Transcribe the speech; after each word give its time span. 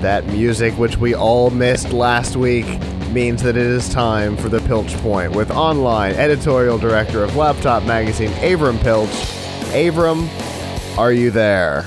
That 0.00 0.26
music, 0.26 0.74
which 0.74 0.96
we 0.96 1.14
all 1.14 1.50
missed 1.50 1.92
last 1.92 2.36
week, 2.36 2.66
means 3.10 3.42
that 3.42 3.56
it 3.56 3.66
is 3.66 3.88
time 3.88 4.36
for 4.36 4.48
the 4.48 4.60
Piltch 4.60 4.94
Point 4.98 5.32
with 5.32 5.50
online 5.50 6.14
editorial 6.14 6.78
director 6.78 7.24
of 7.24 7.34
Laptop 7.34 7.82
Magazine, 7.82 8.30
Avram 8.34 8.80
Piltch. 8.80 9.10
Avram, 9.72 10.28
are 10.96 11.12
you 11.12 11.30
there? 11.32 11.84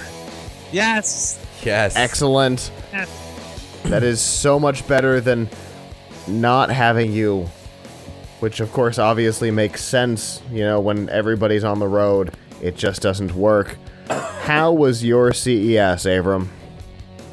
Yes. 0.74 1.40
Yes. 1.64 1.96
Excellent. 1.96 2.72
That 3.84 4.04
is 4.04 4.20
so 4.20 4.60
much 4.60 4.86
better 4.88 5.22
than 5.22 5.50
not 6.28 6.70
having 6.70 7.14
you, 7.14 7.50
which 8.42 8.60
of 8.60 8.72
course 8.74 9.00
obviously 9.00 9.52
makes 9.52 9.84
sense. 9.84 10.42
You 10.52 10.64
know, 10.66 10.80
when 10.82 11.08
everybody's 11.10 11.64
on 11.64 11.80
the 11.80 11.88
road, 11.88 12.36
it 12.62 12.76
just 12.76 13.02
doesn't 13.02 13.34
work. 13.36 13.78
How 14.10 14.74
was 14.74 15.04
your 15.04 15.32
CES, 15.34 16.06
Avram? 16.06 16.48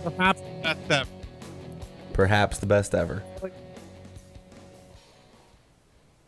Perhaps 0.04 0.40
that's 0.68 0.88
that. 0.88 1.08
Perhaps 2.12 2.58
the 2.58 2.66
best 2.66 2.94
ever. 2.94 3.22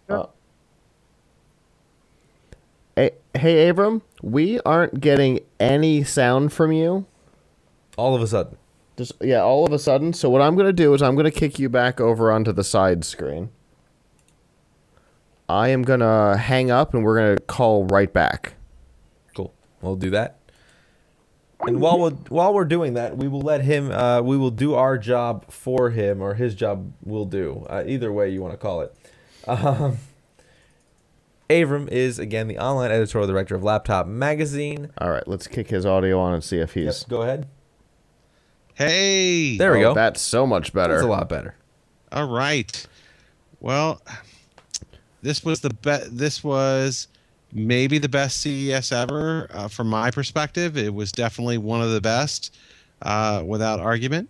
Uh, 0.08 0.26
hey, 2.96 3.12
hey, 3.34 3.70
Avram, 3.70 4.02
we 4.22 4.58
aren't 4.60 5.00
getting 5.00 5.40
any 5.60 6.02
sound 6.02 6.52
from 6.52 6.72
you. 6.72 7.06
All 7.96 8.16
of 8.16 8.22
a 8.22 8.26
sudden. 8.26 8.56
Just 8.96 9.12
yeah, 9.20 9.40
all 9.40 9.64
of 9.64 9.72
a 9.72 9.78
sudden. 9.78 10.12
So 10.12 10.28
what 10.28 10.42
I'm 10.42 10.56
gonna 10.56 10.72
do 10.72 10.94
is 10.94 11.02
I'm 11.02 11.14
gonna 11.14 11.30
kick 11.30 11.58
you 11.58 11.68
back 11.68 12.00
over 12.00 12.32
onto 12.32 12.52
the 12.52 12.64
side 12.64 13.04
screen. 13.04 13.50
I 15.48 15.68
am 15.68 15.82
gonna 15.82 16.36
hang 16.36 16.70
up 16.70 16.92
and 16.92 17.04
we're 17.04 17.16
gonna 17.16 17.40
call 17.40 17.84
right 17.84 18.12
back. 18.12 18.54
Cool. 19.36 19.54
We'll 19.80 19.96
do 19.96 20.10
that. 20.10 20.39
And 21.66 21.80
while 21.80 21.98
we're 21.98 22.10
while 22.28 22.54
we're 22.54 22.64
doing 22.64 22.94
that, 22.94 23.16
we 23.16 23.28
will 23.28 23.42
let 23.42 23.62
him. 23.62 23.90
Uh, 23.90 24.22
we 24.22 24.36
will 24.36 24.50
do 24.50 24.74
our 24.74 24.96
job 24.96 25.50
for 25.50 25.90
him, 25.90 26.22
or 26.22 26.34
his 26.34 26.54
job 26.54 26.92
will 27.04 27.26
do. 27.26 27.66
Uh, 27.68 27.84
either 27.86 28.10
way 28.12 28.30
you 28.30 28.40
want 28.40 28.54
to 28.54 28.58
call 28.58 28.80
it. 28.80 28.94
Um, 29.46 29.98
Avram 31.50 31.88
is 31.88 32.18
again 32.18 32.46
the 32.48 32.58
online 32.58 32.90
editorial 32.90 33.26
director 33.28 33.54
of 33.54 33.62
Laptop 33.62 34.06
Magazine. 34.06 34.90
All 34.98 35.10
right, 35.10 35.26
let's 35.26 35.46
kick 35.46 35.68
his 35.68 35.84
audio 35.84 36.18
on 36.20 36.32
and 36.34 36.44
see 36.44 36.58
if 36.58 36.76
Yep, 36.76 36.84
he's. 36.86 37.04
go 37.04 37.22
ahead. 37.22 37.46
Hey. 38.74 39.56
There 39.58 39.72
we 39.72 39.84
Oh, 39.84 39.90
go. 39.90 39.94
That's 39.94 40.20
so 40.22 40.46
much 40.46 40.72
better. 40.72 40.94
That's 40.94 41.04
a 41.04 41.08
lot 41.08 41.28
better. 41.28 41.54
All 42.12 42.28
right. 42.28 42.86
Well, 43.60 44.00
this 45.22 45.44
was 45.44 45.60
the 45.60 45.70
be- 45.70 46.08
This 46.10 46.42
was 46.42 47.08
maybe 47.52 47.98
the 47.98 48.08
best 48.08 48.40
CES 48.40 48.92
ever 48.92 49.48
uh, 49.50 49.68
from 49.68 49.88
my 49.88 50.10
perspective. 50.10 50.76
It 50.76 50.94
was 50.94 51.12
definitely 51.12 51.58
one 51.58 51.82
of 51.82 51.90
the 51.90 52.00
best, 52.00 52.54
uh, 53.02 53.42
without 53.44 53.80
argument. 53.80 54.28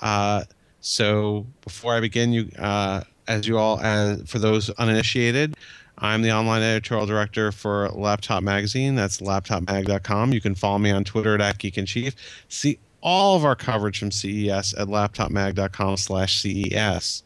Uh, 0.00 0.44
so 0.80 1.46
before 1.62 1.94
I 1.94 2.00
begin, 2.00 2.32
you, 2.32 2.50
uh, 2.58 3.02
as 3.26 3.46
you 3.46 3.58
all, 3.58 3.80
as 3.80 4.22
for 4.28 4.38
those 4.38 4.70
uninitiated, 4.70 5.56
I'm 5.98 6.22
the 6.22 6.32
online 6.32 6.62
editorial 6.62 7.06
director 7.06 7.52
for 7.52 7.88
Laptop 7.90 8.42
Magazine. 8.42 8.94
That's 8.94 9.20
laptopmag.com. 9.20 10.32
You 10.32 10.40
can 10.40 10.54
follow 10.54 10.78
me 10.78 10.90
on 10.90 11.04
Twitter 11.04 11.40
at 11.40 11.58
Geek 11.58 11.78
Chief. 11.86 12.14
See 12.48 12.78
all 13.00 13.36
of 13.36 13.44
our 13.44 13.54
coverage 13.54 13.98
from 13.98 14.10
CES 14.10 14.74
at 14.74 14.88
laptopmag.com/ces. 14.88 17.22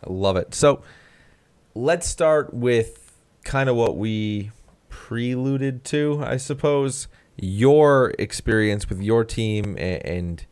I 0.00 0.12
love 0.12 0.36
it. 0.36 0.54
So 0.54 0.82
let's 1.74 2.06
start 2.06 2.52
with 2.52 3.07
kind 3.48 3.70
of 3.70 3.76
what 3.76 3.96
we 3.96 4.50
preluded 4.90 5.82
to, 5.82 6.22
I 6.22 6.36
suppose. 6.36 7.08
Your 7.36 8.12
experience 8.18 8.90
with 8.90 9.00
your 9.00 9.24
team 9.24 9.74
and, 9.78 10.04
and 10.04 10.46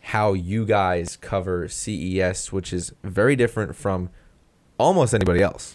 how 0.00 0.32
you 0.32 0.64
guys 0.64 1.16
cover 1.16 1.66
CES, 1.66 2.52
which 2.52 2.72
is 2.72 2.92
very 3.02 3.34
different 3.34 3.74
from 3.74 4.10
almost 4.78 5.12
anybody 5.12 5.42
else. 5.42 5.74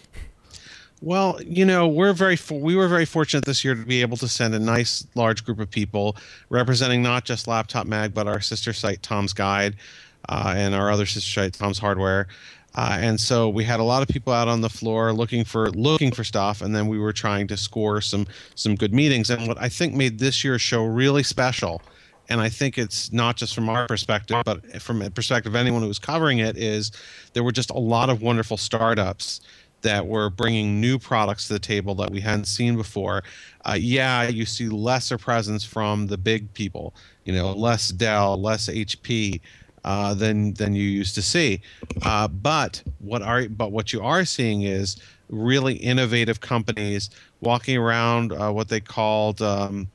Well, 1.02 1.38
you 1.44 1.66
know, 1.66 1.86
we're 1.86 2.14
very 2.14 2.38
we 2.50 2.74
were 2.74 2.88
very 2.88 3.04
fortunate 3.04 3.44
this 3.44 3.64
year 3.64 3.74
to 3.74 3.84
be 3.84 4.00
able 4.00 4.16
to 4.18 4.28
send 4.28 4.54
a 4.54 4.58
nice 4.58 5.06
large 5.14 5.44
group 5.44 5.60
of 5.60 5.68
people 5.68 6.16
representing 6.48 7.02
not 7.02 7.24
just 7.24 7.46
Laptop 7.46 7.86
Mag 7.86 8.14
but 8.14 8.26
our 8.26 8.40
sister 8.40 8.72
site 8.72 9.02
Tom's 9.02 9.32
Guide 9.34 9.76
uh, 10.28 10.54
and 10.56 10.74
our 10.74 10.90
other 10.90 11.04
sister 11.04 11.40
site 11.42 11.52
Tom's 11.52 11.80
Hardware. 11.80 12.28
Uh, 12.74 12.96
and 13.00 13.20
so 13.20 13.48
we 13.48 13.64
had 13.64 13.80
a 13.80 13.84
lot 13.84 14.02
of 14.02 14.08
people 14.08 14.32
out 14.32 14.48
on 14.48 14.60
the 14.60 14.70
floor 14.70 15.12
looking 15.12 15.44
for 15.44 15.70
looking 15.72 16.10
for 16.10 16.24
stuff, 16.24 16.62
and 16.62 16.74
then 16.74 16.88
we 16.88 16.98
were 16.98 17.12
trying 17.12 17.46
to 17.48 17.56
score 17.56 18.00
some 18.00 18.26
some 18.54 18.74
good 18.74 18.94
meetings. 18.94 19.30
And 19.30 19.46
what 19.46 19.60
I 19.60 19.68
think 19.68 19.94
made 19.94 20.18
this 20.18 20.42
year's 20.42 20.62
show 20.62 20.84
really 20.84 21.22
special, 21.22 21.82
and 22.28 22.40
I 22.40 22.48
think 22.48 22.78
it's 22.78 23.12
not 23.12 23.36
just 23.36 23.54
from 23.54 23.68
our 23.68 23.86
perspective, 23.86 24.42
but 24.44 24.80
from 24.80 25.00
the 25.00 25.10
perspective 25.10 25.52
of 25.52 25.56
anyone 25.56 25.82
who 25.82 25.88
was 25.88 25.98
covering 25.98 26.38
it, 26.38 26.56
is 26.56 26.92
there 27.34 27.44
were 27.44 27.52
just 27.52 27.70
a 27.70 27.78
lot 27.78 28.08
of 28.08 28.22
wonderful 28.22 28.56
startups 28.56 29.42
that 29.82 30.06
were 30.06 30.30
bringing 30.30 30.80
new 30.80 30.98
products 30.98 31.48
to 31.48 31.52
the 31.52 31.58
table 31.58 31.94
that 31.96 32.10
we 32.10 32.20
hadn't 32.20 32.46
seen 32.46 32.76
before. 32.76 33.22
Uh, 33.64 33.76
yeah, 33.78 34.28
you 34.28 34.46
see 34.46 34.68
lesser 34.68 35.18
presence 35.18 35.64
from 35.64 36.06
the 36.06 36.16
big 36.16 36.52
people, 36.54 36.94
you 37.24 37.32
know, 37.32 37.52
less 37.52 37.88
Dell, 37.88 38.40
less 38.40 38.68
HP 38.68 39.40
uh, 39.84 40.14
than 40.14 40.54
than 40.54 40.74
you 40.74 40.84
used 40.84 41.14
to 41.14 41.22
see. 41.22 41.60
Uh, 42.02 42.28
but 42.28 42.82
what 42.98 43.22
are 43.22 43.48
but 43.48 43.72
what 43.72 43.92
you 43.92 44.02
are 44.02 44.24
seeing 44.24 44.62
is 44.62 44.96
really 45.28 45.74
innovative 45.74 46.40
companies 46.40 47.10
walking 47.40 47.76
around 47.76 48.32
uh, 48.32 48.50
what 48.52 48.68
they 48.68 48.80
called. 48.80 49.42
Um, 49.42 49.88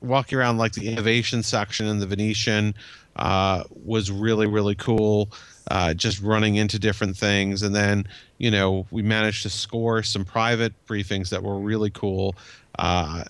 walking 0.00 0.36
around 0.36 0.58
like 0.58 0.72
the 0.72 0.88
innovation 0.88 1.44
section 1.44 1.86
in 1.86 2.00
the 2.00 2.06
Venetian 2.06 2.74
uh, 3.16 3.62
was 3.84 4.10
really 4.10 4.46
really 4.46 4.74
cool. 4.74 5.30
Uh, 5.70 5.94
just 5.94 6.20
running 6.20 6.56
into 6.56 6.76
different 6.78 7.16
things, 7.16 7.62
and 7.62 7.74
then 7.74 8.06
you 8.38 8.50
know 8.50 8.86
we 8.90 9.02
managed 9.02 9.42
to 9.42 9.50
score 9.50 10.02
some 10.02 10.24
private 10.24 10.72
briefings 10.86 11.28
that 11.28 11.42
were 11.42 11.58
really 11.58 11.90
cool. 11.90 12.34
Uh, 12.78 13.22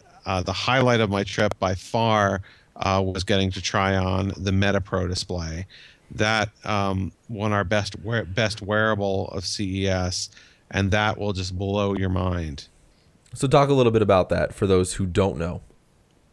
the 0.45 0.53
highlight 0.53 1.01
of 1.01 1.11
my 1.11 1.25
trip 1.25 1.59
by 1.59 1.75
far 1.75 2.43
uh, 2.77 3.03
was 3.05 3.25
getting 3.25 3.51
to 3.53 3.63
try 3.63 3.97
on 3.97 4.33
the 4.37 4.53
Meta 4.53 4.81
Pro 4.81 5.07
display. 5.07 5.67
That 6.11 6.51
um, 6.65 7.13
won 7.29 7.53
our 7.53 7.65
best 7.65 7.99
wear- 8.01 8.25
best 8.25 8.61
wearable 8.61 9.29
of 9.29 9.47
CES, 9.47 10.31
and 10.71 10.91
that 10.91 11.19
will 11.19 11.33
just 11.33 11.57
blow 11.57 11.95
your 11.95 12.11
mind. 12.11 12.69
So 13.35 13.49
talk 13.49 13.71
a 13.71 13.73
little 13.73 13.93
bit 13.93 14.03
about 14.03 14.29
that 14.29 14.55
for 14.55 14.67
those 14.67 14.95
who 14.95 15.07
don't 15.07 15.39
know. 15.39 15.63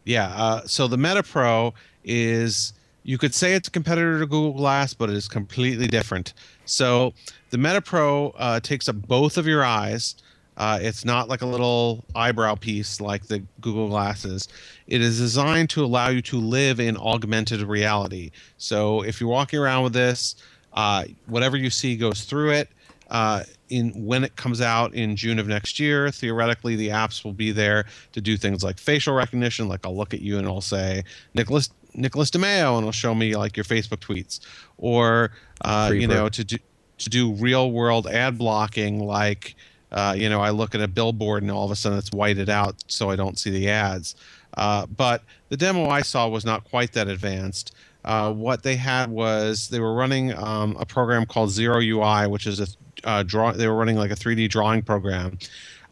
Yeah. 0.04 0.28
Uh, 0.34 0.66
so 0.66 0.86
the 0.86 0.98
Meta 0.98 1.22
Pro 1.22 1.74
is, 2.04 2.72
you 3.04 3.16
could 3.16 3.34
say 3.34 3.54
it's 3.54 3.68
a 3.68 3.70
competitor 3.70 4.18
to 4.18 4.26
Google 4.26 4.52
Glass, 4.52 4.92
but 4.92 5.08
it 5.08 5.16
is 5.16 5.28
completely 5.28 5.86
different. 5.86 6.34
So 6.64 7.14
the 7.50 7.58
Meta 7.58 7.80
Pro 7.80 8.30
uh, 8.30 8.60
takes 8.60 8.88
up 8.88 8.96
both 8.96 9.38
of 9.38 9.46
your 9.46 9.64
eyes. 9.64 10.16
Uh, 10.60 10.78
it's 10.82 11.06
not 11.06 11.26
like 11.26 11.40
a 11.40 11.46
little 11.46 12.04
eyebrow 12.14 12.54
piece 12.54 13.00
like 13.00 13.26
the 13.28 13.38
Google 13.62 13.88
Glasses. 13.88 14.46
It 14.86 15.00
is 15.00 15.18
designed 15.18 15.70
to 15.70 15.82
allow 15.82 16.10
you 16.10 16.20
to 16.20 16.38
live 16.38 16.78
in 16.78 16.98
augmented 16.98 17.62
reality. 17.62 18.30
So 18.58 19.00
if 19.00 19.22
you're 19.22 19.30
walking 19.30 19.58
around 19.58 19.84
with 19.84 19.94
this, 19.94 20.36
uh, 20.74 21.04
whatever 21.24 21.56
you 21.56 21.70
see 21.70 21.96
goes 21.96 22.24
through 22.24 22.50
it. 22.50 22.68
Uh, 23.08 23.42
in 23.70 24.04
when 24.04 24.22
it 24.22 24.36
comes 24.36 24.60
out 24.60 24.92
in 24.92 25.16
June 25.16 25.38
of 25.38 25.48
next 25.48 25.80
year, 25.80 26.10
theoretically 26.10 26.76
the 26.76 26.88
apps 26.88 27.24
will 27.24 27.32
be 27.32 27.52
there 27.52 27.86
to 28.12 28.20
do 28.20 28.36
things 28.36 28.62
like 28.62 28.78
facial 28.78 29.14
recognition. 29.14 29.66
Like 29.66 29.86
I'll 29.86 29.96
look 29.96 30.12
at 30.12 30.20
you 30.20 30.36
and 30.36 30.46
I'll 30.46 30.60
say 30.60 31.04
Nicholas 31.32 31.70
Nicholas 31.94 32.30
DiMeo, 32.30 32.74
and 32.74 32.80
it'll 32.80 32.92
show 32.92 33.14
me 33.14 33.34
like 33.34 33.56
your 33.56 33.64
Facebook 33.64 34.00
tweets, 34.00 34.40
or 34.76 35.32
uh, 35.62 35.90
you 35.94 36.06
know 36.06 36.28
to 36.28 36.44
do 36.44 36.58
to 36.98 37.08
do 37.08 37.32
real 37.32 37.72
world 37.72 38.06
ad 38.06 38.36
blocking. 38.36 39.00
Like 39.00 39.56
uh, 39.92 40.14
you 40.16 40.28
know 40.28 40.40
I 40.40 40.50
look 40.50 40.74
at 40.74 40.80
a 40.80 40.88
billboard 40.88 41.42
and 41.42 41.50
all 41.50 41.64
of 41.64 41.70
a 41.70 41.76
sudden 41.76 41.98
it's 41.98 42.12
whited 42.12 42.48
out 42.48 42.76
so 42.86 43.10
I 43.10 43.16
don't 43.16 43.38
see 43.38 43.50
the 43.50 43.68
ads. 43.68 44.14
Uh, 44.54 44.86
but 44.86 45.22
the 45.48 45.56
demo 45.56 45.88
I 45.88 46.02
saw 46.02 46.28
was 46.28 46.44
not 46.44 46.64
quite 46.64 46.92
that 46.94 47.08
advanced. 47.08 47.74
Uh, 48.04 48.32
what 48.32 48.62
they 48.62 48.76
had 48.76 49.10
was 49.10 49.68
they 49.68 49.78
were 49.78 49.94
running 49.94 50.36
um, 50.36 50.76
a 50.80 50.86
program 50.86 51.26
called 51.26 51.50
Zero 51.50 51.80
UI, 51.80 52.26
which 52.26 52.46
is 52.46 52.60
a 52.60 52.66
uh, 53.04 53.22
draw. 53.22 53.52
They 53.52 53.68
were 53.68 53.74
running 53.74 53.96
like 53.96 54.10
a 54.10 54.16
3D 54.16 54.48
drawing 54.48 54.82
program. 54.82 55.38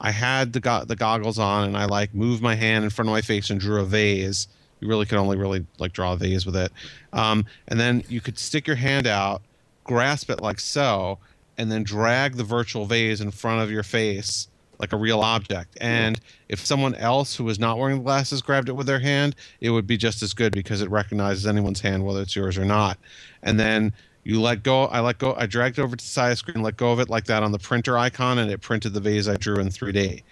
I 0.01 0.11
had 0.11 0.53
the 0.53 0.61
go- 0.61 0.85
the 0.85 0.97
goggles 0.97 1.39
on, 1.39 1.65
and 1.65 1.77
I 1.77 1.85
like 1.85 2.15
moved 2.15 2.43
my 2.43 2.55
hand 2.55 2.85
in 2.85 2.91
front 2.91 3.09
of 3.09 3.13
my 3.13 3.21
face 3.21 3.51
and 3.51 3.61
drew 3.61 3.81
a 3.81 3.85
vase. 3.85 4.49
You 4.81 4.89
really 4.89 5.07
could 5.07 5.19
only 5.19 5.37
really 5.37 5.67
like 5.79 5.93
draw 5.93 6.13
a 6.13 6.17
vase 6.17 6.47
with 6.47 6.57
it. 6.57 6.73
Um, 7.13 7.45
and 7.67 7.81
then 7.81 8.05
you 8.09 8.21
could 8.21 8.39
stick 8.39 8.67
your 8.67 8.77
hand 8.77 9.07
out, 9.07 9.43
grasp 9.85 10.31
it 10.31 10.41
like 10.41 10.61
so, 10.61 11.19
and 11.59 11.71
then 11.71 11.83
drag 11.83 12.37
the 12.37 12.45
virtual 12.45 12.87
vase 12.87 13.21
in 13.21 13.31
front 13.31 13.63
of 13.63 13.71
your 13.71 13.83
face 13.83 14.49
like 14.79 14.93
a 14.93 14.97
real 14.97 15.21
object. 15.21 15.77
And 15.81 16.21
if 16.49 16.65
someone 16.65 16.95
else 16.95 17.35
who 17.35 17.45
was 17.45 17.59
not 17.59 17.79
wearing 17.79 18.03
glasses 18.03 18.41
grabbed 18.41 18.69
it 18.69 18.73
with 18.73 18.87
their 18.87 19.01
hand, 19.01 19.35
it 19.61 19.71
would 19.71 19.87
be 19.87 19.97
just 19.97 20.23
as 20.23 20.33
good 20.35 20.53
because 20.53 20.81
it 20.81 20.91
recognizes 20.91 21.47
anyone's 21.47 21.81
hand, 21.81 22.05
whether 22.05 22.23
it's 22.23 22.37
yours 22.37 22.57
or 22.57 22.65
not. 22.65 22.97
And 23.43 23.59
then 23.59 23.93
you 24.23 24.41
let 24.41 24.63
go. 24.63 24.85
I 24.85 25.01
let 25.01 25.19
go. 25.19 25.35
I 25.37 25.47
dragged 25.47 25.79
over 25.79 25.97
to 25.97 26.05
the 26.05 26.09
side 26.09 26.27
of 26.27 26.33
the 26.33 26.37
screen, 26.37 26.63
let 26.63 26.77
go 26.77 26.93
of 26.93 27.01
it 27.01 27.09
like 27.09 27.25
that 27.25 27.43
on 27.43 27.51
the 27.51 27.59
printer 27.59 27.99
icon, 27.99 28.39
and 28.39 28.51
it 28.51 28.61
printed 28.61 28.93
the 28.93 29.01
vase 29.01 29.27
I 29.27 29.37
drew 29.37 29.57
in 29.57 29.69
3D, 29.69 30.23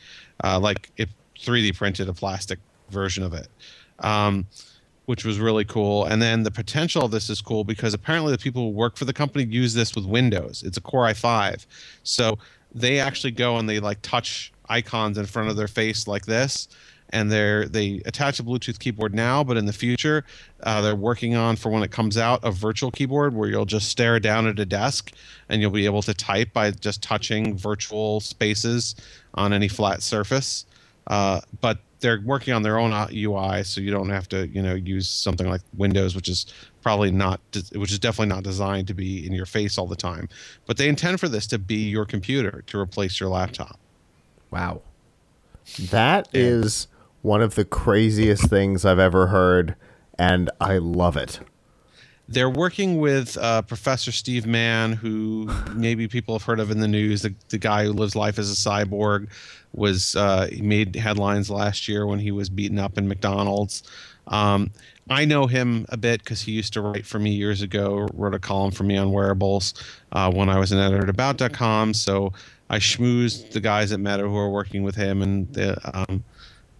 uh, 0.45 0.61
like 0.61 0.91
it 0.97 1.09
3D 1.41 1.77
printed 1.77 2.09
a 2.09 2.13
plastic 2.13 2.59
version 2.91 3.25
of 3.25 3.35
it. 3.35 3.49
Um, 4.01 4.47
which 5.07 5.25
was 5.25 5.39
really 5.39 5.65
cool. 5.65 6.05
And 6.05 6.21
then 6.21 6.43
the 6.43 6.51
potential 6.51 7.05
of 7.05 7.11
this 7.11 7.31
is 7.31 7.41
cool 7.41 7.65
because 7.65 7.95
apparently 7.95 8.33
the 8.33 8.39
people 8.39 8.63
who 8.63 8.71
work 8.71 8.97
for 8.97 9.05
the 9.05 9.13
company 9.13 9.45
use 9.45 9.75
this 9.75 9.95
with 9.95 10.05
Windows. 10.05 10.63
It's 10.65 10.77
a 10.77 10.81
Core 10.81 11.05
i5, 11.07 11.67
so 12.03 12.39
they 12.75 13.01
actually 13.01 13.31
go 13.31 13.57
and 13.57 13.69
they 13.69 13.81
like 13.81 14.03
touch 14.03 14.53
icons 14.69 15.17
in 15.17 15.27
front 15.27 15.49
of 15.49 15.57
their 15.57 15.69
face 15.69 16.07
like 16.07 16.27
this 16.27 16.69
and 17.11 17.31
they're 17.31 17.67
they 17.67 18.03
attach 18.05 18.41
a 18.41 18.43
bluetooth 18.43 18.79
keyboard 18.79 19.15
now 19.15 19.45
but 19.45 19.57
in 19.57 19.67
the 19.67 19.73
future 19.73 20.25
uh, 20.65 20.81
they're 20.81 20.97
working 20.97 21.35
on 21.35 21.57
for 21.57 21.71
when 21.71 21.83
it 21.83 21.91
comes 21.91 22.19
out 22.19 22.41
a 22.43 22.51
virtual 22.51 22.91
keyboard 22.91 23.35
where 23.35 23.49
you'll 23.49 23.65
just 23.65 23.89
stare 23.89 24.19
down 24.19 24.47
at 24.47 24.59
a 24.59 24.67
desk 24.67 25.13
and 25.49 25.61
you'll 25.61 25.71
be 25.71 25.85
able 25.85 26.03
to 26.03 26.15
type 26.15 26.53
by 26.53 26.71
just 26.71 27.03
touching 27.03 27.57
virtual 27.57 28.21
spaces 28.21 28.95
on 29.35 29.53
any 29.53 29.69
flat 29.69 30.03
surface 30.03 30.67
uh, 31.09 31.41
but 31.61 31.79
they're 32.01 32.21
working 32.25 32.53
on 32.53 32.63
their 32.63 32.79
own 32.79 32.93
uh, 32.93 33.09
ui 33.13 33.65
so 33.65 33.81
you 33.81 33.91
don't 33.91 34.11
have 34.11 34.29
to 34.29 34.47
you 34.49 34.63
know 34.63 34.75
use 34.75 35.09
something 35.09 35.49
like 35.49 35.63
windows 35.77 36.15
which 36.15 36.29
is 36.29 36.47
probably 36.83 37.11
not 37.11 37.41
which 37.75 37.91
is 37.91 37.99
definitely 37.99 38.35
not 38.35 38.43
designed 38.43 38.87
to 38.87 38.95
be 38.95 39.27
in 39.27 39.33
your 39.33 39.47
face 39.47 39.79
all 39.79 39.87
the 39.87 39.97
time 39.97 40.29
but 40.67 40.77
they 40.77 40.89
intend 40.89 41.19
for 41.19 41.29
this 41.29 41.47
to 41.47 41.59
be 41.59 41.89
your 41.89 42.05
computer 42.05 42.63
to 42.67 42.79
replace 42.79 43.19
your 43.19 43.29
laptop 43.29 43.79
Wow. 44.51 44.83
That 45.91 46.29
is 46.33 46.89
one 47.23 47.43
of 47.43 47.57
the 47.57 47.65
craziest 47.65 48.49
things 48.49 48.85
I've 48.85 48.99
ever 48.99 49.29
heard, 49.29 49.75
and 50.19 50.51
I 50.61 50.79
love 50.79 51.17
it. 51.17 51.41
They're 52.29 52.51
working 52.51 52.99
with 52.99 53.37
uh, 53.39 53.63
Professor 53.63 54.11
Steve 54.11 54.47
Mann, 54.47 54.93
who 54.93 55.49
maybe 55.75 56.09
people 56.09 56.35
have 56.35 56.43
heard 56.43 56.59
of 56.59 56.71
in 56.71 56.81
the 56.81 56.89
news. 56.89 57.23
The, 57.23 57.35
the 57.51 57.59
guy 57.59 57.85
who 57.85 57.93
lives 57.93 58.17
life 58.17 58.39
as 58.39 58.51
a 58.51 58.55
cyborg 58.55 59.29
was 59.73 60.17
uh, 60.17 60.49
he 60.51 60.61
made 60.63 60.97
headlines 60.97 61.51
last 61.51 61.87
year 61.87 62.07
when 62.07 62.19
he 62.19 62.33
was 62.33 62.49
beaten 62.49 62.79
up 62.79 62.99
in 62.99 63.07
McDonald's. 63.07 63.85
Um, 64.29 64.73
I 65.09 65.25
know 65.25 65.47
him 65.47 65.87
a 65.91 65.97
bit 65.97 66.25
because 66.25 66.43
he 66.43 66.53
used 66.53 66.73
to 66.73 66.81
write 66.81 67.07
for 67.07 67.21
me 67.21 67.31
years 67.31 67.63
ago. 67.63 68.09
Wrote 68.13 68.35
a 68.35 68.41
column 68.41 68.73
for 68.73 68.83
me 68.83 68.97
on 68.97 69.13
wearables 69.13 69.75
uh, 70.13 70.33
when 70.33 70.49
I 70.49 70.59
was 70.59 70.73
an 70.73 70.79
editor 70.79 71.05
at 71.05 71.09
About.com. 71.09 71.95
So 71.95 72.33
I 72.69 72.79
schmoozed 72.79 73.53
the 73.53 73.61
guys 73.61 73.93
at 73.93 74.01
Meta 74.01 74.25
who 74.25 74.37
are 74.37 74.51
working 74.51 74.83
with 74.83 74.97
him, 74.97 75.23
and 75.23 75.53
they, 75.53 75.69
um, 75.95 76.25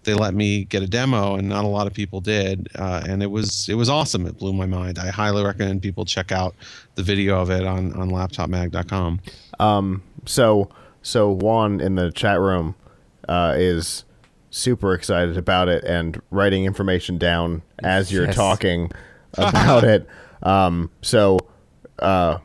they 0.07 0.15
let 0.15 0.33
me 0.33 0.63
get 0.63 0.81
a 0.81 0.87
demo, 0.87 1.35
and 1.35 1.47
not 1.47 1.63
a 1.65 1.67
lot 1.67 1.85
of 1.85 1.93
people 1.93 2.21
did, 2.21 2.67
uh, 2.75 3.03
and 3.07 3.21
it 3.21 3.29
was 3.29 3.67
it 3.69 3.75
was 3.75 3.89
awesome. 3.89 4.25
It 4.25 4.39
blew 4.39 4.53
my 4.53 4.65
mind. 4.65 4.97
I 4.97 5.09
highly 5.09 5.43
recommend 5.43 5.83
people 5.83 6.05
check 6.05 6.31
out 6.31 6.55
the 6.95 7.03
video 7.03 7.39
of 7.39 7.51
it 7.51 7.63
on 7.65 7.93
on 7.93 8.09
laptopmag.com. 8.09 9.19
Um, 9.59 10.01
so 10.25 10.69
so 11.03 11.29
Juan 11.31 11.79
in 11.81 11.95
the 11.95 12.11
chat 12.11 12.39
room 12.39 12.73
uh, 13.29 13.53
is 13.57 14.05
super 14.49 14.93
excited 14.93 15.37
about 15.37 15.67
it 15.67 15.83
and 15.83 16.19
writing 16.31 16.65
information 16.65 17.17
down 17.17 17.61
as 17.79 18.11
you're 18.11 18.25
Yes. 18.25 18.35
talking 18.35 18.91
about 19.33 19.83
it. 19.83 20.07
Um, 20.41 20.89
so 21.01 21.37
uh, 21.99 22.37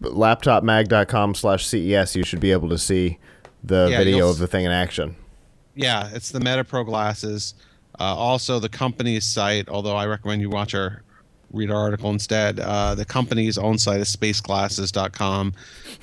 laptopmag.com 0.00 1.34
slash 1.34 1.66
CES, 1.66 2.16
you 2.16 2.24
should 2.24 2.40
be 2.40 2.52
able 2.52 2.68
to 2.70 2.78
see 2.78 3.18
the 3.62 3.88
Yeah, 3.90 3.98
video 3.98 4.28
of 4.28 4.38
the 4.38 4.46
thing 4.46 4.64
in 4.64 4.72
action. 4.72 5.16
Yeah, 5.74 6.08
it's 6.12 6.30
the 6.30 6.40
Meta 6.40 6.64
Pro 6.64 6.84
glasses. 6.84 7.54
Uh, 7.98 8.14
also, 8.14 8.58
the 8.58 8.68
company's 8.68 9.24
site, 9.24 9.68
although 9.68 9.96
I 9.96 10.06
recommend 10.06 10.40
you 10.40 10.50
watch 10.50 10.74
our 10.74 11.02
read 11.52 11.70
our 11.70 11.80
article 11.80 12.10
instead. 12.10 12.58
Uh, 12.58 12.94
the 12.94 13.04
company's 13.04 13.56
own 13.56 13.78
site 13.78 14.00
is 14.00 14.14
spaceglasses.com, 14.14 15.54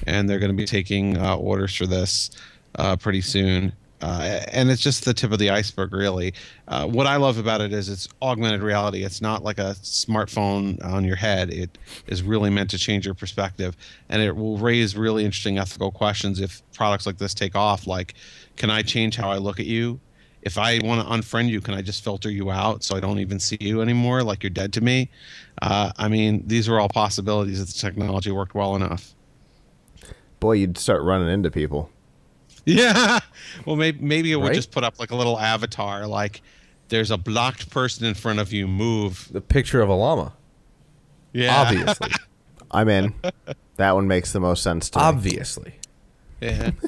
and 0.08 0.30
they're 0.30 0.40
going 0.40 0.52
to 0.52 0.58
be 0.58 0.66
taking 0.66 1.18
uh, 1.18 1.36
orders 1.36 1.76
for 1.76 1.86
this 1.86 2.32
uh, 2.76 2.96
pretty 2.96 3.22
soon. 3.22 3.74
Uh, 4.02 4.42
and 4.52 4.72
it's 4.72 4.82
just 4.82 5.06
the 5.06 5.14
tip 5.14 5.32
of 5.32 5.40
the 5.40 5.50
iceberg, 5.50 5.94
really. 5.94 6.34
Uh, 6.68 6.88
what 6.88 7.06
I 7.06 7.18
love 7.18 7.38
about 7.38 7.62
it 7.62 7.72
is 7.72 7.88
it's 7.88 8.08
augmented 8.22 8.64
reality. 8.64 9.04
It's 9.04 9.22
not 9.22 9.44
like 9.44 9.60
a 9.60 9.76
smartphone 9.82 10.84
on 10.84 11.04
your 11.04 11.16
head. 11.16 11.52
It 11.52 11.78
is 12.08 12.24
really 12.24 12.50
meant 12.50 12.72
to 12.72 12.80
change 12.80 13.06
your 13.06 13.14
perspective, 13.14 13.78
and 14.10 14.22
it 14.22 14.36
will 14.36 14.58
raise 14.58 14.96
really 14.98 15.24
interesting 15.24 15.60
ethical 15.60 15.92
questions 15.92 16.40
if 16.40 16.64
products 16.74 17.06
like 17.06 17.20
this 17.20 17.34
take 17.34 17.56
off. 17.56 17.86
Like, 17.86 18.16
can 18.58 18.70
I 18.70 18.82
change 18.82 19.16
how 19.16 19.30
I 19.30 19.38
look 19.38 19.60
at 19.60 19.68
you? 19.68 20.00
If 20.42 20.58
I 20.58 20.80
want 20.84 21.08
to 21.08 21.14
unfriend 21.14 21.50
you, 21.50 21.62
can 21.62 21.76
I 21.76 21.84
just 21.84 22.04
filter 22.04 22.32
you 22.32 22.50
out 22.50 22.84
so 22.84 22.96
I 22.96 23.00
don't 23.00 23.20
even 23.20 23.40
see 23.40 23.58
you 23.60 23.82
anymore, 23.82 24.24
like 24.24 24.42
you're 24.42 24.50
dead 24.50 24.74
to 24.74 24.82
me? 24.82 25.12
Uh, 25.62 25.92
I 25.98 26.08
mean, 26.08 26.44
these 26.48 26.68
are 26.68 26.80
all 26.80 26.90
possibilities 26.90 27.62
if 27.62 27.68
the 27.68 27.74
technology 27.80 28.32
worked 28.32 28.56
well 28.56 28.76
enough. 28.76 29.14
Boy, 30.40 30.54
you'd 30.54 30.80
start 30.80 31.04
running 31.04 31.30
into 31.30 31.52
people. 31.52 31.92
Yeah. 32.66 33.20
Well, 33.66 33.76
maybe 33.76 34.00
maybe 34.02 34.32
it 34.32 34.36
would 34.36 34.48
Right? 34.50 34.56
just 34.56 34.72
put 34.72 34.84
up 34.84 35.00
like 35.00 35.12
a 35.12 35.16
little 35.16 35.40
avatar, 35.40 36.06
like 36.08 36.42
there's 36.90 37.10
a 37.10 37.18
blocked 37.18 37.70
person 37.72 38.06
in 38.06 38.14
front 38.14 38.40
of 38.40 38.54
you. 38.54 38.68
Move. 38.68 39.30
The 39.32 39.42
picture 39.42 39.82
of 39.82 39.90
a 39.90 39.94
llama. 39.94 40.34
Yeah. 41.34 41.56
Obviously. 41.56 42.12
I'm 42.72 42.88
in. 42.90 43.14
that 43.78 43.96
one 43.96 44.08
makes 44.08 44.32
the 44.32 44.40
most 44.40 44.62
sense 44.64 44.90
to 44.92 45.00
me. 45.00 45.06
Obviously. 45.06 45.76
Yeah. 46.40 46.72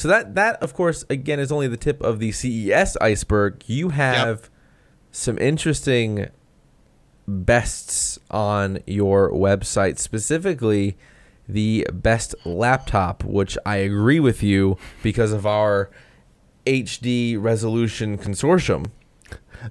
So 0.00 0.08
that 0.08 0.34
that 0.34 0.62
of 0.62 0.72
course 0.72 1.04
again 1.10 1.38
is 1.38 1.52
only 1.52 1.68
the 1.68 1.76
tip 1.76 2.00
of 2.00 2.20
the 2.20 2.32
CES 2.32 2.96
iceberg. 3.02 3.62
You 3.66 3.90
have 3.90 4.48
some 5.12 5.36
interesting 5.36 6.28
bests 7.28 8.18
on 8.30 8.78
your 8.86 9.30
website, 9.30 9.98
specifically 9.98 10.96
the 11.52 11.86
best 11.92 12.34
laptop, 12.44 13.24
which 13.24 13.56
I 13.66 13.76
agree 13.76 14.20
with 14.20 14.42
you 14.42 14.76
because 15.02 15.32
of 15.32 15.46
our 15.46 15.90
HD 16.66 17.36
resolution 17.40 18.18
consortium. 18.18 18.86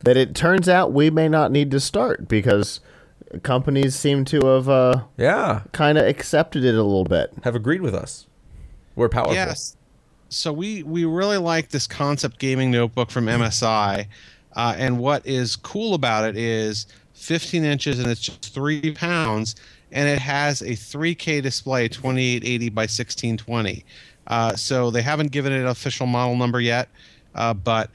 That 0.03 0.17
it 0.17 0.35
turns 0.35 0.69
out 0.69 0.93
we 0.93 1.09
may 1.09 1.27
not 1.27 1.51
need 1.51 1.71
to 1.71 1.79
start 1.79 2.27
because 2.27 2.79
companies 3.43 3.95
seem 3.95 4.23
to 4.25 4.39
have 4.45 4.69
uh, 4.69 5.03
Yeah, 5.17 5.63
kind 5.71 5.97
of 5.97 6.05
accepted 6.05 6.63
it 6.63 6.75
a 6.75 6.83
little 6.83 7.05
bit. 7.05 7.31
have 7.43 7.55
agreed 7.55 7.81
with 7.81 7.95
us. 7.95 8.27
We're 8.95 9.09
powerful. 9.09 9.33
Yes. 9.33 9.75
So 10.29 10.53
we 10.53 10.83
we 10.83 11.05
really 11.05 11.37
like 11.37 11.69
this 11.69 11.87
concept 11.87 12.37
gaming 12.37 12.69
notebook 12.69 13.09
from 13.09 13.25
MSI, 13.25 14.05
uh, 14.55 14.75
and 14.77 14.99
what 14.99 15.25
is 15.25 15.55
cool 15.55 15.95
about 15.95 16.23
it 16.29 16.37
is 16.37 16.85
15 17.13 17.63
inches 17.65 17.97
and 17.99 18.07
it's 18.07 18.21
just 18.21 18.53
three 18.53 18.93
pounds, 18.93 19.55
and 19.91 20.07
it 20.07 20.19
has 20.19 20.61
a 20.61 20.71
3K 20.71 21.41
display, 21.41 21.87
2880 21.87 22.69
by 22.69 22.81
1620. 22.81 23.83
Uh, 24.27 24.55
so 24.55 24.91
they 24.91 25.01
haven't 25.01 25.31
given 25.31 25.51
it 25.51 25.59
an 25.59 25.67
official 25.67 26.05
model 26.05 26.35
number 26.35 26.61
yet, 26.61 26.89
uh, 27.35 27.53
but 27.53 27.89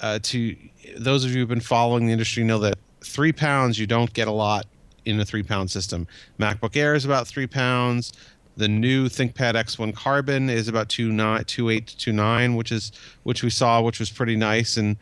uh, 0.00 0.18
to 0.22 0.54
those 0.96 1.24
of 1.24 1.32
you 1.32 1.38
who've 1.38 1.48
been 1.48 1.60
following 1.60 2.06
the 2.06 2.12
industry 2.12 2.44
know 2.44 2.58
that 2.58 2.78
three 3.00 3.32
pounds 3.32 3.78
you 3.78 3.86
don't 3.86 4.12
get 4.12 4.28
a 4.28 4.32
lot 4.32 4.66
in 5.04 5.18
a 5.20 5.24
three 5.24 5.42
pound 5.42 5.70
system. 5.70 6.06
MacBook 6.38 6.76
Air 6.76 6.94
is 6.94 7.04
about 7.04 7.26
three 7.26 7.46
pounds. 7.46 8.12
The 8.56 8.68
new 8.68 9.08
ThinkPad 9.08 9.54
X1 9.54 9.94
Carbon 9.94 10.50
is 10.50 10.68
about 10.68 10.88
two 10.88 11.10
nine, 11.12 11.44
two 11.44 11.70
eight 11.70 11.86
to 11.86 11.96
two 11.96 12.12
nine, 12.12 12.56
which 12.56 12.72
is 12.72 12.92
which 13.22 13.42
we 13.42 13.50
saw, 13.50 13.80
which 13.80 13.98
was 14.00 14.10
pretty 14.10 14.36
nice, 14.36 14.76
and 14.76 14.96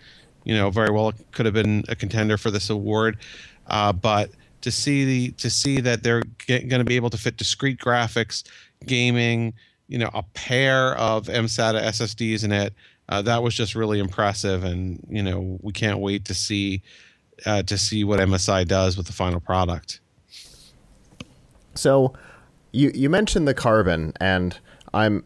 you 0.45 0.55
know 0.55 0.71
very 0.71 0.91
well 0.91 1.13
could 1.33 1.47
have 1.47 1.55
been 1.55 1.83
a 1.89 1.97
contender 1.97 2.37
for 2.37 2.51
this 2.51 2.71
award. 2.71 3.19
Uh, 3.67 3.93
but 3.93 4.31
to 4.67 4.73
see 4.73 5.05
the 5.05 5.31
to 5.31 5.49
see 5.49 5.81
that 5.81 6.03
they're 6.03 6.25
going 6.49 6.69
to 6.71 6.85
be 6.85 6.97
able 6.97 7.09
to 7.09 7.17
fit 7.17 7.37
discrete 7.37 7.79
graphics, 7.79 8.43
gaming, 8.85 9.55
you 9.87 9.97
know, 9.97 10.11
a 10.13 10.25
pair 10.35 10.97
of 10.97 11.27
MSATA 11.27 11.81
SSDs 11.83 12.43
in 12.43 12.51
it, 12.51 12.75
uh, 13.09 13.23
that 13.23 13.45
was 13.45 13.55
just 13.55 13.77
really 13.77 14.01
impressive, 14.01 14.65
and 14.65 15.07
you 15.09 15.23
know 15.23 15.57
we 15.63 15.73
can't 15.73 16.01
wait 16.01 16.25
to 16.25 16.35
see 16.35 16.83
uh, 17.47 17.63
to 17.63 17.79
see 17.79 18.03
what 18.03 18.19
MSI 18.19 18.67
does 18.67 18.97
with 18.97 19.07
the 19.07 19.13
final 19.13 19.39
product. 19.39 20.01
So, 21.75 22.13
you 22.73 22.91
you 22.93 23.09
mentioned 23.09 23.47
the 23.47 23.55
carbon, 23.55 24.15
and 24.21 24.59
I'm 24.93 25.23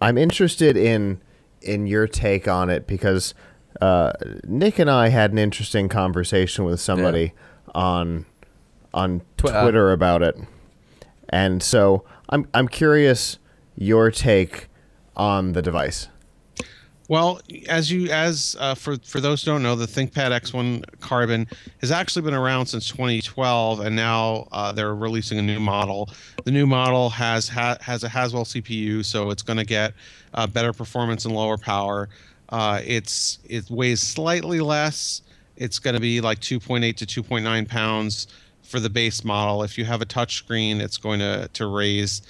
I'm 0.00 0.16
interested 0.16 0.78
in 0.78 1.20
in 1.60 1.86
your 1.86 2.06
take 2.06 2.48
on 2.48 2.70
it 2.70 2.86
because 2.86 3.34
uh, 3.82 4.12
Nick 4.44 4.78
and 4.78 4.88
I 4.88 5.08
had 5.08 5.30
an 5.30 5.36
interesting 5.36 5.90
conversation 5.90 6.64
with 6.64 6.80
somebody 6.80 7.34
on 7.74 8.24
on 8.92 9.22
Twi- 9.36 9.52
uh, 9.52 9.62
Twitter 9.62 9.92
about 9.92 10.22
it, 10.22 10.36
and 11.28 11.62
so 11.62 12.04
I'm 12.28 12.48
I'm 12.54 12.68
curious 12.68 13.38
your 13.76 14.10
take 14.10 14.68
on 15.16 15.52
the 15.52 15.62
device. 15.62 16.08
Well, 17.10 17.40
as 17.68 17.90
you 17.90 18.08
as 18.10 18.54
uh, 18.60 18.76
for 18.76 18.96
for 18.98 19.20
those 19.20 19.42
who 19.42 19.50
don't 19.50 19.64
know, 19.64 19.74
the 19.74 19.86
ThinkPad 19.86 20.30
X1 20.30 21.00
Carbon 21.00 21.48
has 21.80 21.90
actually 21.90 22.22
been 22.22 22.34
around 22.34 22.66
since 22.66 22.86
2012, 22.88 23.80
and 23.80 23.96
now 23.96 24.46
uh, 24.52 24.70
they're 24.70 24.94
releasing 24.94 25.36
a 25.40 25.42
new 25.42 25.58
model. 25.58 26.08
The 26.44 26.52
new 26.52 26.68
model 26.68 27.10
has 27.10 27.48
ha- 27.48 27.78
has 27.80 28.04
a 28.04 28.08
Haswell 28.08 28.44
CPU, 28.44 29.04
so 29.04 29.30
it's 29.30 29.42
going 29.42 29.56
to 29.56 29.64
get 29.64 29.92
uh, 30.34 30.46
better 30.46 30.72
performance 30.72 31.24
and 31.24 31.34
lower 31.34 31.58
power. 31.58 32.08
Uh, 32.48 32.80
it's 32.84 33.40
it 33.44 33.68
weighs 33.68 34.00
slightly 34.00 34.60
less. 34.60 35.22
It's 35.56 35.80
going 35.80 35.94
to 35.94 36.00
be 36.00 36.20
like 36.20 36.38
2.8 36.38 36.94
to 36.94 37.22
2.9 37.22 37.68
pounds 37.68 38.28
for 38.70 38.80
the 38.80 38.90
base 38.90 39.24
model. 39.24 39.62
If 39.62 39.76
you 39.76 39.84
have 39.84 40.00
a 40.00 40.06
touchscreen, 40.06 40.80
it's 40.80 40.96
going 40.96 41.20
to 41.20 41.48
to 41.52 41.66
raise 41.66 42.22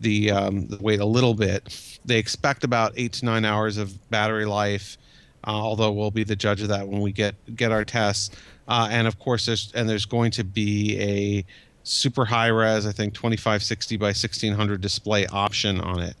the, 0.00 0.30
um, 0.30 0.68
the 0.68 0.78
weight 0.78 1.00
a 1.00 1.04
little 1.04 1.34
bit. 1.34 1.98
They 2.04 2.18
expect 2.18 2.62
about 2.62 2.92
eight 2.96 3.14
to 3.14 3.24
nine 3.24 3.44
hours 3.44 3.78
of 3.78 4.08
battery 4.10 4.46
life, 4.46 4.96
uh, 5.44 5.50
although 5.50 5.90
we'll 5.90 6.12
be 6.12 6.22
the 6.22 6.36
judge 6.36 6.62
of 6.62 6.68
that 6.68 6.86
when 6.86 7.00
we 7.00 7.10
get 7.12 7.34
get 7.56 7.72
our 7.72 7.84
tests. 7.84 8.30
uh, 8.68 8.88
and 8.90 9.08
of 9.08 9.18
course 9.18 9.46
there's 9.46 9.72
and 9.74 9.88
there's 9.88 10.06
going 10.06 10.30
to 10.32 10.44
be 10.44 10.98
a 11.00 11.44
super 11.82 12.24
high 12.24 12.48
res, 12.48 12.86
I 12.86 12.92
think 12.92 13.14
2560 13.14 13.96
by 13.96 14.06
1600 14.08 14.80
display 14.80 15.26
option 15.26 15.80
on 15.80 16.00
it. 16.00 16.16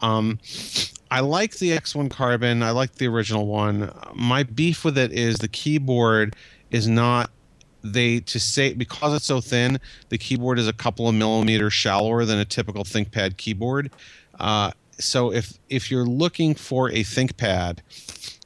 Um, 0.00 0.38
I 1.10 1.20
like 1.20 1.56
the 1.56 1.70
X1 1.70 2.10
Carbon. 2.10 2.62
I 2.62 2.70
like 2.70 2.94
the 2.94 3.08
original 3.08 3.46
one. 3.46 3.92
My 4.14 4.42
beef 4.44 4.84
with 4.84 4.96
it 4.96 5.12
is 5.12 5.36
the 5.36 5.48
keyboard 5.48 6.36
is 6.70 6.86
not 6.86 7.30
they 7.82 8.20
to 8.20 8.40
say 8.40 8.74
because 8.74 9.14
it's 9.14 9.26
so 9.26 9.40
thin, 9.40 9.78
the 10.08 10.18
keyboard 10.18 10.58
is 10.58 10.68
a 10.68 10.72
couple 10.72 11.08
of 11.08 11.14
millimeters 11.14 11.72
shallower 11.72 12.24
than 12.24 12.38
a 12.38 12.44
typical 12.44 12.84
ThinkPad 12.84 13.36
keyboard. 13.36 13.90
Uh, 14.38 14.72
so 14.98 15.32
if 15.32 15.58
if 15.68 15.90
you're 15.90 16.06
looking 16.06 16.54
for 16.54 16.88
a 16.90 17.04
ThinkPad 17.04 17.78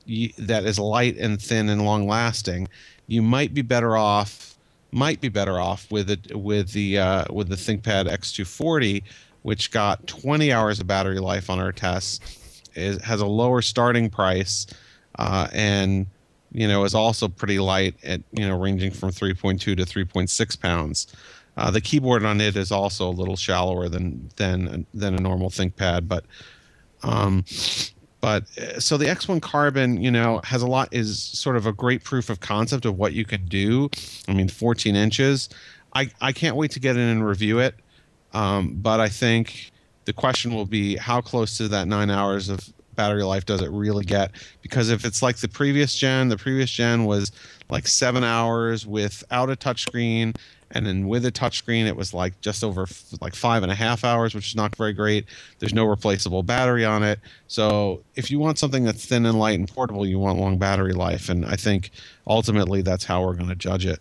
you, 0.04 0.30
that 0.38 0.64
is 0.64 0.78
light 0.78 1.16
and 1.16 1.40
thin 1.40 1.68
and 1.68 1.84
long 1.84 2.06
lasting, 2.06 2.68
you 3.06 3.22
might 3.22 3.54
be 3.54 3.62
better 3.62 3.96
off 3.96 4.52
might 4.92 5.20
be 5.20 5.28
better 5.28 5.58
off 5.58 5.90
with 5.90 6.10
it 6.10 6.36
with 6.36 6.72
the 6.72 6.98
uh, 6.98 7.24
with 7.32 7.48
the 7.48 7.56
ThinkPad 7.56 8.08
X240, 8.08 9.02
which 9.42 9.70
got 9.70 10.06
20 10.06 10.52
hours 10.52 10.78
of 10.80 10.86
battery 10.86 11.18
life 11.18 11.48
on 11.48 11.58
our 11.58 11.72
tests, 11.72 12.20
is, 12.74 13.02
has 13.02 13.20
a 13.20 13.26
lower 13.26 13.62
starting 13.62 14.10
price, 14.10 14.66
uh, 15.18 15.48
and 15.52 16.06
you 16.52 16.68
know 16.68 16.84
is 16.84 16.94
also 16.94 17.28
pretty 17.28 17.58
light 17.58 17.94
at 18.04 18.20
you 18.32 18.46
know 18.46 18.58
ranging 18.58 18.90
from 18.90 19.10
3.2 19.10 19.58
to 19.58 19.76
3.6 19.76 20.60
pounds. 20.60 21.06
Uh, 21.56 21.70
the 21.70 21.80
keyboard 21.80 22.24
on 22.24 22.40
it 22.40 22.56
is 22.56 22.72
also 22.72 23.08
a 23.08 23.10
little 23.10 23.36
shallower 23.36 23.88
than 23.88 24.30
than 24.36 24.86
than 24.94 25.14
a 25.14 25.20
normal 25.20 25.50
ThinkPad, 25.50 26.08
but 26.08 26.24
um, 27.02 27.44
but 28.20 28.44
uh, 28.56 28.78
so 28.78 28.96
the 28.96 29.06
X1 29.06 29.42
Carbon, 29.42 30.00
you 30.00 30.10
know, 30.10 30.40
has 30.44 30.62
a 30.62 30.66
lot 30.66 30.88
is 30.92 31.20
sort 31.20 31.56
of 31.56 31.66
a 31.66 31.72
great 31.72 32.04
proof 32.04 32.30
of 32.30 32.40
concept 32.40 32.84
of 32.86 32.96
what 32.96 33.12
you 33.12 33.24
can 33.24 33.44
do. 33.46 33.90
I 34.28 34.32
mean, 34.32 34.48
14 34.48 34.96
inches. 34.96 35.48
I 35.94 36.10
I 36.20 36.32
can't 36.32 36.56
wait 36.56 36.70
to 36.72 36.80
get 36.80 36.96
in 36.96 37.02
and 37.02 37.26
review 37.26 37.58
it. 37.58 37.74
Um, 38.32 38.74
but 38.76 39.00
I 39.00 39.08
think 39.08 39.72
the 40.04 40.12
question 40.12 40.54
will 40.54 40.66
be 40.66 40.96
how 40.96 41.20
close 41.20 41.58
to 41.58 41.68
that 41.68 41.86
nine 41.86 42.10
hours 42.10 42.48
of 42.48 42.72
battery 42.94 43.22
life 43.22 43.46
does 43.46 43.62
it 43.62 43.70
really 43.70 44.04
get? 44.04 44.32
Because 44.62 44.90
if 44.90 45.04
it's 45.04 45.22
like 45.22 45.36
the 45.36 45.48
previous 45.48 45.96
gen, 45.96 46.28
the 46.28 46.36
previous 46.36 46.70
gen 46.70 47.04
was 47.04 47.32
like 47.70 47.86
seven 47.86 48.24
hours 48.24 48.86
without 48.86 49.50
a 49.50 49.56
touchscreen 49.56 50.36
and 50.74 50.86
then 50.86 51.06
with 51.06 51.26
a 51.26 51.32
touchscreen 51.32 51.86
it 51.86 51.96
was 51.96 52.14
like 52.14 52.40
just 52.40 52.64
over 52.64 52.82
f- 52.82 53.12
like 53.20 53.34
five 53.34 53.62
and 53.62 53.70
a 53.70 53.74
half 53.74 54.04
hours 54.04 54.34
which 54.34 54.48
is 54.48 54.56
not 54.56 54.74
very 54.76 54.94
great 54.94 55.26
there's 55.58 55.74
no 55.74 55.84
replaceable 55.84 56.42
battery 56.42 56.82
on 56.82 57.02
it 57.02 57.20
so 57.46 58.00
if 58.14 58.30
you 58.30 58.38
want 58.38 58.58
something 58.58 58.82
that's 58.82 59.04
thin 59.04 59.26
and 59.26 59.38
light 59.38 59.58
and 59.58 59.68
portable 59.68 60.06
you 60.06 60.18
want 60.18 60.38
long 60.38 60.56
battery 60.56 60.94
life 60.94 61.28
and 61.28 61.44
i 61.44 61.56
think 61.56 61.90
ultimately 62.26 62.80
that's 62.80 63.04
how 63.04 63.22
we're 63.22 63.34
going 63.34 63.50
to 63.50 63.54
judge 63.54 63.84
it 63.84 64.00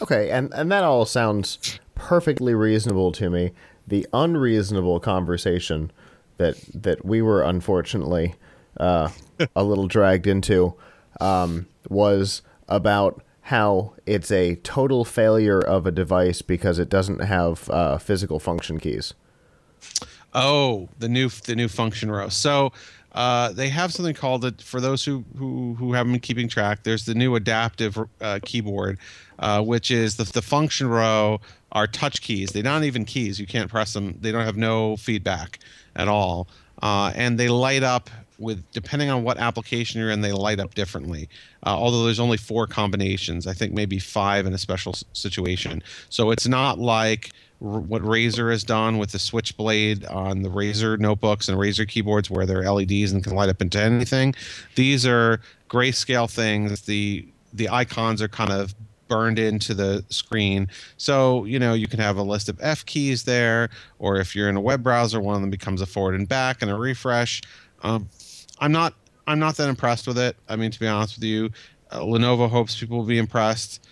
Okay, 0.00 0.30
and, 0.30 0.52
and 0.52 0.70
that 0.70 0.84
all 0.84 1.04
sounds 1.04 1.78
perfectly 1.94 2.54
reasonable 2.54 3.12
to 3.12 3.30
me. 3.30 3.52
The 3.86 4.06
unreasonable 4.12 5.00
conversation 5.00 5.90
that 6.38 6.56
that 6.74 7.04
we 7.04 7.22
were 7.22 7.42
unfortunately 7.42 8.34
uh, 8.78 9.08
a 9.56 9.64
little 9.64 9.86
dragged 9.86 10.26
into 10.26 10.74
um, 11.20 11.66
was 11.88 12.42
about 12.68 13.22
how 13.42 13.92
it's 14.06 14.32
a 14.32 14.56
total 14.56 15.04
failure 15.04 15.60
of 15.60 15.86
a 15.86 15.90
device 15.90 16.42
because 16.42 16.78
it 16.78 16.88
doesn't 16.88 17.20
have 17.20 17.70
uh, 17.70 17.96
physical 17.96 18.40
function 18.40 18.80
keys. 18.80 19.14
Oh, 20.34 20.88
the 20.98 21.08
new 21.08 21.28
the 21.28 21.54
new 21.54 21.68
function 21.68 22.10
row. 22.10 22.28
So 22.28 22.72
uh, 23.12 23.52
they 23.52 23.68
have 23.70 23.92
something 23.92 24.14
called 24.14 24.44
it 24.44 24.60
for 24.60 24.80
those 24.80 25.04
who, 25.04 25.24
who 25.38 25.74
who 25.78 25.92
haven't 25.92 26.12
been 26.12 26.20
keeping 26.20 26.48
track. 26.48 26.82
There's 26.82 27.06
the 27.06 27.14
new 27.14 27.34
adaptive 27.36 27.98
uh, 28.20 28.40
keyboard, 28.44 28.98
uh, 29.38 29.62
which 29.62 29.90
is 29.90 30.16
the 30.16 30.24
the 30.24 30.42
function 30.42 30.88
row 30.88 31.40
are 31.72 31.86
touch 31.86 32.22
keys. 32.22 32.50
They're 32.50 32.62
not 32.62 32.84
even 32.84 33.04
keys. 33.04 33.38
You 33.40 33.46
can't 33.46 33.70
press 33.70 33.92
them. 33.92 34.18
They 34.20 34.32
don't 34.32 34.44
have 34.44 34.56
no 34.56 34.96
feedback 34.96 35.58
at 35.94 36.08
all, 36.08 36.48
uh, 36.82 37.12
and 37.14 37.38
they 37.38 37.48
light 37.48 37.82
up 37.82 38.10
with 38.38 38.62
depending 38.72 39.08
on 39.08 39.22
what 39.22 39.38
application 39.38 40.00
you're 40.00 40.10
in. 40.10 40.20
They 40.20 40.32
light 40.32 40.60
up 40.60 40.74
differently. 40.74 41.28
Uh, 41.64 41.70
although 41.70 42.04
there's 42.04 42.20
only 42.20 42.36
four 42.36 42.66
combinations, 42.66 43.46
I 43.46 43.52
think 43.52 43.72
maybe 43.72 43.98
five 43.98 44.46
in 44.46 44.52
a 44.52 44.58
special 44.58 44.94
situation. 45.12 45.82
So 46.10 46.30
it's 46.30 46.46
not 46.46 46.78
like 46.78 47.32
what 47.58 48.02
Razer 48.02 48.50
has 48.50 48.62
done 48.62 48.98
with 48.98 49.12
the 49.12 49.18
Switchblade 49.18 50.04
on 50.06 50.42
the 50.42 50.50
Razer 50.50 50.98
notebooks 50.98 51.48
and 51.48 51.58
Razer 51.58 51.88
keyboards, 51.88 52.30
where 52.30 52.44
they're 52.44 52.70
LEDs 52.70 53.12
and 53.12 53.24
can 53.24 53.34
light 53.34 53.48
up 53.48 53.62
into 53.62 53.80
anything. 53.80 54.34
These 54.74 55.06
are 55.06 55.40
grayscale 55.70 56.30
things. 56.30 56.82
The 56.82 57.26
the 57.52 57.70
icons 57.70 58.20
are 58.20 58.28
kind 58.28 58.52
of 58.52 58.74
burned 59.08 59.38
into 59.38 59.74
the 59.74 60.04
screen. 60.08 60.68
So, 60.96 61.44
you 61.44 61.58
know, 61.58 61.74
you 61.74 61.86
can 61.86 62.00
have 62.00 62.16
a 62.16 62.22
list 62.22 62.48
of 62.48 62.58
F 62.60 62.84
keys 62.86 63.24
there, 63.24 63.68
or 63.98 64.18
if 64.18 64.34
you're 64.34 64.48
in 64.48 64.56
a 64.56 64.60
web 64.60 64.82
browser, 64.82 65.20
one 65.20 65.34
of 65.34 65.40
them 65.40 65.50
becomes 65.50 65.80
a 65.80 65.86
forward 65.86 66.14
and 66.14 66.28
back 66.28 66.62
and 66.62 66.70
a 66.70 66.74
refresh. 66.74 67.42
Um, 67.82 68.08
I'm 68.58 68.72
not 68.72 68.94
I'm 69.26 69.38
not 69.38 69.56
that 69.56 69.68
impressed 69.68 70.06
with 70.06 70.18
it. 70.18 70.36
I 70.48 70.56
mean, 70.56 70.70
to 70.70 70.80
be 70.80 70.86
honest 70.86 71.16
with 71.16 71.24
you, 71.24 71.50
uh, 71.90 72.00
Lenovo 72.00 72.48
hopes 72.48 72.78
people 72.78 72.98
will 72.98 73.04
be 73.04 73.18
impressed. 73.18 73.84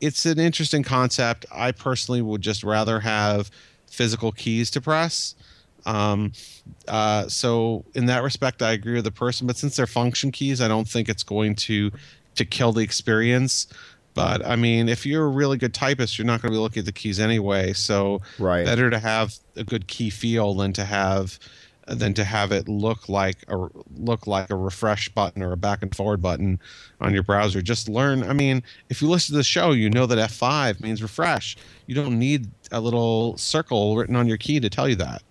It's 0.00 0.26
an 0.26 0.38
interesting 0.38 0.82
concept. 0.82 1.46
I 1.52 1.72
personally 1.72 2.22
would 2.22 2.42
just 2.42 2.64
rather 2.64 3.00
have 3.00 3.50
physical 3.86 4.32
keys 4.32 4.70
to 4.72 4.80
press. 4.80 5.34
Um, 5.86 6.32
uh, 6.88 7.28
so 7.28 7.84
in 7.94 8.06
that 8.06 8.22
respect, 8.22 8.62
I 8.62 8.72
agree 8.72 8.94
with 8.94 9.04
the 9.04 9.10
person. 9.10 9.46
But 9.46 9.56
since 9.56 9.76
they're 9.76 9.86
function 9.86 10.32
keys, 10.32 10.60
I 10.60 10.68
don't 10.68 10.88
think 10.88 11.08
it's 11.08 11.22
going 11.22 11.54
to 11.56 11.90
to 12.34 12.44
kill 12.44 12.72
the 12.72 12.80
experience. 12.80 13.68
But 14.14 14.46
I 14.46 14.56
mean, 14.56 14.88
if 14.88 15.04
you're 15.04 15.24
a 15.24 15.28
really 15.28 15.58
good 15.58 15.74
typist, 15.74 16.18
you're 16.18 16.26
not 16.26 16.40
going 16.40 16.52
to 16.52 16.56
be 16.56 16.60
looking 16.60 16.80
at 16.80 16.86
the 16.86 16.92
keys 16.92 17.18
anyway. 17.18 17.72
So 17.72 18.20
Right. 18.38 18.64
better 18.64 18.88
to 18.90 18.98
have 18.98 19.34
a 19.56 19.64
good 19.64 19.86
key 19.88 20.10
feel 20.10 20.54
than 20.54 20.72
to 20.74 20.84
have 20.84 21.38
than 21.86 22.14
to 22.14 22.24
have 22.24 22.50
it 22.50 22.66
look 22.66 23.10
like 23.10 23.44
a 23.48 23.68
look 23.96 24.26
like 24.26 24.48
a 24.48 24.56
refresh 24.56 25.10
button 25.10 25.42
or 25.42 25.52
a 25.52 25.56
back 25.56 25.82
and 25.82 25.94
forward 25.94 26.22
button 26.22 26.58
on 27.00 27.12
your 27.12 27.22
browser. 27.22 27.60
Just 27.60 27.90
learn. 27.90 28.22
I 28.22 28.32
mean, 28.32 28.62
if 28.88 29.02
you 29.02 29.08
listen 29.08 29.34
to 29.34 29.36
the 29.36 29.44
show, 29.44 29.72
you 29.72 29.90
know 29.90 30.06
that 30.06 30.16
F5 30.16 30.80
means 30.80 31.02
refresh. 31.02 31.56
You 31.86 31.94
don't 31.94 32.18
need 32.18 32.48
a 32.72 32.80
little 32.80 33.36
circle 33.36 33.96
written 33.96 34.16
on 34.16 34.26
your 34.26 34.38
key 34.38 34.60
to 34.60 34.70
tell 34.70 34.88
you 34.88 34.96
that. 34.96 35.22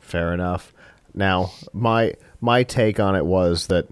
Fair 0.00 0.32
enough. 0.34 0.72
Now, 1.14 1.52
my 1.72 2.14
my 2.40 2.62
take 2.64 2.98
on 2.98 3.14
it 3.14 3.24
was 3.24 3.68
that 3.68 3.86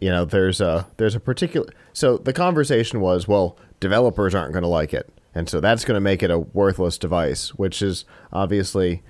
you 0.00 0.10
know 0.10 0.24
there's 0.24 0.60
a 0.60 0.86
there's 0.96 1.14
a 1.14 1.20
particular 1.20 1.68
so 1.92 2.16
the 2.16 2.32
conversation 2.32 3.00
was 3.00 3.28
well 3.28 3.56
developers 3.80 4.34
aren't 4.34 4.52
going 4.52 4.62
to 4.62 4.68
like 4.68 4.94
it. 4.94 5.12
And 5.34 5.48
so 5.48 5.60
that's 5.60 5.84
going 5.84 5.96
to 5.96 6.00
make 6.00 6.22
it 6.22 6.30
a 6.30 6.38
worthless 6.38 6.98
device 6.98 7.54
which 7.54 7.82
is 7.82 8.04
obviously 8.32 9.02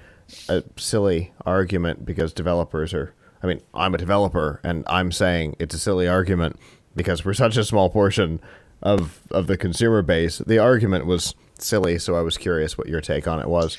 a 0.48 0.62
silly 0.76 1.32
argument 1.44 2.04
because 2.04 2.32
developers 2.32 2.94
are 2.94 3.14
I 3.42 3.46
mean 3.46 3.60
I'm 3.74 3.94
a 3.94 3.98
developer 3.98 4.60
and 4.64 4.84
I'm 4.86 5.12
saying 5.12 5.56
it's 5.58 5.74
a 5.74 5.78
silly 5.78 6.08
argument 6.08 6.58
because 6.96 7.24
we're 7.24 7.34
such 7.34 7.56
a 7.56 7.64
small 7.64 7.90
portion 7.90 8.40
of 8.82 9.20
of 9.30 9.46
the 9.46 9.56
consumer 9.56 10.02
base 10.02 10.38
the 10.38 10.58
argument 10.58 11.06
was 11.06 11.34
silly 11.58 11.98
so 11.98 12.14
I 12.14 12.22
was 12.22 12.38
curious 12.38 12.78
what 12.78 12.88
your 12.88 13.00
take 13.00 13.28
on 13.28 13.40
it 13.40 13.48
was 13.48 13.78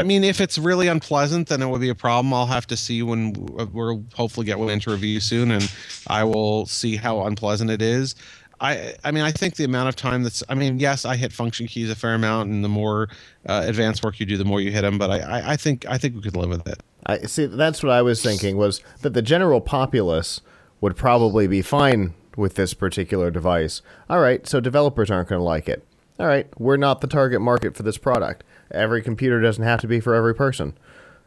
I 0.00 0.02
mean, 0.04 0.24
if 0.24 0.40
it's 0.40 0.58
really 0.58 0.88
unpleasant, 0.88 1.48
then 1.48 1.60
it 1.60 1.68
would 1.68 1.80
be 1.80 1.90
a 1.90 1.94
problem. 1.94 2.32
I'll 2.32 2.46
have 2.46 2.66
to 2.68 2.76
see 2.76 3.02
when 3.02 3.32
we'll 3.34 4.04
hopefully 4.14 4.46
get 4.46 4.58
one 4.58 4.70
into 4.70 4.90
review 4.90 5.20
soon, 5.20 5.50
and 5.50 5.70
I 6.06 6.24
will 6.24 6.66
see 6.66 6.96
how 6.96 7.24
unpleasant 7.26 7.70
it 7.70 7.82
is. 7.82 8.14
I, 8.60 8.94
I 9.02 9.10
mean, 9.10 9.24
I 9.24 9.32
think 9.32 9.56
the 9.56 9.64
amount 9.64 9.88
of 9.88 9.96
time 9.96 10.22
that's, 10.22 10.42
I 10.48 10.54
mean, 10.54 10.78
yes, 10.78 11.04
I 11.04 11.16
hit 11.16 11.32
function 11.32 11.66
keys 11.66 11.90
a 11.90 11.96
fair 11.96 12.14
amount, 12.14 12.48
and 12.50 12.64
the 12.64 12.68
more 12.68 13.08
uh, 13.46 13.64
advanced 13.66 14.04
work 14.04 14.20
you 14.20 14.26
do, 14.26 14.36
the 14.36 14.44
more 14.44 14.60
you 14.60 14.70
hit 14.70 14.82
them. 14.82 14.98
But 14.98 15.10
I, 15.10 15.18
I, 15.18 15.52
I 15.52 15.56
think, 15.56 15.84
I 15.88 15.98
think 15.98 16.14
we 16.14 16.22
could 16.22 16.36
live 16.36 16.50
with 16.50 16.66
it. 16.68 16.80
I 17.04 17.18
see. 17.22 17.46
That's 17.46 17.82
what 17.82 17.90
I 17.90 18.02
was 18.02 18.22
thinking 18.22 18.56
was 18.56 18.80
that 19.00 19.14
the 19.14 19.22
general 19.22 19.60
populace 19.60 20.40
would 20.80 20.96
probably 20.96 21.48
be 21.48 21.60
fine 21.60 22.14
with 22.36 22.54
this 22.54 22.72
particular 22.72 23.30
device. 23.30 23.82
All 24.08 24.20
right, 24.20 24.46
so 24.46 24.60
developers 24.60 25.10
aren't 25.10 25.28
going 25.28 25.40
to 25.40 25.44
like 25.44 25.68
it. 25.68 25.84
All 26.20 26.26
right, 26.26 26.46
we're 26.56 26.76
not 26.76 27.00
the 27.00 27.08
target 27.08 27.40
market 27.40 27.76
for 27.76 27.82
this 27.82 27.98
product. 27.98 28.44
Every 28.72 29.02
computer 29.02 29.40
doesn't 29.40 29.62
have 29.64 29.80
to 29.80 29.86
be 29.86 30.00
for 30.00 30.14
every 30.14 30.34
person. 30.34 30.76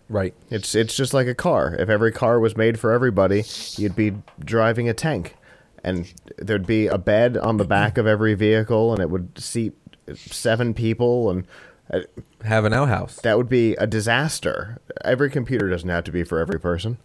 Right. 0.09 0.33
It's 0.49 0.75
it's 0.75 0.95
just 0.95 1.13
like 1.13 1.27
a 1.27 1.33
car. 1.35 1.75
If 1.79 1.89
every 1.89 2.11
car 2.11 2.39
was 2.39 2.55
made 2.55 2.79
for 2.79 2.91
everybody, 2.91 3.43
you'd 3.77 3.95
be 3.95 4.13
driving 4.39 4.87
a 4.87 4.93
tank, 4.93 5.35
and 5.83 6.11
there'd 6.37 6.67
be 6.67 6.87
a 6.87 6.97
bed 6.97 7.37
on 7.37 7.57
the 7.57 7.65
back 7.65 7.97
of 7.97 8.05
every 8.05 8.35
vehicle, 8.35 8.93
and 8.93 9.01
it 9.01 9.09
would 9.09 9.37
seat 9.39 9.73
seven 10.15 10.73
people, 10.75 11.31
and 11.31 11.47
uh, 11.91 12.01
Have 12.43 12.65
an 12.65 12.73
outhouse. 12.73 13.15
that 13.21 13.37
would 13.37 13.49
be 13.49 13.73
a 13.75 13.87
disaster. 13.87 14.79
Every 15.03 15.29
computer 15.31 15.69
doesn't 15.69 15.89
have 15.89 16.03
to 16.03 16.11
be 16.11 16.23
for 16.23 16.39
every 16.39 16.59
person. 16.59 16.97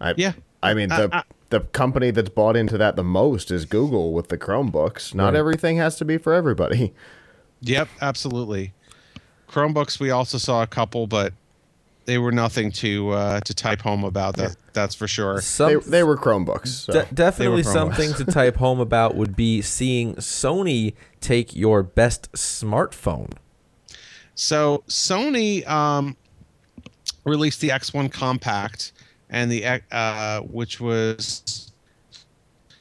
I, 0.00 0.12
Yeah. 0.16 0.32
I 0.62 0.74
mean, 0.74 0.88
the 0.90 1.08
I- 1.12 1.18
I- 1.18 1.22
the 1.50 1.60
company 1.60 2.10
that's 2.10 2.28
bought 2.28 2.56
into 2.56 2.76
that 2.76 2.94
the 2.96 3.02
most 3.04 3.50
is 3.50 3.64
Google 3.64 4.12
with 4.12 4.28
the 4.28 4.36
Chromebooks. 4.36 5.14
Not 5.14 5.28
Right. 5.32 5.36
everything 5.36 5.78
has 5.78 5.96
to 5.96 6.04
be 6.04 6.18
for 6.18 6.34
everybody. 6.34 6.92
Yep, 7.62 7.88
absolutely. 8.02 8.74
Chromebooks, 9.48 9.98
we 9.98 10.10
also 10.10 10.38
saw 10.38 10.62
a 10.62 10.66
couple, 10.66 11.06
but 11.06 11.32
they 12.04 12.18
were 12.18 12.32
nothing 12.32 12.70
to 12.72 13.10
uh, 13.10 13.40
to 13.40 13.54
type 13.54 13.80
home 13.82 14.04
about. 14.04 14.36
That 14.36 14.56
that's 14.72 14.94
for 14.94 15.06
sure. 15.06 15.40
Some, 15.40 15.68
They, 15.68 15.90
they 15.90 16.02
were 16.02 16.16
Chromebooks. 16.16 16.68
So. 16.68 16.92
de- 16.92 17.14
definitely 17.14 17.62
were 17.62 17.62
promos. 17.62 17.72
something 17.72 18.14
to 18.14 18.24
type 18.24 18.56
home 18.56 18.80
about 18.80 19.14
would 19.14 19.36
be 19.36 19.60
seeing 19.62 20.14
Sony 20.16 20.94
take 21.20 21.54
your 21.54 21.82
best 21.82 22.30
smartphone. 22.32 23.32
So 24.34 24.84
Sony 24.88 25.66
um, 25.68 26.16
released 27.24 27.60
the 27.60 27.70
X1 27.70 28.12
Compact 28.12 28.92
and 29.28 29.50
the 29.50 29.82
uh, 29.90 30.40
which 30.42 30.80
was 30.80 31.72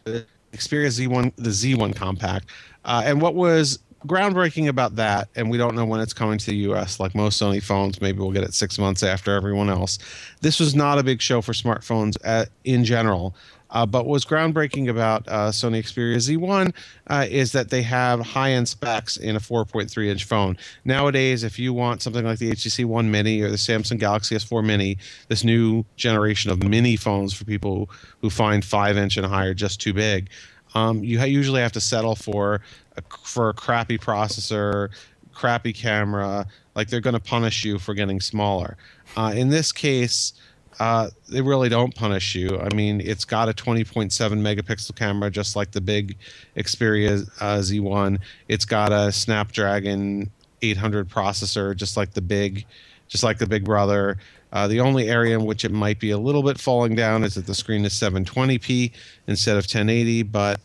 the 0.04 0.26
Xperia 0.54 0.88
Z1, 0.88 1.34
the 1.36 1.50
Z1 1.50 1.96
Compact, 1.96 2.48
uh, 2.86 3.02
and 3.06 3.22
what 3.22 3.36
was 3.36 3.80
groundbreaking 4.08 4.68
about 4.68 4.96
that, 4.96 5.30
and 5.36 5.50
we 5.50 5.58
don't 5.58 5.76
know 5.76 5.86
when 5.86 6.00
it's 6.00 6.14
coming 6.14 6.38
to 6.38 6.46
the 6.48 6.56
U.S. 6.58 7.00
Like 7.00 7.14
most 7.14 7.42
Sony 7.42 7.62
phones, 7.62 8.02
maybe 8.02 8.20
we'll 8.20 8.32
get 8.32 8.44
it 8.44 8.54
six 8.54 8.80
months 8.80 9.04
after 9.04 9.36
everyone 9.36 9.70
else. 9.70 10.00
This 10.42 10.60
was 10.60 10.74
not 10.76 10.98
a 10.98 11.04
big 11.04 11.22
show 11.22 11.42
for 11.42 11.54
smartphones 11.54 12.18
uh 12.24 12.46
in 12.64 12.84
general. 12.84 13.36
Uh, 13.70 13.86
but 13.86 14.06
what's 14.06 14.26
groundbreaking 14.26 14.90
about 14.90 15.28
uh, 15.28 15.50
Sony 15.50 15.80
Xperia 15.80 16.16
Z1 16.18 16.74
uh, 17.08 17.26
is 17.30 17.52
that 17.52 17.70
they 17.70 17.82
have 17.82 18.20
high-end 18.20 18.68
specs 18.68 19.18
in 19.18 19.36
a 19.36 19.40
4.3-inch 19.40 20.24
phone. 20.24 20.58
Nowadays, 20.86 21.44
if 21.44 21.60
you 21.60 21.74
want 21.74 22.02
something 22.02 22.26
like 22.26 22.40
the 22.40 22.52
HTC 22.52 22.86
One 22.86 23.12
Mini 23.12 23.42
or 23.42 23.50
the 23.50 23.58
Samsung 23.58 24.00
Galaxy 24.00 24.36
S4 24.36 24.64
Mini, 24.64 24.98
this 25.28 25.44
new 25.44 25.84
generation 25.96 26.52
of 26.52 26.64
mini 26.64 26.96
phones 26.96 27.34
for 27.34 27.46
people 27.46 27.90
who 28.22 28.30
find 28.30 28.64
5-inch 28.64 29.18
and 29.18 29.26
higher 29.26 29.54
just 29.54 29.82
too 29.82 29.94
big, 29.94 30.30
um, 30.74 31.04
you 31.04 31.20
usually 31.24 31.62
have 31.62 31.72
to 31.74 31.82
settle 31.82 32.16
for 32.16 32.62
a, 32.98 33.04
for 33.24 33.50
a 33.50 33.54
crappy 33.54 33.98
processor, 33.98 34.90
crappy 35.34 35.74
camera. 35.74 36.46
Like 36.76 36.90
they're 36.90 37.02
going 37.02 37.14
to 37.14 37.20
punish 37.20 37.64
you 37.64 37.80
for 37.80 37.94
getting 37.94 38.20
smaller. 38.20 38.78
Uh, 39.16 39.34
in 39.36 39.50
this 39.50 39.72
case, 39.72 40.34
uh, 40.80 41.10
they 41.30 41.42
really 41.42 41.70
don't 41.70 41.96
punish 41.96 42.36
you. 42.36 42.60
I 42.60 42.74
mean, 42.76 43.02
it's 43.02 43.26
got 43.26 43.50
a 43.50 43.54
20.7 43.54 44.12
megapixel 44.12 44.96
camera, 44.96 45.32
just 45.32 45.56
like 45.56 45.72
the 45.72 45.82
big 45.82 46.18
Xperia 46.56 47.28
uh, 47.40 47.58
Z1. 47.58 48.20
It's 48.48 48.66
got 48.66 48.92
a 48.92 49.12
Snapdragon 49.12 50.30
800 50.62 51.10
processor, 51.10 51.76
just 51.76 51.98
like 51.98 52.14
the 52.14 52.22
big, 52.22 52.66
just 53.08 53.24
like 53.24 53.40
the 53.40 53.48
Big 53.48 53.64
Brother. 53.64 54.18
Uh, 54.54 54.68
the 54.68 54.80
only 54.80 55.10
area 55.10 55.38
in 55.38 55.46
which 55.46 55.66
it 55.66 55.72
might 55.72 56.00
be 56.00 56.12
a 56.12 56.18
little 56.18 56.44
bit 56.44 56.60
falling 56.60 56.96
down 56.96 57.24
is 57.24 57.36
that 57.36 57.48
the 57.48 57.56
screen 57.56 57.84
is 57.84 57.94
720p 57.94 58.92
instead 59.28 59.58
of 59.58 59.64
1080. 59.64 60.24
But 60.24 60.62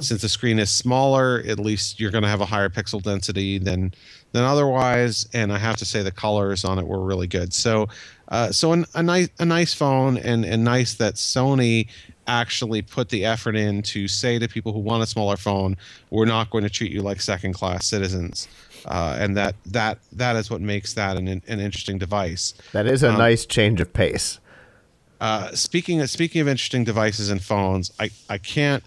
since 0.00 0.22
the 0.22 0.28
screen 0.28 0.58
is 0.58 0.70
smaller, 0.70 1.42
at 1.46 1.58
least 1.58 2.00
you're 2.00 2.10
going 2.10 2.22
to 2.22 2.28
have 2.28 2.40
a 2.40 2.46
higher 2.46 2.68
pixel 2.68 3.02
density 3.02 3.58
than 3.58 3.92
than 4.32 4.44
otherwise. 4.44 5.28
And 5.32 5.52
I 5.52 5.58
have 5.58 5.76
to 5.76 5.84
say 5.84 6.02
the 6.02 6.10
colors 6.10 6.64
on 6.64 6.78
it 6.78 6.86
were 6.86 7.00
really 7.00 7.26
good. 7.26 7.52
So, 7.52 7.88
uh, 8.28 8.50
so 8.52 8.72
an, 8.72 8.86
a 8.94 9.02
nice 9.02 9.28
a 9.38 9.44
nice 9.44 9.74
phone, 9.74 10.16
and 10.16 10.44
and 10.44 10.64
nice 10.64 10.94
that 10.94 11.14
Sony 11.14 11.88
actually 12.26 12.80
put 12.80 13.10
the 13.10 13.24
effort 13.24 13.54
in 13.54 13.82
to 13.82 14.08
say 14.08 14.38
to 14.38 14.48
people 14.48 14.72
who 14.72 14.78
want 14.78 15.02
a 15.02 15.06
smaller 15.06 15.36
phone, 15.36 15.76
we're 16.10 16.24
not 16.24 16.48
going 16.50 16.64
to 16.64 16.70
treat 16.70 16.90
you 16.90 17.02
like 17.02 17.20
second 17.20 17.52
class 17.52 17.86
citizens. 17.86 18.48
Uh, 18.86 19.16
and 19.18 19.36
that 19.36 19.54
that 19.66 19.98
that 20.12 20.36
is 20.36 20.50
what 20.50 20.60
makes 20.60 20.94
that 20.94 21.16
an 21.16 21.28
an 21.28 21.60
interesting 21.60 21.98
device. 21.98 22.54
that 22.72 22.86
is 22.86 23.02
a 23.02 23.12
nice 23.12 23.46
change 23.46 23.80
of 23.80 23.92
pace. 23.92 24.40
Uh, 25.20 25.52
speaking 25.52 26.00
of, 26.02 26.10
speaking 26.10 26.40
of 26.40 26.48
interesting 26.48 26.84
devices 26.84 27.30
and 27.30 27.42
phones, 27.42 27.92
I, 27.98 28.10
I 28.28 28.36
can't 28.36 28.84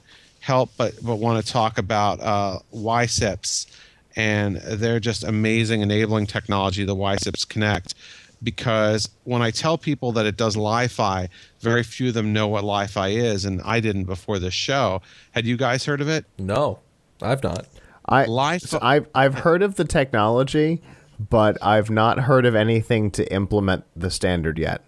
help 0.47 0.71
but 0.77 0.93
but 1.03 1.17
want 1.17 1.45
to 1.45 1.51
talk 1.51 1.77
about 1.77 2.19
uh, 2.21 2.59
Wysips 2.73 3.67
and 4.15 4.55
they're 4.57 4.99
just 4.99 5.23
amazing 5.23 5.81
enabling 5.81 6.25
technology, 6.25 6.83
the 6.83 6.95
Wysips 6.95 7.47
Connect. 7.47 7.93
Because 8.41 9.09
when 9.23 9.41
I 9.41 9.51
tell 9.51 9.77
people 9.77 10.11
that 10.13 10.25
it 10.25 10.37
does 10.37 10.55
Li-Fi, 10.55 11.29
very 11.59 11.83
few 11.83 12.09
of 12.09 12.13
them 12.13 12.33
know 12.33 12.47
what 12.47 12.63
Li-Fi 12.63 13.09
is, 13.09 13.45
and 13.45 13.61
I 13.63 13.79
didn't 13.79 14.05
before 14.05 14.37
this 14.39 14.53
show. 14.53 15.01
Had 15.31 15.45
you 15.45 15.57
guys 15.57 15.85
heard 15.85 16.01
of 16.01 16.07
it? 16.07 16.25
No, 16.37 16.79
I've 17.21 17.43
not. 17.43 17.67
I 18.07 18.25
Li-Fi- 18.25 18.79
I've 18.81 19.07
I've 19.13 19.35
heard 19.35 19.61
of 19.61 19.75
the 19.75 19.85
technology, 19.85 20.81
but 21.19 21.57
I've 21.61 21.89
not 21.89 22.19
heard 22.19 22.45
of 22.45 22.55
anything 22.55 23.11
to 23.11 23.33
implement 23.33 23.83
the 23.95 24.09
standard 24.09 24.57
yet. 24.57 24.81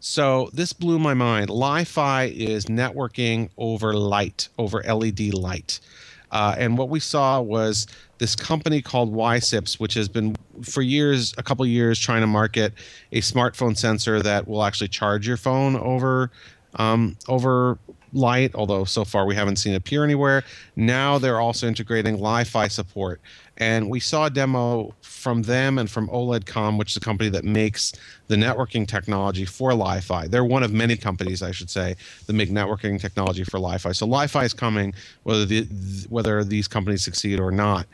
So 0.00 0.50
this 0.52 0.72
blew 0.72 0.98
my 0.98 1.14
mind. 1.14 1.50
Li-Fi 1.50 2.24
is 2.24 2.66
networking 2.66 3.50
over 3.56 3.94
light, 3.94 4.48
over 4.58 4.82
LED 4.82 5.34
light. 5.34 5.80
Uh, 6.30 6.54
and 6.58 6.76
what 6.76 6.88
we 6.88 7.00
saw 7.00 7.40
was 7.40 7.86
this 8.18 8.36
company 8.36 8.82
called 8.82 9.12
Wysips, 9.12 9.80
which 9.80 9.94
has 9.94 10.08
been 10.08 10.36
for 10.62 10.82
years, 10.82 11.34
a 11.38 11.42
couple 11.42 11.64
years, 11.66 11.98
trying 11.98 12.20
to 12.20 12.26
market 12.26 12.74
a 13.12 13.20
smartphone 13.20 13.76
sensor 13.76 14.20
that 14.22 14.46
will 14.46 14.62
actually 14.62 14.88
charge 14.88 15.26
your 15.26 15.36
phone 15.36 15.76
over 15.76 16.30
um, 16.74 17.16
over 17.28 17.78
light. 18.12 18.54
Although 18.54 18.84
so 18.84 19.04
far 19.04 19.24
we 19.26 19.34
haven't 19.34 19.56
seen 19.56 19.72
it 19.72 19.76
appear 19.76 20.04
anywhere. 20.04 20.44
Now 20.76 21.18
they're 21.18 21.40
also 21.40 21.66
integrating 21.66 22.20
Li-Fi 22.20 22.68
support, 22.68 23.20
and 23.58 23.90
we 23.90 24.00
saw 24.00 24.26
a 24.26 24.30
demo 24.30 24.94
from 25.02 25.42
them 25.42 25.78
and 25.78 25.90
from 25.90 26.08
Oledcomm, 26.08 26.78
which 26.78 26.92
is 26.92 26.96
a 26.96 27.00
company 27.00 27.28
that 27.30 27.44
makes 27.44 27.92
the 28.28 28.36
networking 28.36 28.86
technology 28.86 29.44
for 29.44 29.74
Li-Fi. 29.74 30.28
They're 30.28 30.44
one 30.44 30.62
of 30.62 30.72
many 30.72 30.96
companies, 30.96 31.42
I 31.42 31.50
should 31.50 31.68
say, 31.68 31.96
that 32.26 32.32
make 32.32 32.50
networking 32.50 33.00
technology 33.00 33.42
for 33.42 33.58
Li-Fi. 33.58 33.92
So 33.92 34.06
Li-Fi 34.06 34.44
is 34.44 34.54
coming, 34.54 34.94
whether 35.24 35.44
the, 35.44 35.66
whether 36.08 36.44
these 36.44 36.68
companies 36.68 37.04
succeed 37.04 37.40
or 37.40 37.50
not. 37.50 37.86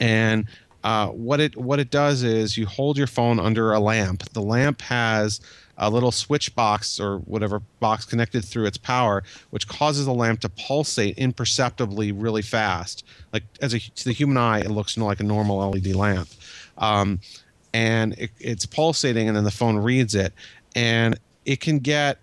And 0.00 0.46
uh, 0.82 1.08
what 1.08 1.38
it 1.38 1.56
what 1.56 1.78
it 1.78 1.90
does 1.90 2.24
is 2.24 2.58
you 2.58 2.66
hold 2.66 2.98
your 2.98 3.06
phone 3.06 3.38
under 3.38 3.72
a 3.72 3.78
lamp. 3.78 4.24
The 4.32 4.42
lamp 4.42 4.82
has 4.82 5.40
a 5.78 5.90
little 5.90 6.12
switch 6.12 6.54
box 6.54 7.00
or 7.00 7.18
whatever 7.18 7.60
box 7.80 8.04
connected 8.04 8.44
through 8.44 8.66
its 8.66 8.78
power, 8.78 9.22
which 9.50 9.66
causes 9.66 10.06
the 10.06 10.12
lamp 10.12 10.40
to 10.40 10.48
pulsate 10.48 11.16
imperceptibly 11.18 12.12
really 12.12 12.42
fast. 12.42 13.04
Like 13.32 13.44
as 13.60 13.74
a, 13.74 13.80
to 13.80 14.04
the 14.04 14.12
human 14.12 14.36
eye, 14.36 14.60
it 14.60 14.70
looks 14.70 14.96
like 14.96 15.20
a 15.20 15.24
normal 15.24 15.70
LED 15.70 15.94
lamp, 15.94 16.28
um, 16.78 17.20
and 17.72 18.12
it, 18.14 18.30
it's 18.38 18.66
pulsating, 18.66 19.28
and 19.28 19.36
then 19.36 19.44
the 19.44 19.50
phone 19.50 19.76
reads 19.76 20.14
it, 20.14 20.32
and 20.74 21.18
it 21.44 21.60
can 21.60 21.78
get. 21.78 22.18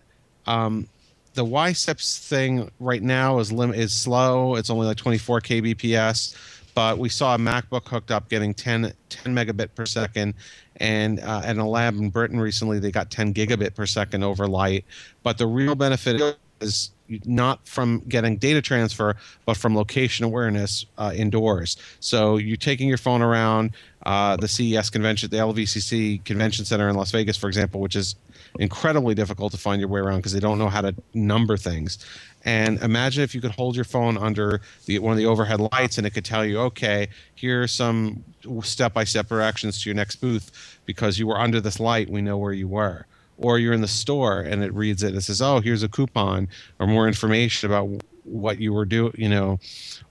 Um, 0.45 0.87
the 1.35 1.45
Wysips 1.45 2.27
thing 2.27 2.69
right 2.79 3.01
now 3.01 3.39
is 3.39 3.51
lim- 3.51 3.73
is 3.73 3.93
slow. 3.93 4.55
It's 4.55 4.69
only 4.69 4.87
like 4.87 4.97
24 4.97 5.41
kbps, 5.41 6.35
but 6.73 6.97
we 6.97 7.07
saw 7.07 7.35
a 7.35 7.37
MacBook 7.37 7.87
hooked 7.87 8.11
up 8.11 8.29
getting 8.29 8.53
10, 8.53 8.91
10 9.09 9.35
megabit 9.35 9.69
per 9.75 9.85
second, 9.85 10.33
and 10.79 11.19
uh, 11.19 11.41
at 11.43 11.57
a 11.57 11.63
lab 11.63 11.95
in 11.95 12.09
Britain 12.09 12.39
recently 12.39 12.79
they 12.79 12.91
got 12.91 13.11
10 13.11 13.33
gigabit 13.33 13.75
per 13.75 13.85
second 13.85 14.23
over 14.23 14.47
light. 14.47 14.85
But 15.23 15.37
the 15.37 15.47
real 15.47 15.75
benefit 15.75 16.37
is 16.61 16.91
not 17.25 17.67
from 17.67 17.99
getting 18.07 18.37
data 18.37 18.61
transfer, 18.61 19.15
but 19.45 19.57
from 19.57 19.75
location 19.75 20.25
awareness 20.25 20.85
uh, 20.97 21.11
indoors. 21.15 21.77
So 21.99 22.37
you're 22.37 22.57
taking 22.57 22.87
your 22.87 22.97
phone 22.97 23.21
around 23.21 23.71
uh, 24.03 24.37
the 24.37 24.47
CES 24.47 24.89
convention, 24.89 25.29
the 25.29 25.37
LVCC 25.37 26.23
convention 26.23 26.65
center 26.65 26.87
in 26.89 26.95
Las 26.95 27.11
Vegas, 27.11 27.37
for 27.37 27.47
example, 27.47 27.81
which 27.81 27.95
is 27.95 28.15
incredibly 28.57 29.13
difficult 29.13 29.51
to 29.51 29.57
find 29.57 29.79
your 29.79 29.89
way 29.89 29.99
around 29.99 30.19
because 30.19 30.33
they 30.33 30.39
don't 30.39 30.57
know 30.57 30.69
how 30.69 30.81
to 30.81 30.95
number 31.13 31.57
things. 31.57 31.99
And 32.45 32.81
imagine 32.81 33.23
if 33.23 33.35
you 33.35 33.41
could 33.41 33.51
hold 33.51 33.75
your 33.75 33.85
phone 33.85 34.17
under 34.17 34.61
the 34.85 34.99
one 34.99 35.11
of 35.11 35.17
the 35.17 35.25
overhead 35.25 35.59
lights 35.59 35.97
and 35.97 36.07
it 36.07 36.11
could 36.11 36.25
tell 36.25 36.45
you, 36.45 36.59
okay, 36.61 37.09
here 37.35 37.63
are 37.63 37.67
some 37.67 38.23
step-by-step 38.63 39.27
directions 39.27 39.81
to 39.83 39.89
your 39.89 39.95
next 39.95 40.17
booth 40.17 40.79
because 40.85 41.19
you 41.19 41.27
were 41.27 41.39
under 41.39 41.59
this 41.59 41.79
light. 41.79 42.09
We 42.09 42.21
know 42.21 42.37
where 42.37 42.53
you 42.53 42.67
were. 42.67 43.05
Or 43.37 43.59
you're 43.59 43.73
in 43.73 43.81
the 43.81 43.87
store 43.87 44.41
and 44.41 44.63
it 44.63 44.73
reads 44.73 45.03
it 45.03 45.13
and 45.13 45.23
says, 45.23 45.41
oh, 45.41 45.59
here's 45.59 45.83
a 45.83 45.89
coupon 45.89 46.47
or 46.79 46.87
more 46.87 47.07
information 47.07 47.69
about 47.69 48.01
what 48.29 48.59
you 48.59 48.73
were 48.73 48.85
doing, 48.85 49.13
you 49.17 49.29
know, 49.29 49.59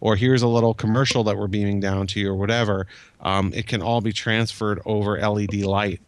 or 0.00 0.16
here's 0.16 0.42
a 0.42 0.48
little 0.48 0.74
commercial 0.74 1.24
that 1.24 1.36
we're 1.36 1.46
beaming 1.46 1.80
down 1.80 2.06
to 2.08 2.20
you 2.20 2.30
or 2.30 2.34
whatever. 2.36 2.86
Um, 3.20 3.52
it 3.54 3.66
can 3.66 3.82
all 3.82 4.00
be 4.00 4.12
transferred 4.12 4.80
over 4.84 5.18
LED 5.18 5.54
light 5.62 6.00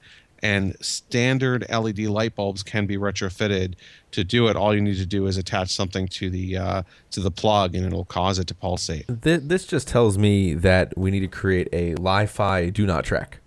and 0.42 0.74
standard 0.80 1.66
LED 1.68 1.98
light 2.00 2.34
bulbs 2.34 2.62
can 2.62 2.86
be 2.86 2.96
retrofitted 2.96 3.74
to 4.12 4.24
do 4.24 4.48
it. 4.48 4.56
All 4.56 4.74
you 4.74 4.80
need 4.80 4.96
to 4.96 5.06
do 5.06 5.26
is 5.26 5.36
attach 5.36 5.68
something 5.70 6.08
to 6.08 6.30
the 6.30 6.56
uh, 6.56 6.82
to 7.10 7.20
the 7.20 7.30
plug, 7.30 7.74
and 7.74 7.84
it'll 7.84 8.06
cause 8.06 8.38
it 8.38 8.46
to 8.46 8.54
pulsate. 8.54 9.04
Th- 9.22 9.40
this 9.42 9.66
just 9.66 9.86
tells 9.86 10.16
me 10.16 10.54
that 10.54 10.96
we 10.96 11.10
need 11.10 11.20
to 11.20 11.28
create 11.28 11.68
a 11.72 11.94
Li-Fi 11.96 12.70
do 12.70 12.86
not 12.86 13.04
track. 13.04 13.40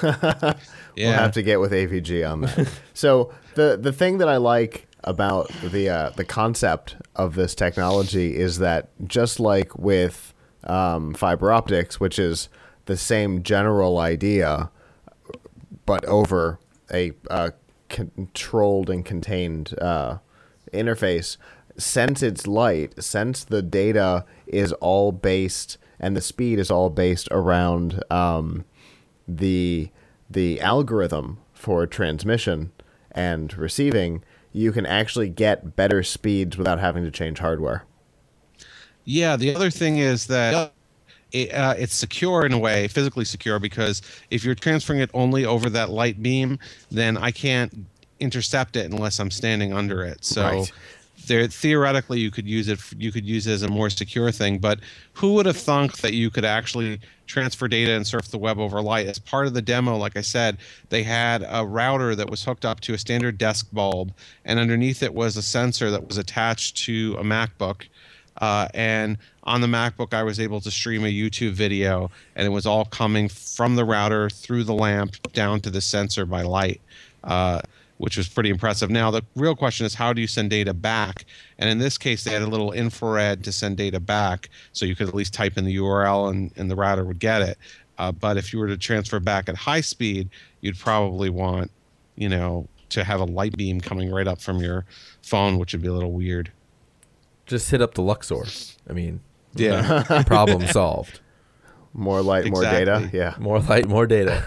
Yeah, 0.96 1.10
We'll 1.10 1.18
have 1.18 1.32
to 1.34 1.42
get 1.44 1.60
with 1.60 1.70
AVG 1.70 2.28
on 2.28 2.40
that. 2.40 2.68
so 2.92 3.32
the 3.54 3.78
the 3.80 3.92
thing 3.92 4.18
that 4.18 4.28
I 4.28 4.38
like 4.38 4.87
about 5.04 5.48
the 5.62 5.88
uh, 5.88 6.10
the 6.10 6.24
concept 6.24 6.96
of 7.16 7.34
this 7.34 7.54
technology 7.54 8.36
is 8.36 8.58
that 8.58 8.88
just 9.06 9.40
like 9.40 9.78
with 9.78 10.34
um, 10.64 11.14
fiber 11.14 11.52
optics, 11.52 12.00
which 12.00 12.18
is 12.18 12.48
the 12.86 12.96
same 12.96 13.42
general 13.42 13.98
idea, 13.98 14.70
but 15.86 16.04
over 16.06 16.58
a 16.92 17.12
uh, 17.30 17.50
controlled 17.88 18.90
and 18.90 19.04
contained 19.04 19.74
uh, 19.80 20.18
interface, 20.72 21.36
since 21.76 22.22
it's 22.22 22.46
light, 22.46 23.02
since 23.02 23.44
the 23.44 23.62
data 23.62 24.24
is 24.46 24.72
all 24.74 25.12
based 25.12 25.78
and 26.00 26.16
the 26.16 26.20
speed 26.20 26.58
is 26.58 26.70
all 26.70 26.90
based 26.90 27.28
around 27.30 28.02
um, 28.10 28.64
the 29.26 29.90
the 30.30 30.60
algorithm 30.60 31.38
for 31.52 31.86
transmission 31.86 32.70
and 33.12 33.56
receiving, 33.56 34.22
you 34.52 34.72
can 34.72 34.86
actually 34.86 35.28
get 35.28 35.76
better 35.76 36.02
speeds 36.02 36.56
without 36.56 36.80
having 36.80 37.04
to 37.04 37.10
change 37.10 37.38
hardware. 37.38 37.84
Yeah, 39.04 39.36
the 39.36 39.54
other 39.54 39.70
thing 39.70 39.98
is 39.98 40.26
that 40.26 40.72
it, 41.32 41.52
uh, 41.52 41.74
it's 41.78 41.94
secure 41.94 42.44
in 42.44 42.52
a 42.52 42.58
way, 42.58 42.88
physically 42.88 43.24
secure, 43.24 43.58
because 43.58 44.02
if 44.30 44.44
you're 44.44 44.54
transferring 44.54 45.00
it 45.00 45.10
only 45.14 45.44
over 45.44 45.70
that 45.70 45.90
light 45.90 46.22
beam, 46.22 46.58
then 46.90 47.16
I 47.16 47.30
can't 47.30 47.86
intercept 48.20 48.76
it 48.76 48.90
unless 48.90 49.18
I'm 49.18 49.30
standing 49.30 49.72
under 49.72 50.04
it. 50.04 50.24
So. 50.24 50.42
Right. 50.42 50.72
There, 51.26 51.46
theoretically, 51.46 52.20
you 52.20 52.30
could 52.30 52.46
use 52.48 52.68
it. 52.68 52.80
You 52.96 53.12
could 53.12 53.26
use 53.26 53.46
it 53.46 53.52
as 53.52 53.62
a 53.62 53.68
more 53.68 53.90
secure 53.90 54.30
thing. 54.30 54.58
But 54.58 54.80
who 55.12 55.34
would 55.34 55.46
have 55.46 55.56
thunk 55.56 55.98
that 55.98 56.14
you 56.14 56.30
could 56.30 56.44
actually 56.44 57.00
transfer 57.26 57.68
data 57.68 57.92
and 57.92 58.06
surf 58.06 58.28
the 58.28 58.38
web 58.38 58.58
over 58.58 58.80
light? 58.80 59.06
As 59.06 59.18
part 59.18 59.46
of 59.46 59.54
the 59.54 59.60
demo, 59.60 59.96
like 59.96 60.16
I 60.16 60.22
said, 60.22 60.56
they 60.88 61.02
had 61.02 61.44
a 61.46 61.66
router 61.66 62.14
that 62.14 62.30
was 62.30 62.44
hooked 62.44 62.64
up 62.64 62.80
to 62.80 62.94
a 62.94 62.98
standard 62.98 63.36
desk 63.36 63.68
bulb, 63.72 64.12
and 64.44 64.58
underneath 64.58 65.02
it 65.02 65.12
was 65.12 65.36
a 65.36 65.42
sensor 65.42 65.90
that 65.90 66.06
was 66.06 66.16
attached 66.16 66.78
to 66.84 67.16
a 67.18 67.22
MacBook. 67.22 67.88
Uh, 68.40 68.68
and 68.72 69.18
on 69.44 69.60
the 69.60 69.66
MacBook, 69.66 70.14
I 70.14 70.22
was 70.22 70.38
able 70.38 70.60
to 70.60 70.70
stream 70.70 71.04
a 71.04 71.12
YouTube 71.12 71.52
video, 71.52 72.10
and 72.36 72.46
it 72.46 72.50
was 72.50 72.66
all 72.66 72.84
coming 72.84 73.28
from 73.28 73.76
the 73.76 73.84
router 73.84 74.30
through 74.30 74.64
the 74.64 74.74
lamp 74.74 75.32
down 75.32 75.60
to 75.60 75.70
the 75.70 75.80
sensor 75.80 76.24
by 76.24 76.42
light, 76.42 76.80
uh, 77.24 77.60
which 77.98 78.16
was 78.16 78.28
pretty 78.28 78.50
impressive. 78.50 78.90
Now, 78.90 79.10
the 79.10 79.22
real 79.36 79.54
question 79.54 79.84
is 79.84 79.94
how 79.94 80.12
do 80.12 80.20
you 80.20 80.26
send 80.26 80.50
data 80.50 80.72
back? 80.72 81.24
And 81.58 81.68
in 81.68 81.78
this 81.78 81.98
case, 81.98 82.24
they 82.24 82.32
had 82.32 82.42
a 82.42 82.46
little 82.46 82.72
infrared 82.72 83.44
to 83.44 83.52
send 83.52 83.76
data 83.76 84.00
back, 84.00 84.48
so 84.72 84.86
you 84.86 84.96
could 84.96 85.08
at 85.08 85.14
least 85.14 85.34
type 85.34 85.58
in 85.58 85.64
the 85.64 85.76
URL 85.76 86.30
and, 86.30 86.52
and 86.56 86.70
the 86.70 86.76
router 86.76 87.04
would 87.04 87.18
get 87.18 87.42
it. 87.42 87.58
Uh, 87.98 88.12
but 88.12 88.36
if 88.36 88.52
you 88.52 88.58
were 88.60 88.68
to 88.68 88.76
transfer 88.76 89.18
back 89.20 89.48
at 89.48 89.56
high 89.56 89.80
speed, 89.80 90.30
you'd 90.60 90.78
probably 90.78 91.28
want, 91.28 91.70
you 92.16 92.28
know, 92.28 92.68
to 92.90 93.04
have 93.04 93.20
a 93.20 93.24
light 93.24 93.56
beam 93.56 93.80
coming 93.80 94.10
right 94.10 94.28
up 94.28 94.40
from 94.40 94.60
your 94.60 94.84
phone, 95.22 95.58
which 95.58 95.72
would 95.72 95.82
be 95.82 95.88
a 95.88 95.92
little 95.92 96.12
weird. 96.12 96.52
Just 97.46 97.70
hit 97.70 97.82
up 97.82 97.94
the 97.94 98.02
Luxor. 98.02 98.46
I 98.88 98.92
mean, 98.92 99.20
Yeah. 99.54 100.22
problem 100.26 100.66
solved. 100.68 101.20
More 101.92 102.22
light, 102.22 102.46
more 102.50 102.62
data. 102.62 103.10
Yeah. 103.12 103.34
More 103.38 103.58
light, 103.58 103.88
more 103.88 104.06
data. 104.06 104.44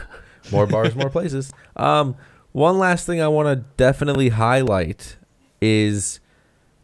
More 0.52 0.66
bars, 0.66 0.96
more 0.96 1.10
places. 1.10 1.52
Um, 1.76 2.16
one 2.52 2.78
last 2.78 3.06
thing 3.06 3.22
I 3.22 3.28
want 3.28 3.48
to 3.48 3.66
definitely 3.78 4.30
highlight 4.30 5.18
is 5.62 6.20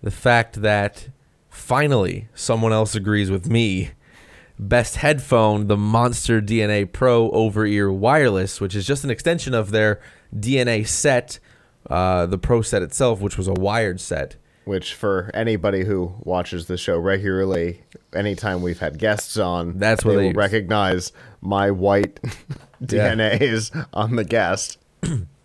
the 0.01 0.11
fact 0.11 0.61
that 0.61 1.09
finally 1.49 2.29
someone 2.33 2.71
else 2.73 2.95
agrees 2.95 3.29
with 3.31 3.49
me. 3.49 3.91
Best 4.59 4.97
headphone, 4.97 5.67
the 5.67 5.77
Monster 5.77 6.41
DNA 6.41 6.91
Pro 6.91 7.29
over 7.31 7.65
ear 7.65 7.91
wireless, 7.91 8.59
which 8.59 8.75
is 8.75 8.87
just 8.87 9.03
an 9.03 9.11
extension 9.11 9.53
of 9.53 9.69
their 9.71 9.99
DNA 10.35 10.87
set, 10.87 11.37
uh, 11.89 12.25
the 12.25 12.39
Pro 12.39 12.61
set 12.63 12.81
itself, 12.81 13.19
which 13.21 13.37
was 13.37 13.47
a 13.47 13.53
wired 13.53 13.99
set. 13.99 14.35
Which, 14.65 14.95
for 14.95 15.29
anybody 15.33 15.85
who 15.85 16.13
watches 16.19 16.65
the 16.65 16.75
show 16.77 16.97
regularly, 16.97 17.83
anytime 18.13 18.61
we've 18.61 18.79
had 18.79 18.97
guests 18.97 19.37
on, 19.37 19.77
That's 19.77 20.03
what 20.03 20.11
they 20.11 20.15
they 20.17 20.21
will 20.23 20.27
use. 20.29 20.35
recognize 20.35 21.11
my 21.41 21.69
white 21.71 22.19
Yeah. 22.79 23.13
DNAs 23.15 23.87
on 23.93 24.15
the 24.17 24.23
guest. 24.25 24.77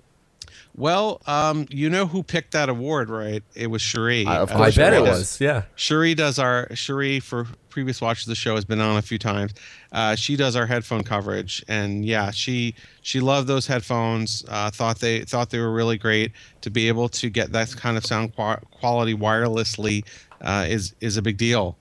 Well, 0.75 1.21
um, 1.27 1.67
you 1.69 1.91
know 1.91 2.07
who 2.07 2.23
picked 2.23 2.53
that 2.53 2.69
award, 2.71 3.11
right? 3.11 3.43
It 3.55 3.67
was 3.67 3.83
Cherie. 3.83 4.25
I- 4.27 4.39
of 4.39 4.51
Uh, 4.53 4.59
I 4.63 4.71
bet 4.71 4.95
it 4.95 4.99
it 4.99 5.03
was. 5.03 5.19
was. 5.19 5.41
Yeah. 5.41 5.63
Cherie 5.77 6.15
does 6.15 6.39
our 6.39 6.75
Cherie 6.75 7.21
for 7.21 7.47
previous 7.69 8.01
watches 8.01 8.25
of 8.27 8.31
the 8.31 8.35
show 8.35 8.55
has 8.55 8.65
been 8.65 8.81
on 8.81 8.97
a 8.97 9.03
few 9.03 9.19
times. 9.19 9.53
Uh, 9.93 10.15
she 10.15 10.35
does 10.37 10.57
our 10.57 10.67
headphone 10.67 11.03
coverage, 11.03 11.63
and 11.69 12.05
yeah, 12.07 12.31
she 12.31 12.75
she 13.03 13.21
loved 13.21 13.49
those 13.49 13.67
headphones. 13.67 14.45
Uh, 14.49 14.71
thought 14.71 15.01
they 15.01 15.21
thought 15.25 15.51
they 15.51 15.59
were 15.59 15.73
really 15.73 15.99
great 15.99 16.33
to 16.63 16.71
be 16.71 16.89
able 16.89 17.09
to 17.11 17.29
get 17.29 17.53
that 17.53 17.75
kind 17.77 17.99
of 17.99 18.05
sound 18.07 18.35
qua- 18.35 18.61
quality 18.71 19.15
wirelessly 19.15 20.05
uh, 20.41 20.65
is 20.69 20.95
is 21.03 21.19
a 21.19 21.23
big 21.23 21.37
deal. 21.37 21.77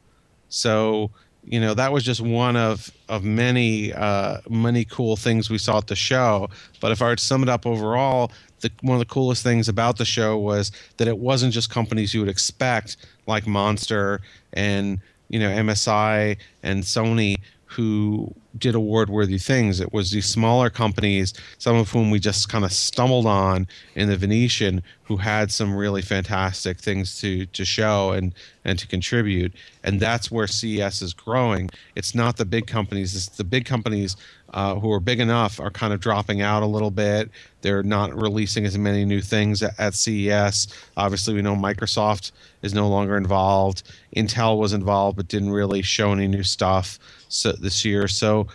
So 0.49 1.12
you 1.45 1.60
know 1.62 1.73
that 1.73 1.91
was 1.93 2.04
just 2.04 2.19
one 2.21 2.58
of 2.58 2.91
of 3.08 3.23
many 3.23 3.93
uh, 3.93 4.39
many 4.49 4.84
cool 4.84 5.15
things 5.15 5.49
we 5.49 5.58
saw 5.58 5.77
at 5.77 5.88
the 5.88 5.95
show. 5.95 6.49
But 6.82 6.91
if 6.91 7.01
I 7.01 7.06
were 7.06 7.15
to 7.15 7.23
sum 7.23 7.41
it 7.43 7.49
up 7.49 7.65
overall, 7.65 8.32
the, 8.62 8.71
one 8.82 8.95
of 8.95 9.00
the 9.00 9.13
coolest 9.13 9.43
things 9.43 9.67
about 9.67 9.97
the 9.97 10.06
show 10.06 10.38
was 10.38 10.71
that 10.97 11.08
it 11.08 11.17
wasn't 11.17 11.54
just 11.54 11.69
companies 11.69 12.13
you 12.13 12.19
would 12.19 12.30
expect 12.30 12.97
like 13.28 13.45
Monster 13.47 14.21
and 14.54 15.00
you 15.30 15.39
know 15.39 15.50
MSI 15.50 16.38
and 16.63 16.84
Sony 16.84 17.38
who 17.71 18.34
did 18.57 18.75
award 18.75 19.10
worthy 19.10 19.38
things. 19.38 19.79
It 19.79 19.93
was 19.93 20.12
these 20.12 20.25
smaller 20.25 20.69
companies, 20.69 21.34
some 21.57 21.77
of 21.77 21.89
whom 21.89 22.12
we 22.12 22.19
just 22.19 22.49
kind 22.49 22.65
of 22.65 22.73
stumbled 22.73 23.25
on 23.25 23.65
in 23.95 24.10
the 24.10 24.17
Venetian, 24.17 24.84
who 25.03 25.15
had 25.15 25.51
some 25.53 25.73
really 25.73 26.01
fantastic 26.01 26.79
things 26.79 27.19
to 27.21 27.45
to 27.45 27.63
show 27.63 28.12
and 28.12 28.34
and 28.65 28.77
to 28.77 28.88
contribute. 28.88 29.53
And 29.86 30.01
that's 30.01 30.29
where 30.29 30.47
CES 30.47 31.01
is 31.01 31.13
growing. 31.13 31.69
It's 31.95 32.13
not 32.13 32.36
the 32.36 32.45
big 32.45 32.67
companies. 32.67 33.15
It's 33.15 33.38
the 33.38 33.45
big 33.45 33.63
companies 33.63 34.17
uh, 34.53 34.75
who 34.75 34.91
are 34.91 34.99
big 34.99 35.21
enough 35.21 35.62
are 35.62 35.71
kind 35.71 35.93
of 35.93 36.01
dropping 36.01 36.41
out 36.41 36.63
a 36.63 36.65
little 36.65 36.91
bit. 36.91 37.31
They're 37.62 37.84
not 37.84 38.13
releasing 38.13 38.65
as 38.65 38.77
many 38.77 39.05
new 39.05 39.21
things 39.21 39.63
at, 39.63 39.79
at 39.79 39.93
CES. 39.95 40.67
Obviously, 40.97 41.34
we 41.34 41.41
know 41.41 41.55
Microsoft 41.55 42.34
is 42.63 42.73
no 42.73 42.89
longer 42.89 43.15
involved. 43.15 43.84
Intel 44.15 44.57
was 44.57 44.73
involved, 44.73 45.15
but 45.15 45.29
didn't 45.29 45.51
really 45.51 45.81
show 45.81 46.12
any 46.12 46.27
new 46.27 46.43
stuff 46.43 46.99
so, 47.31 47.53
this 47.53 47.85
year. 47.85 48.07
So, 48.07 48.47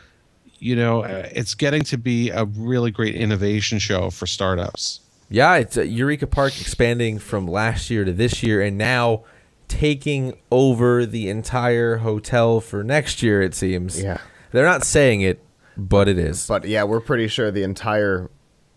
you 0.58 0.76
know, 0.76 1.02
uh, 1.02 1.28
it's 1.32 1.54
getting 1.54 1.82
to 1.84 1.98
be 1.98 2.30
a 2.30 2.44
really 2.44 2.90
great 2.90 3.14
innovation 3.14 3.78
show 3.78 4.10
for 4.10 4.26
startups. 4.26 5.00
Yeah, 5.28 5.56
it's 5.56 5.76
uh, 5.76 5.82
Eureka 5.82 6.26
Park 6.26 6.60
expanding 6.60 7.18
from 7.18 7.48
last 7.48 7.90
year 7.90 8.04
to 8.04 8.12
this 8.12 8.42
year, 8.42 8.62
and 8.62 8.78
now 8.78 9.24
taking 9.66 10.38
over 10.52 11.04
the 11.04 11.28
entire 11.28 11.96
hotel 11.96 12.60
for 12.60 12.84
next 12.84 13.22
year. 13.22 13.42
It 13.42 13.54
seems. 13.54 14.00
Yeah. 14.00 14.18
they're 14.52 14.66
not 14.66 14.84
saying 14.84 15.22
it, 15.22 15.42
but 15.76 16.08
it 16.08 16.18
is. 16.18 16.46
But 16.46 16.64
yeah, 16.66 16.84
we're 16.84 17.00
pretty 17.00 17.28
sure 17.28 17.50
the 17.50 17.64
entire 17.64 18.30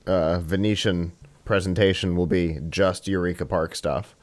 uh, 0.07 0.39
Venetian 0.39 1.11
presentation 1.45 2.15
will 2.15 2.27
be 2.27 2.59
just 2.69 3.07
Eureka 3.07 3.45
Park 3.45 3.75
stuff. 3.75 4.15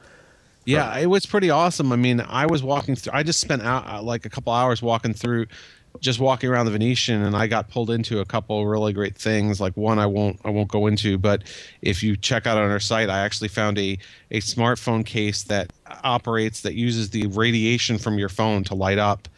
Yeah, 0.67 0.97
it 0.97 1.05
was 1.05 1.25
pretty 1.25 1.49
awesome. 1.49 1.91
I 1.91 1.95
mean, 1.95 2.19
I 2.19 2.45
was 2.45 2.61
walking 2.61 2.95
through. 2.95 3.13
I 3.13 3.23
just 3.23 3.39
spent 3.39 3.61
out 3.61 3.87
uh, 3.87 4.01
like 4.01 4.25
a 4.25 4.29
couple 4.29 4.51
hours 4.51 4.81
walking 4.81 5.13
through, 5.13 5.47
just 6.01 6.19
walking 6.19 6.49
around 6.49 6.65
the 6.65 6.73
Venetian, 6.73 7.23
and 7.23 7.35
I 7.37 7.47
got 7.47 7.69
pulled 7.69 7.89
into 7.89 8.19
a 8.19 8.25
couple 8.25 8.67
really 8.67 8.91
great 8.91 9.15
things. 9.15 9.61
Like 9.61 9.77
one, 9.77 9.97
I 9.97 10.05
won't 10.05 10.39
I 10.43 10.49
won't 10.49 10.67
go 10.67 10.87
into, 10.87 11.17
but 11.17 11.43
if 11.81 12.03
you 12.03 12.17
check 12.17 12.45
out 12.45 12.57
on 12.57 12.69
our 12.69 12.81
site, 12.81 13.09
I 13.09 13.19
actually 13.19 13.47
found 13.47 13.79
a 13.79 13.97
a 14.29 14.41
smartphone 14.41 15.05
case 15.05 15.43
that 15.43 15.71
operates 16.03 16.61
that 16.61 16.73
uses 16.73 17.11
the 17.11 17.27
radiation 17.27 17.97
from 17.97 18.17
your 18.17 18.29
phone 18.29 18.65
to 18.65 18.75
light 18.75 18.97
up. 18.97 19.29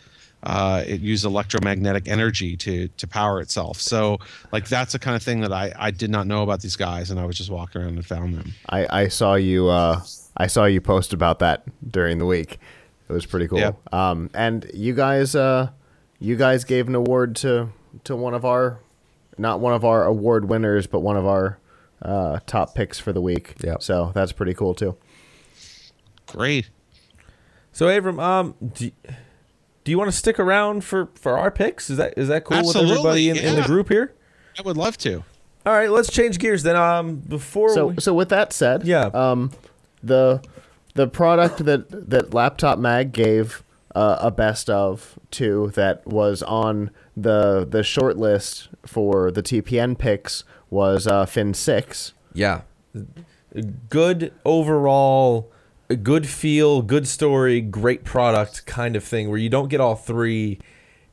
Uh, 0.41 0.83
it 0.87 1.01
uses 1.01 1.25
electromagnetic 1.25 2.07
energy 2.07 2.55
to 2.57 2.87
to 2.87 3.07
power 3.07 3.39
itself. 3.39 3.79
So 3.79 4.17
like 4.51 4.67
that's 4.67 4.93
the 4.93 4.99
kind 4.99 5.15
of 5.15 5.21
thing 5.21 5.41
that 5.41 5.53
I 5.53 5.73
I 5.77 5.91
did 5.91 6.09
not 6.09 6.25
know 6.27 6.41
about 6.41 6.61
these 6.61 6.75
guys, 6.75 7.11
and 7.11 7.19
I 7.19 7.25
was 7.25 7.37
just 7.37 7.51
walking 7.51 7.81
around 7.81 7.97
and 7.97 8.05
found 8.05 8.33
them. 8.35 8.53
I, 8.67 9.03
I 9.03 9.07
saw 9.09 9.35
you 9.35 9.67
uh, 9.67 10.01
I 10.39 10.47
saw 10.47 10.65
you 10.65 10.79
post 10.81 11.11
about 11.13 11.39
that 11.39 11.63
during 11.91 12.17
the 12.17 12.25
week. 12.25 12.57
It 13.09 13.13
was 13.13 13.25
pretty 13.25 13.47
cool. 13.47 13.59
Yeah. 13.59 13.71
Um, 13.91 14.29
and 14.33 14.69
you 14.73 14.93
guys 14.95 15.35
uh, 15.35 15.69
you 16.19 16.35
guys 16.35 16.63
gave 16.63 16.87
an 16.87 16.95
award 16.95 17.35
to 17.37 17.69
to 18.05 18.15
one 18.15 18.33
of 18.33 18.45
our 18.45 18.79
not 19.37 19.59
one 19.59 19.73
of 19.73 19.83
our 19.83 20.05
award 20.05 20.45
winners, 20.49 20.87
but 20.87 20.99
one 21.01 21.17
of 21.17 21.25
our 21.25 21.59
uh, 22.01 22.39
top 22.45 22.75
picks 22.75 22.99
for 22.99 23.11
the 23.11 23.21
week. 23.21 23.55
Yep. 23.63 23.81
So 23.83 24.11
that's 24.15 24.31
pretty 24.31 24.53
cool 24.53 24.73
too. 24.73 24.95
Great. 26.27 26.69
so, 27.71 27.87
Avram, 27.87 28.21
um, 28.21 28.55
do, 28.73 28.91
do 29.83 29.91
you 29.91 29.97
want 29.97 30.11
to 30.11 30.15
stick 30.15 30.39
around 30.39 30.83
for 30.83 31.09
for 31.15 31.37
our 31.37 31.49
picks? 31.51 31.89
Is 31.89 31.97
that 31.97 32.13
is 32.17 32.27
that 32.27 32.45
cool 32.45 32.65
with 32.65 32.75
everybody 32.75 33.29
in, 33.29 33.37
Absolutely, 33.37 33.57
in 33.57 33.61
the 33.61 33.67
group 33.67 33.89
here? 33.89 34.13
I 34.57 34.61
would 34.61 34.77
love 34.77 34.97
to. 34.99 35.23
All 35.65 35.73
right, 35.73 35.89
let's 35.89 36.11
change 36.11 36.37
gears 36.39 36.63
then. 36.63 36.75
Um, 36.75 37.15
before 37.17 37.73
So 37.73 37.87
we, 37.87 37.95
so 37.99 38.13
with 38.13 38.29
that 38.29 38.53
said, 38.53 38.85
Yeah. 38.85 39.05
um, 39.13 39.51
the 40.03 40.41
the 40.95 41.07
product 41.07 41.65
that 41.65 42.09
that 42.09 42.33
Laptop 42.33 42.79
Mag 42.79 43.11
gave 43.11 43.63
uh, 43.95 44.17
a 44.19 44.31
best 44.31 44.69
of 44.69 45.17
to 45.31 45.71
that 45.75 46.05
was 46.05 46.43
on 46.43 46.91
the 47.15 47.65
the 47.69 47.83
short 47.83 48.17
list 48.17 48.69
for 48.85 49.31
the 49.31 49.43
TPN 49.43 49.97
picks 49.97 50.43
was 50.69 51.07
uh, 51.07 51.25
FINsix. 51.25 52.13
Yeah. 52.33 52.61
Good 53.89 54.31
overall, 54.45 55.51
good 56.03 56.27
feel, 56.27 56.81
good 56.81 57.07
story, 57.07 57.61
great 57.61 58.03
product 58.03 58.65
kind 58.65 58.95
of 58.95 59.03
thing 59.03 59.29
where 59.29 59.39
you 59.39 59.49
don't 59.49 59.69
get 59.69 59.81
all 59.81 59.95
three 59.95 60.59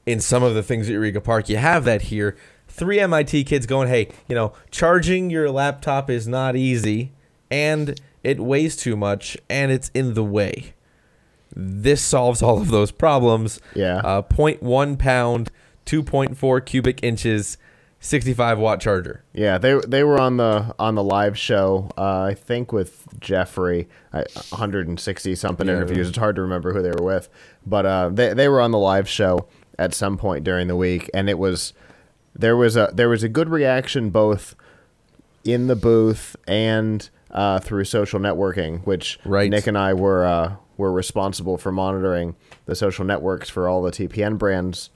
in 0.05 0.21
some 0.21 0.43
of 0.43 0.55
the 0.55 0.63
things 0.63 0.89
at 0.89 0.93
Eureka 0.93 1.21
Park. 1.21 1.49
You 1.49 1.57
have 1.57 1.85
that 1.85 2.03
here. 2.03 2.37
Three 2.69 3.01
MIT 3.01 3.45
kids 3.45 3.65
going, 3.65 3.89
hey, 3.89 4.09
you 4.29 4.35
know, 4.35 4.53
charging 4.71 5.31
your 5.31 5.51
laptop 5.51 6.11
is 6.11 6.29
not 6.29 6.57
easy 6.57 7.13
and 7.51 7.99
it 8.27 8.41
weighs 8.41 8.77
too 8.77 8.97
much 8.97 9.37
and 9.49 9.71
it's 9.73 9.91
in 9.95 10.15
the 10.15 10.25
way. 10.25 10.75
This 11.55 12.03
solves 12.03 12.43
all 12.43 12.61
of 12.61 12.69
those 12.71 12.91
problems. 12.91 13.61
Yeah. 13.75 13.99
Uh, 13.99 14.23
0.1 14.23 14.99
pound, 14.99 15.51
2.4 15.87 16.67
cubic 16.67 17.03
inches, 17.03 17.57
65 18.01 18.59
watt 18.59 18.81
charger. 18.81 19.25
Yeah, 19.33 19.57
they 19.59 19.79
they 19.87 20.05
were 20.05 20.21
on 20.21 20.37
the 20.37 20.75
on 20.79 20.95
the 20.97 21.03
live 21.03 21.39
show. 21.39 21.91
Uh, 21.97 22.23
I 22.31 22.35
think 22.35 22.73
with 22.73 23.07
Jeffrey, 23.21 23.89
uh, 24.13 24.25
160 24.51 25.35
something 25.35 25.67
Yeah. 25.67 25.75
interviews. 25.77 26.09
It's 26.09 26.19
hard 26.19 26.37
to 26.37 26.43
remember 26.43 26.73
who 26.75 26.83
they 26.83 26.91
were 26.91 27.05
with, 27.05 27.29
but 27.65 27.87
uh, 27.87 28.11
they 28.13 28.35
they 28.35 28.49
were 28.49 28.61
on 28.61 28.71
the 28.73 28.79
live 28.79 29.09
show 29.09 29.47
at 29.79 29.95
some 29.95 30.19
point 30.19 30.45
during 30.45 30.69
the 30.69 30.77
week, 30.77 31.09
and 31.15 31.31
it 31.31 31.39
was 31.39 31.73
there 32.35 32.57
was 32.57 32.77
a 32.77 32.91
there 32.93 33.09
was 33.09 33.23
a 33.23 33.29
good 33.31 33.49
reaction 33.49 34.11
both 34.11 34.55
in 35.45 35.69
the 35.69 35.77
booth 35.77 36.37
and 36.47 37.09
uh, 37.37 37.61
through 37.61 37.85
social 37.85 38.19
networking, 38.19 38.85
which 38.85 39.19
Right. 39.25 39.49
Nick 39.51 39.69
and 39.69 39.79
I 39.79 39.95
were 39.95 40.25
uh, 40.27 40.57
were 40.77 40.91
responsible 40.91 41.57
for 41.59 41.71
monitoring 41.71 42.35
the 42.65 42.75
social 42.75 43.05
networks 43.05 43.49
for 43.49 43.69
all 43.69 43.83
the 43.83 43.93
TPN 43.93 44.37
brands 44.39 44.91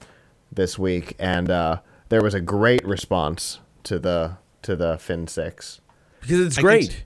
this 0.51 0.77
week, 0.77 1.15
and 1.19 1.49
uh, 1.49 1.79
there 2.09 2.21
was 2.21 2.33
a 2.33 2.41
great 2.41 2.83
response 2.85 3.59
to 3.83 3.97
the 3.99 4.37
to 4.63 4.75
the 4.75 4.95
FINsix. 4.97 5.79
Because 6.19 6.39
it's 6.41 6.57
I 6.57 6.61
great. 6.61 6.89
can- 6.89 6.97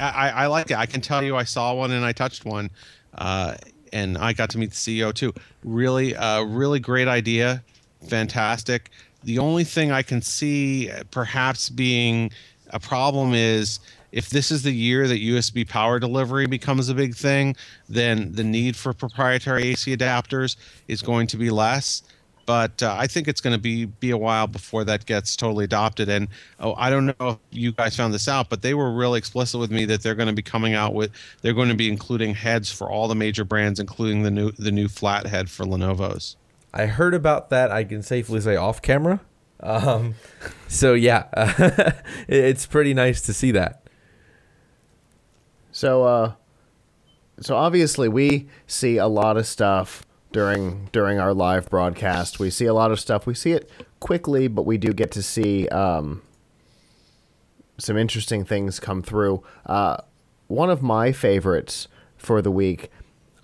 I, 0.00 0.30
I 0.30 0.46
like 0.46 0.70
it. 0.70 0.76
I 0.76 0.86
can 0.86 1.00
tell 1.00 1.24
you, 1.24 1.34
I 1.36 1.42
saw 1.42 1.74
one 1.74 1.90
and 1.90 2.04
I 2.04 2.12
touched 2.12 2.44
one, 2.44 2.70
uh, 3.16 3.56
and 3.92 4.16
I 4.16 4.32
got 4.32 4.48
to 4.50 4.58
meet 4.58 4.70
the 4.70 4.76
CEO 4.76 5.12
too. 5.12 5.34
Really, 5.64 6.14
uh, 6.14 6.42
really 6.44 6.78
great 6.78 7.08
idea, 7.08 7.64
fantastic. 8.08 8.90
The 9.24 9.38
only 9.40 9.64
thing 9.64 9.90
I 9.90 10.02
can 10.02 10.22
see 10.22 10.88
uh, 10.88 11.02
perhaps 11.10 11.68
being 11.68 12.30
a 12.70 12.78
problem 12.78 13.34
is 13.34 13.80
if 14.12 14.30
this 14.30 14.50
is 14.50 14.62
the 14.62 14.72
year 14.72 15.06
that 15.06 15.20
USB 15.20 15.68
power 15.68 15.98
delivery 15.98 16.46
becomes 16.46 16.88
a 16.88 16.94
big 16.94 17.14
thing, 17.14 17.56
then 17.88 18.32
the 18.32 18.44
need 18.44 18.76
for 18.76 18.92
proprietary 18.92 19.68
AC 19.68 19.96
adapters 19.96 20.56
is 20.86 21.02
going 21.02 21.26
to 21.28 21.36
be 21.36 21.50
less 21.50 22.02
but 22.48 22.82
uh, 22.82 22.96
I 22.98 23.06
think 23.08 23.28
it's 23.28 23.42
going 23.42 23.52
to 23.52 23.60
be 23.60 23.84
be 23.84 24.10
a 24.10 24.16
while 24.16 24.46
before 24.46 24.82
that 24.84 25.04
gets 25.04 25.36
totally 25.36 25.66
adopted. 25.66 26.08
And 26.08 26.28
oh, 26.58 26.74
I 26.78 26.88
don't 26.88 27.04
know 27.04 27.28
if 27.28 27.36
you 27.50 27.72
guys 27.72 27.94
found 27.94 28.14
this 28.14 28.26
out, 28.26 28.48
but 28.48 28.62
they 28.62 28.72
were 28.72 28.90
really 28.90 29.18
explicit 29.18 29.60
with 29.60 29.70
me 29.70 29.84
that 29.84 30.02
they're 30.02 30.14
going 30.14 30.28
to 30.28 30.34
be 30.34 30.40
coming 30.40 30.72
out 30.72 30.94
with 30.94 31.10
they're 31.42 31.52
going 31.52 31.68
to 31.68 31.74
be 31.74 31.90
including 31.90 32.34
heads 32.34 32.72
for 32.72 32.90
all 32.90 33.06
the 33.06 33.14
major 33.14 33.44
brands, 33.44 33.78
including 33.78 34.22
the 34.22 34.30
new 34.30 34.50
the 34.52 34.72
new 34.72 34.88
flat 34.88 35.26
head 35.26 35.50
for 35.50 35.66
Lenovo's. 35.66 36.38
I 36.72 36.86
heard 36.86 37.12
about 37.12 37.50
that. 37.50 37.70
I 37.70 37.84
can 37.84 38.02
safely 38.02 38.40
say 38.40 38.56
off 38.56 38.80
camera. 38.80 39.20
Um, 39.60 40.14
so 40.68 40.94
yeah, 40.94 41.26
it's 42.28 42.64
pretty 42.64 42.94
nice 42.94 43.20
to 43.22 43.34
see 43.34 43.50
that. 43.50 43.87
So, 45.78 46.02
uh, 46.02 46.32
so 47.38 47.54
obviously 47.54 48.08
we 48.08 48.48
see 48.66 48.96
a 48.96 49.06
lot 49.06 49.36
of 49.36 49.46
stuff 49.46 50.04
during 50.32 50.88
during 50.90 51.20
our 51.20 51.32
live 51.32 51.70
broadcast. 51.70 52.40
We 52.40 52.50
see 52.50 52.64
a 52.64 52.74
lot 52.74 52.90
of 52.90 52.98
stuff. 52.98 53.26
We 53.28 53.34
see 53.34 53.52
it 53.52 53.70
quickly, 54.00 54.48
but 54.48 54.66
we 54.66 54.76
do 54.76 54.92
get 54.92 55.12
to 55.12 55.22
see 55.22 55.68
um, 55.68 56.22
some 57.78 57.96
interesting 57.96 58.44
things 58.44 58.80
come 58.80 59.02
through. 59.02 59.44
Uh, 59.66 59.98
one 60.48 60.68
of 60.68 60.82
my 60.82 61.12
favorites 61.12 61.86
for 62.16 62.42
the 62.42 62.50
week. 62.50 62.90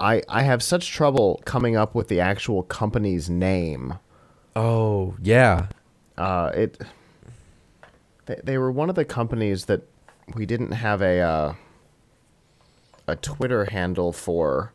I, 0.00 0.20
I 0.28 0.42
have 0.42 0.60
such 0.60 0.90
trouble 0.90 1.40
coming 1.44 1.76
up 1.76 1.94
with 1.94 2.08
the 2.08 2.18
actual 2.18 2.64
company's 2.64 3.30
name. 3.30 3.94
Oh 4.56 5.14
yeah, 5.22 5.68
Uh, 6.18 6.50
it 6.52 6.82
they, 8.26 8.40
they 8.42 8.58
were 8.58 8.72
one 8.72 8.88
of 8.90 8.96
the 8.96 9.04
companies 9.04 9.66
that 9.66 9.82
we 10.34 10.46
didn't 10.46 10.72
have 10.72 11.00
a 11.00 11.20
uh, 11.20 11.54
a 13.06 13.16
Twitter 13.16 13.66
handle 13.66 14.12
for. 14.12 14.72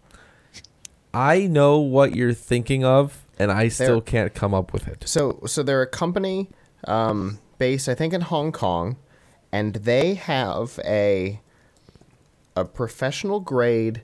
I 1.14 1.48
know 1.48 1.80
what 1.80 2.16
you're 2.16 2.34
thinking 2.34 2.86
of, 2.86 3.26
and 3.40 3.52
I 3.52 3.68
still 3.70 4.02
can't 4.02 4.34
come 4.34 4.54
up 4.54 4.72
with 4.74 4.88
it. 4.88 5.08
So 5.08 5.42
so 5.48 5.64
they're 5.64 5.82
a 5.82 5.88
company 5.88 6.50
um, 6.86 7.40
based, 7.58 7.90
I 7.90 7.96
think, 7.96 8.14
in 8.14 8.22
Hong 8.22 8.52
Kong, 8.52 8.98
and 9.52 9.74
they 9.76 10.14
have 10.16 10.80
a 10.86 11.42
a 12.56 12.66
professional 12.66 13.40
grade 13.40 14.04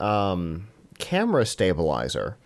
um, 0.00 0.68
camera 0.98 1.46
stabilizer, 1.46 2.36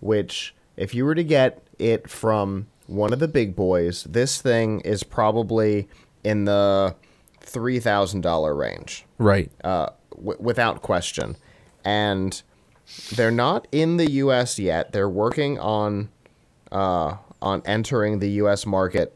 which 0.00 0.54
if 0.76 0.94
you 0.94 1.04
were 1.04 1.14
to 1.14 1.24
get 1.24 1.62
it 1.78 2.08
from 2.08 2.68
one 2.86 3.12
of 3.12 3.18
the 3.18 3.28
big 3.28 3.54
boys, 3.54 4.04
this 4.04 4.40
thing 4.40 4.80
is 4.80 5.02
probably 5.02 5.88
in 6.24 6.44
the 6.46 6.94
three 7.40 7.80
thousand 7.80 8.22
dollar 8.22 8.54
range 8.54 9.04
Right. 9.18 9.50
uh, 9.64 9.90
w- 10.22 10.38
without 10.40 10.82
question. 10.82 11.36
And 11.84 12.40
they're 13.14 13.30
not 13.30 13.66
in 13.72 13.96
the 13.96 14.10
U.S. 14.12 14.58
yet. 14.58 14.92
They're 14.92 15.08
working 15.08 15.58
on 15.58 16.08
uh, 16.70 17.16
on 17.40 17.62
entering 17.64 18.18
the 18.18 18.30
U.S. 18.42 18.64
market, 18.66 19.14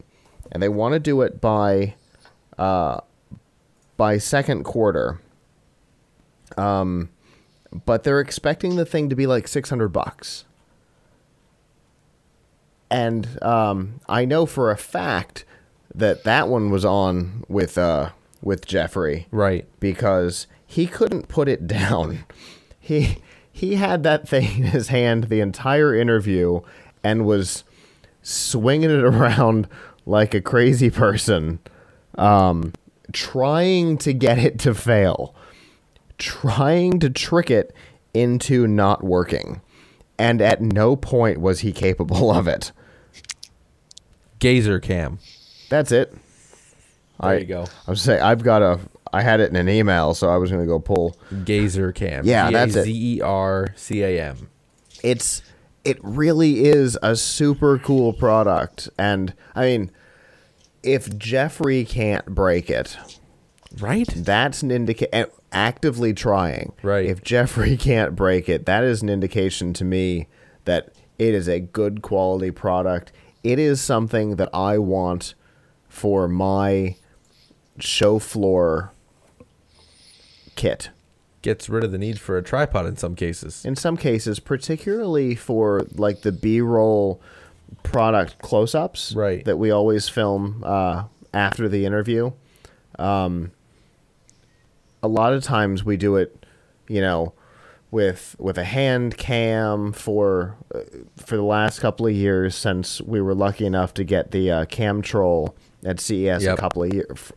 and 0.51 0.61
they 0.61 0.69
want 0.69 0.93
to 0.93 0.99
do 0.99 1.21
it 1.21 1.39
by 1.41 1.95
uh, 2.57 2.99
by 3.97 4.17
second 4.17 4.63
quarter. 4.63 5.19
Um, 6.57 7.09
but 7.85 8.03
they're 8.03 8.19
expecting 8.21 8.75
the 8.77 8.85
thing 8.85 9.09
to 9.09 9.15
be 9.15 9.27
like 9.27 9.47
six 9.47 9.69
hundred 9.69 9.89
bucks. 9.89 10.45
And 12.89 13.41
um, 13.43 13.99
I 14.07 14.25
know 14.25 14.45
for 14.45 14.71
a 14.71 14.77
fact 14.77 15.43
that 15.93 16.23
that 16.23 16.47
one 16.47 16.69
was 16.69 16.85
on 16.85 17.43
with 17.47 17.77
uh, 17.77 18.11
with 18.41 18.65
Jeffrey 18.65 19.27
Right. 19.31 19.65
because 19.79 20.47
he 20.67 20.85
couldn't 20.85 21.29
put 21.29 21.47
it 21.47 21.65
down. 21.65 22.25
He 22.79 23.17
he 23.51 23.75
had 23.75 24.03
that 24.03 24.29
thing 24.29 24.57
in 24.57 24.63
his 24.65 24.89
hand 24.89 25.25
the 25.25 25.39
entire 25.39 25.95
interview 25.95 26.61
and 27.03 27.25
was 27.25 27.63
swinging 28.21 28.91
it 28.91 29.03
around 29.03 29.67
like 30.05 30.33
a 30.33 30.41
crazy 30.41 30.89
person, 30.89 31.59
um, 32.17 32.73
trying 33.11 33.97
to 33.97 34.13
get 34.13 34.37
it 34.37 34.59
to 34.59 34.73
fail, 34.73 35.33
trying 36.17 36.99
to 36.99 37.09
trick 37.09 37.49
it 37.49 37.73
into 38.13 38.67
not 38.67 39.03
working, 39.03 39.61
and 40.19 40.41
at 40.41 40.61
no 40.61 40.95
point 40.95 41.39
was 41.39 41.61
he 41.61 41.71
capable 41.71 42.31
of 42.31 42.47
it. 42.47 42.71
Gazer 44.39 44.79
cam. 44.79 45.19
That's 45.69 45.91
it. 45.91 46.11
There 47.19 47.31
I, 47.31 47.37
you 47.37 47.45
go. 47.45 47.65
I'm 47.87 47.95
saying 47.95 48.21
I've 48.21 48.43
got 48.43 48.61
a. 48.61 48.79
I 49.13 49.21
had 49.21 49.39
it 49.39 49.49
in 49.49 49.55
an 49.55 49.69
email, 49.69 50.13
so 50.13 50.29
I 50.29 50.37
was 50.37 50.49
going 50.51 50.61
to 50.61 50.67
go 50.67 50.79
pull. 50.79 51.15
Gazer 51.45 51.91
cam. 51.91 52.25
Yeah, 52.25 52.51
that's 52.51 52.75
it. 52.75 52.83
Z 52.85 53.15
e 53.17 53.21
r 53.21 53.73
c 53.75 54.03
a 54.03 54.19
m. 54.21 54.49
it's 55.03 55.41
it 55.83 55.97
really 56.03 56.65
is 56.65 56.97
a 57.01 57.15
super 57.15 57.77
cool 57.79 58.11
product 58.11 58.89
and 58.99 59.33
i 59.55 59.61
mean 59.65 59.89
if 60.83 61.17
jeffrey 61.17 61.85
can't 61.85 62.25
break 62.25 62.69
it 62.69 62.97
Right. 63.79 64.07
that's 64.15 64.61
an 64.63 64.71
indication 64.71 65.27
actively 65.53 66.13
trying 66.13 66.73
Right. 66.83 67.05
if 67.05 67.23
jeffrey 67.23 67.77
can't 67.77 68.15
break 68.17 68.49
it 68.49 68.65
that 68.65 68.83
is 68.83 69.01
an 69.01 69.07
indication 69.07 69.71
to 69.73 69.85
me 69.85 70.27
that 70.65 70.91
it 71.17 71.33
is 71.33 71.47
a 71.47 71.61
good 71.61 72.01
quality 72.01 72.51
product 72.51 73.13
it 73.43 73.57
is 73.59 73.79
something 73.79 74.35
that 74.35 74.49
i 74.53 74.77
want 74.77 75.35
for 75.87 76.27
my 76.27 76.97
show 77.79 78.19
floor 78.19 78.91
kit 80.57 80.89
Gets 81.43 81.69
rid 81.69 81.83
of 81.85 81.91
the 81.93 81.97
need 81.97 82.19
for 82.19 82.37
a 82.37 82.43
tripod 82.43 82.85
in 82.87 82.97
some 82.97 83.15
cases. 83.15 83.63
in 83.63 83.75
some 83.77 83.95
cases, 83.95 84.39
particularly 84.41 85.33
for 85.35 85.85
like 85.95 86.21
the 86.23 86.31
B-roll 86.33 87.21
product 87.83 88.39
close-ups 88.39 89.13
Right. 89.15 89.45
that 89.45 89.57
we 89.57 89.69
always 89.71 90.09
film 90.09 90.61
uh, 90.65 91.03
after 91.33 91.69
the 91.69 91.85
interview. 91.85 92.31
Um, 92.99 93.51
a 95.03 95.07
lot 95.07 95.31
of 95.33 95.43
times 95.43 95.85
we 95.85 95.95
do 95.95 96.15
it, 96.17 96.43
you 96.89 96.99
know, 97.01 97.33
with 97.91 98.35
with 98.39 98.57
a 98.57 98.63
hand 98.65 99.15
cam 99.17 99.93
for 99.93 100.55
uh, 100.75 100.79
for 101.17 101.37
the 101.37 101.43
last 101.43 101.79
couple 101.79 102.07
of 102.07 102.13
years 102.13 102.55
since 102.55 102.99
we 103.01 103.21
were 103.21 103.35
lucky 103.35 103.65
enough 103.65 103.93
to 103.93 104.03
get 104.03 104.31
the 104.31 104.51
uh, 104.51 104.65
Camtrol 104.65 105.53
at 105.85 105.99
CES 105.99 106.43
Yep. 106.43 106.57
a 106.57 106.59
couple 106.59 106.83
of 106.83 106.93
years 106.93 107.31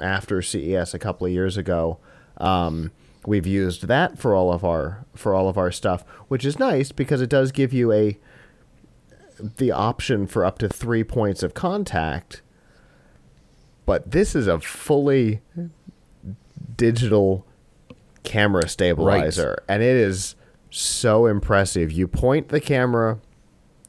after 0.00 0.42
CES 0.42 0.92
a 0.92 0.98
couple 0.98 1.26
of 1.26 1.32
years 1.32 1.56
ago. 1.56 1.98
Um, 2.38 2.90
we've 3.26 3.46
used 3.46 3.88
that 3.88 4.18
for 4.18 4.34
all 4.34 4.52
of 4.52 4.64
our 4.64 5.04
for 5.14 5.34
all 5.34 5.48
of 5.48 5.58
our 5.58 5.72
stuff, 5.72 6.04
which 6.28 6.44
is 6.44 6.58
nice 6.58 6.92
because 6.92 7.20
it 7.20 7.30
does 7.30 7.52
give 7.52 7.72
you 7.72 7.92
a 7.92 8.18
the 9.38 9.70
option 9.70 10.26
for 10.26 10.44
up 10.44 10.58
to 10.58 10.68
three 10.68 11.04
points 11.04 11.42
of 11.42 11.54
contact. 11.54 12.42
But 13.84 14.10
this 14.10 14.34
is 14.34 14.46
a 14.46 14.60
fully 14.60 15.40
digital 16.76 17.46
camera 18.24 18.68
stabilizer, 18.68 19.62
and 19.68 19.82
it 19.82 19.96
is 19.96 20.34
so 20.70 21.26
impressive. 21.26 21.92
You 21.92 22.08
point 22.08 22.48
the 22.48 22.60
camera 22.60 23.18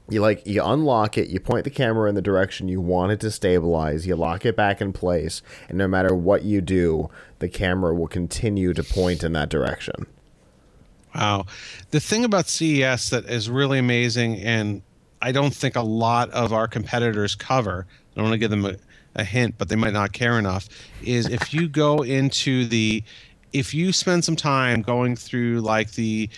you 0.10 0.22
like 0.22 0.46
you 0.48 0.64
unlock 0.64 1.18
it 1.18 1.28
you 1.28 1.40
point 1.40 1.64
the 1.64 1.70
camera 1.70 2.08
in 2.08 2.16
the 2.16 2.22
direction 2.22 2.68
you 2.68 2.80
want 2.80 3.12
it 3.12 3.20
to 3.20 3.30
stabilize 3.30 4.08
you 4.08 4.16
lock 4.16 4.46
it 4.46 4.56
back 4.56 4.80
in 4.80 4.94
place 4.94 5.42
and 5.68 5.78
no 5.78 5.88
matter 5.88 6.16
what 6.16 6.44
you 6.44 6.62
do 6.62 7.10
the 7.40 7.50
camera 7.50 7.94
will 7.94 8.08
continue 8.08 8.74
to 8.74 8.84
point 8.84 9.24
in 9.24 9.34
that 9.34 9.50
direction 9.50 10.08
Wow. 11.18 11.48
The 11.90 12.00
thing 12.00 12.24
about 12.24 12.48
CES 12.48 13.10
that 13.10 13.26
is 13.26 13.50
really 13.50 13.80
amazing, 13.80 14.40
and 14.42 14.84
I 15.20 15.32
don't 15.32 15.54
think 15.54 15.76
a 15.76 15.82
lot 15.82 16.30
of 16.30 16.54
our 16.54 16.68
competitors 16.68 17.34
cover, 17.34 17.88
I 17.90 18.16
don't 18.16 18.26
want 18.26 18.34
to 18.34 18.38
give 18.38 18.52
them 18.52 18.66
a, 18.66 18.76
a 19.16 19.24
hint, 19.24 19.56
but 19.58 19.68
they 19.68 19.76
might 19.76 19.94
not 19.94 20.14
care 20.14 20.38
enough. 20.38 20.70
Is 21.02 21.28
if 21.28 21.56
you 21.56 21.68
go 21.68 22.04
into 22.04 22.68
the, 22.68 23.04
if 23.52 23.74
you 23.74 23.92
spend 23.94 24.26
some 24.26 24.36
time 24.36 24.84
going 24.84 25.16
through 25.16 25.62
like 25.62 25.94
the 25.94 26.30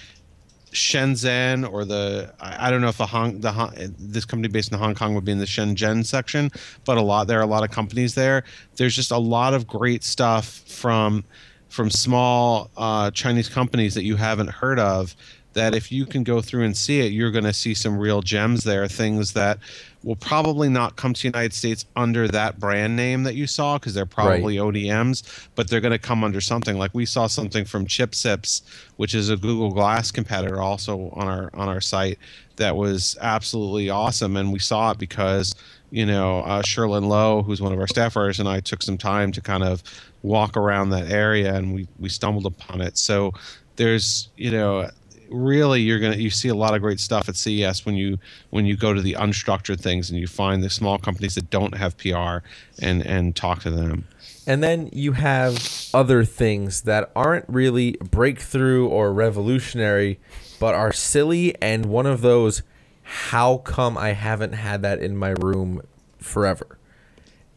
Shenzhen 0.71 1.69
or 1.71 1.85
the 1.85 2.33
I 2.39 2.69
don't 2.69 2.81
know 2.81 2.89
if 2.89 2.97
the 2.97 3.05
Hong 3.05 3.39
the 3.39 3.51
Hong, 3.51 3.73
this 3.97 4.25
company 4.25 4.47
based 4.51 4.71
in 4.71 4.77
Hong 4.77 4.95
Kong 4.95 5.15
would 5.15 5.25
be 5.25 5.31
in 5.31 5.39
the 5.39 5.45
Shenzhen 5.45 6.05
section, 6.05 6.51
but 6.85 6.97
a 6.97 7.01
lot 7.01 7.27
there 7.27 7.39
are 7.39 7.43
a 7.43 7.47
lot 7.47 7.63
of 7.63 7.71
companies 7.71 8.15
there. 8.15 8.43
There's 8.75 8.95
just 8.95 9.11
a 9.11 9.17
lot 9.17 9.53
of 9.53 9.67
great 9.67 10.03
stuff 10.03 10.47
from 10.67 11.23
from 11.69 11.89
small 11.89 12.71
uh, 12.77 13.11
Chinese 13.11 13.49
companies 13.49 13.93
that 13.93 14.03
you 14.03 14.15
haven't 14.15 14.49
heard 14.49 14.79
of. 14.79 15.15
That 15.53 15.73
if 15.73 15.91
you 15.91 16.05
can 16.05 16.23
go 16.23 16.41
through 16.41 16.63
and 16.63 16.77
see 16.77 16.99
it, 16.99 17.11
you're 17.11 17.31
going 17.31 17.43
to 17.43 17.53
see 17.53 17.73
some 17.73 17.97
real 17.97 18.21
gems 18.21 18.63
there. 18.63 18.87
Things 18.87 19.33
that 19.33 19.57
will 20.03 20.15
probably 20.15 20.69
not 20.69 20.95
come 20.95 21.13
to 21.13 21.21
the 21.21 21.27
United 21.27 21.53
States 21.53 21.85
under 21.95 22.27
that 22.27 22.59
brand 22.59 22.95
name 22.95 23.23
that 23.23 23.35
you 23.35 23.45
saw 23.45 23.77
because 23.77 23.93
they're 23.93 24.05
probably 24.05 24.55
ODMs, 24.55 25.47
but 25.55 25.69
they're 25.69 25.81
going 25.81 25.91
to 25.91 25.99
come 25.99 26.23
under 26.23 26.39
something. 26.39 26.77
Like 26.77 26.93
we 26.93 27.05
saw 27.05 27.27
something 27.27 27.65
from 27.65 27.85
ChipSips, 27.85 28.61
which 28.95 29.13
is 29.13 29.29
a 29.29 29.35
Google 29.35 29.71
Glass 29.71 30.11
competitor, 30.11 30.61
also 30.61 31.09
on 31.13 31.27
our 31.27 31.49
on 31.53 31.67
our 31.67 31.81
site, 31.81 32.17
that 32.55 32.75
was 32.75 33.17
absolutely 33.21 33.89
awesome, 33.89 34.37
and 34.37 34.53
we 34.53 34.59
saw 34.59 34.91
it 34.91 34.97
because 34.97 35.53
you 35.91 36.05
know 36.05 36.39
uh, 36.41 36.61
Sherlyn 36.61 37.07
Lowe, 37.07 37.43
who's 37.43 37.61
one 37.61 37.73
of 37.73 37.79
our 37.79 37.87
staffers, 37.87 38.39
and 38.39 38.47
I 38.47 38.61
took 38.61 38.81
some 38.81 38.97
time 38.97 39.31
to 39.33 39.41
kind 39.41 39.63
of 39.63 39.83
walk 40.23 40.55
around 40.55 40.91
that 40.91 41.11
area, 41.11 41.55
and 41.55 41.73
we 41.73 41.87
we 41.99 42.07
stumbled 42.09 42.45
upon 42.45 42.79
it. 42.81 42.97
So 42.97 43.33
there's 43.75 44.29
you 44.37 44.51
know 44.51 44.89
really 45.31 45.81
you're 45.81 45.99
gonna 45.99 46.15
you 46.15 46.29
see 46.29 46.47
a 46.49 46.55
lot 46.55 46.73
of 46.73 46.81
great 46.81 46.99
stuff 46.99 47.29
at 47.29 47.35
CES 47.35 47.85
when 47.85 47.95
you 47.95 48.17
when 48.49 48.65
you 48.65 48.75
go 48.77 48.93
to 48.93 49.01
the 49.01 49.13
unstructured 49.13 49.79
things 49.79 50.09
and 50.09 50.19
you 50.19 50.27
find 50.27 50.63
the 50.63 50.69
small 50.69 50.97
companies 50.97 51.35
that 51.35 51.49
don't 51.49 51.75
have 51.75 51.97
PR 51.97 52.37
and 52.81 53.05
and 53.05 53.35
talk 53.35 53.61
to 53.61 53.69
them. 53.71 54.05
And 54.47 54.63
then 54.63 54.89
you 54.91 55.11
have 55.13 55.63
other 55.93 56.23
things 56.25 56.81
that 56.81 57.11
aren't 57.15 57.45
really 57.47 57.91
breakthrough 58.11 58.87
or 58.87 59.13
revolutionary, 59.13 60.19
but 60.59 60.73
are 60.73 60.91
silly 60.91 61.55
and 61.61 61.85
one 61.85 62.05
of 62.07 62.21
those 62.21 62.63
how 63.03 63.57
come 63.57 63.97
I 63.97 64.13
haven't 64.13 64.53
had 64.53 64.81
that 64.83 64.99
in 64.99 65.15
my 65.17 65.29
room 65.29 65.81
forever? 66.19 66.77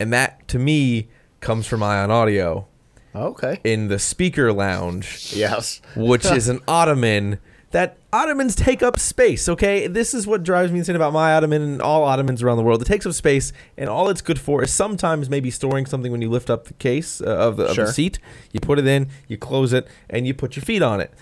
And 0.01 0.13
that 0.13 0.47
to 0.49 0.59
me 0.59 1.09
comes 1.41 1.67
from 1.67 1.83
Ion 1.83 2.11
Audio 2.11 2.67
Okay. 3.15 3.61
in 3.65 3.89
the 3.89 3.99
speaker 3.99 4.53
lounge 4.53 5.33
Yes. 5.37 5.81
which 5.95 6.25
is 6.25 6.49
an 6.49 6.61
ottoman 6.67 7.39
that 7.73 7.97
ottomans 8.13 8.55
take 8.55 8.83
up 8.83 8.99
space 8.99 9.49
okay? 9.49 9.87
This 9.87 10.15
is 10.15 10.27
what 10.27 10.43
drives 10.43 10.71
me 10.73 10.79
insane 10.79 10.97
about 10.97 11.13
my 11.13 11.35
ottoman 11.35 11.61
and 11.63 11.83
all 11.83 12.05
ottomans 12.05 12.43
around 12.43 12.59
the 12.59 12.63
world. 12.63 12.81
It 12.81 12.85
takes 12.87 13.05
up 13.05 13.13
space 13.13 13.53
and 13.77 13.89
all 13.91 14.09
it's 14.09 14.21
good 14.23 14.39
for 14.39 14.63
is 14.63 14.73
sometimes 14.73 15.29
maybe 15.29 15.51
storing 15.51 15.87
something 15.87 16.13
when 16.13 16.23
you 16.23 16.31
lift 16.31 16.49
up 16.51 16.65
the 16.67 16.75
case 16.75 17.21
uh, 17.21 17.25
of, 17.27 17.57
the, 17.57 17.65
of 17.65 17.75
Sure. 17.75 17.87
the 17.87 17.93
seat. 17.93 18.19
You 18.53 18.61
put 18.61 18.79
it 18.79 18.87
in 18.87 19.09
you 19.29 19.37
close 19.37 19.73
it 19.73 19.87
and 20.09 20.27
you 20.27 20.35
put 20.35 20.55
your 20.57 20.63
feet 20.65 20.83
on 20.83 21.01
it. 21.01 21.13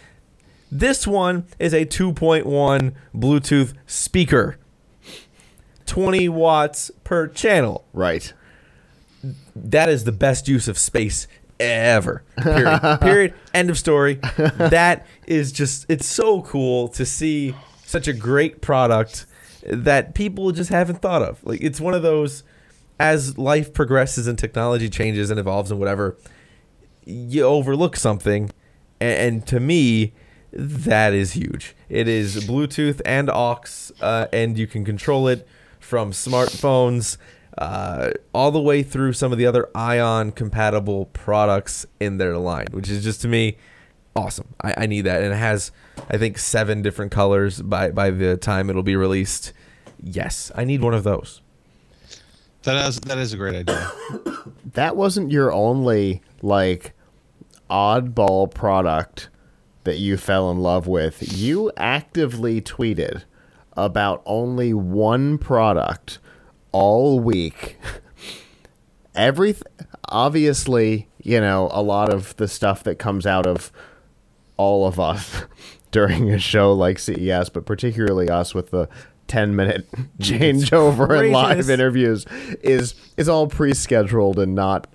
This 0.70 1.06
one 1.06 1.46
is 1.58 1.72
a 1.74 1.84
2.1 1.84 2.94
bluetooth 3.14 3.72
speaker. 3.86 4.56
20 5.86 6.28
watts 6.28 6.90
per 7.02 7.26
channel. 7.26 7.84
Right. 7.92 8.32
that 9.54 9.88
is 9.88 10.04
the 10.04 10.12
best 10.12 10.48
use 10.48 10.66
of 10.68 10.78
space 10.78 11.26
ever. 11.60 12.24
Period. 12.38 12.98
Period. 13.00 13.34
End 13.54 13.70
of 13.70 13.78
story. 13.78 14.14
That 14.14 15.06
is 15.26 15.52
just 15.52 15.86
it's 15.88 16.06
so 16.06 16.42
cool 16.42 16.88
to 16.88 17.06
see 17.06 17.54
such 17.84 18.08
a 18.08 18.12
great 18.12 18.60
product 18.60 19.26
that 19.66 20.14
people 20.14 20.50
just 20.52 20.70
haven't 20.70 21.02
thought 21.02 21.22
of. 21.22 21.44
Like 21.44 21.60
it's 21.60 21.80
one 21.80 21.94
of 21.94 22.02
those 22.02 22.42
as 22.98 23.38
life 23.38 23.72
progresses 23.72 24.26
and 24.26 24.38
technology 24.38 24.88
changes 24.88 25.30
and 25.30 25.38
evolves 25.40 25.70
and 25.70 25.80
whatever, 25.80 26.16
you 27.04 27.42
overlook 27.44 27.96
something 27.96 28.50
and, 29.00 29.18
and 29.18 29.46
to 29.48 29.60
me 29.60 30.12
that 30.52 31.12
is 31.12 31.32
huge. 31.32 31.76
It 31.88 32.08
is 32.08 32.44
Bluetooth 32.46 33.00
and 33.04 33.30
aux 33.30 33.92
uh, 34.00 34.26
and 34.32 34.58
you 34.58 34.66
can 34.66 34.84
control 34.84 35.28
it 35.28 35.46
from 35.78 36.12
smartphones 36.12 37.16
uh, 37.58 38.10
all 38.32 38.50
the 38.50 38.60
way 38.60 38.82
through 38.82 39.12
some 39.12 39.32
of 39.32 39.38
the 39.38 39.46
other 39.46 39.68
Ion 39.74 40.32
compatible 40.32 41.06
products 41.06 41.86
in 41.98 42.18
their 42.18 42.36
line, 42.38 42.66
which 42.70 42.88
is 42.88 43.02
just 43.02 43.20
to 43.22 43.28
me 43.28 43.56
awesome. 44.14 44.54
I, 44.60 44.74
I 44.78 44.86
need 44.86 45.02
that, 45.02 45.22
and 45.22 45.32
it 45.32 45.36
has 45.36 45.72
I 46.10 46.18
think 46.18 46.38
seven 46.38 46.82
different 46.82 47.12
colors 47.12 47.60
by 47.60 47.90
by 47.90 48.10
the 48.10 48.36
time 48.36 48.70
it'll 48.70 48.82
be 48.82 48.96
released. 48.96 49.52
Yes, 50.02 50.50
I 50.54 50.64
need 50.64 50.80
one 50.80 50.94
of 50.94 51.04
those. 51.04 51.42
That 52.62 52.88
is 52.88 53.00
that 53.00 53.18
is 53.18 53.32
a 53.32 53.36
great 53.36 53.56
idea. 53.56 53.90
That 54.74 54.94
wasn't 54.96 55.32
your 55.32 55.52
only 55.52 56.22
like 56.42 56.92
oddball 57.68 58.52
product 58.52 59.28
that 59.84 59.98
you 59.98 60.16
fell 60.16 60.50
in 60.50 60.58
love 60.58 60.86
with. 60.86 61.36
You 61.36 61.72
actively 61.76 62.60
tweeted 62.60 63.24
about 63.76 64.22
only 64.24 64.72
one 64.72 65.38
product 65.38 66.18
all 66.72 67.20
week. 67.20 67.78
Every 69.14 69.56
obviously, 70.08 71.08
you 71.22 71.40
know, 71.40 71.68
a 71.72 71.82
lot 71.82 72.12
of 72.12 72.36
the 72.36 72.48
stuff 72.48 72.82
that 72.84 72.98
comes 72.98 73.26
out 73.26 73.46
of 73.46 73.72
all 74.56 74.86
of 74.86 75.00
us 75.00 75.44
during 75.90 76.30
a 76.30 76.38
show 76.38 76.72
like 76.72 76.98
CES, 76.98 77.48
but 77.48 77.66
particularly 77.66 78.28
us 78.28 78.54
with 78.54 78.70
the 78.70 78.88
10 79.28 79.54
minute 79.54 79.86
changeover 80.18 81.20
and 81.20 81.32
live 81.32 81.70
interviews 81.70 82.26
is 82.62 82.94
is 83.16 83.28
all 83.28 83.46
pre-scheduled 83.46 84.40
and 84.40 84.56
not 84.56 84.88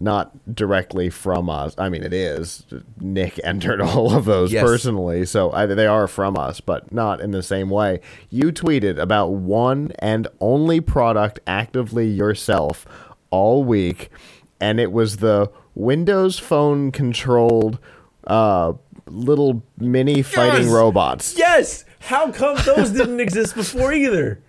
not 0.00 0.54
directly 0.54 1.10
from 1.10 1.50
us. 1.50 1.74
I 1.76 1.88
mean, 1.88 2.04
it 2.04 2.12
is. 2.12 2.64
Nick 3.00 3.40
entered 3.44 3.80
all 3.80 4.14
of 4.16 4.24
those 4.26 4.52
Yes. 4.52 4.62
personally, 4.62 5.26
so 5.26 5.50
I, 5.52 5.66
they 5.66 5.86
are 5.86 6.06
from 6.06 6.36
us, 6.38 6.60
but 6.60 6.92
not 6.92 7.20
in 7.20 7.32
the 7.32 7.42
same 7.42 7.68
way. 7.68 8.00
You 8.30 8.52
tweeted 8.52 8.98
about 8.98 9.32
one 9.32 9.92
and 9.98 10.28
only 10.40 10.80
product 10.80 11.40
actively 11.46 12.06
yourself 12.08 12.86
all 13.30 13.64
week, 13.64 14.08
and 14.60 14.78
it 14.78 14.92
was 14.92 15.16
the 15.16 15.50
Windows 15.74 16.38
Phone 16.38 16.92
controlled 16.92 17.78
uh, 18.26 18.72
little 19.06 19.62
mini 19.78 20.22
fighting 20.22 20.70
robots. 20.70 21.36
Yes. 21.36 21.84
How 22.00 22.30
come 22.30 22.56
those 22.64 22.90
didn't 22.90 23.20
exist 23.20 23.54
before 23.56 23.92
either? 23.92 24.40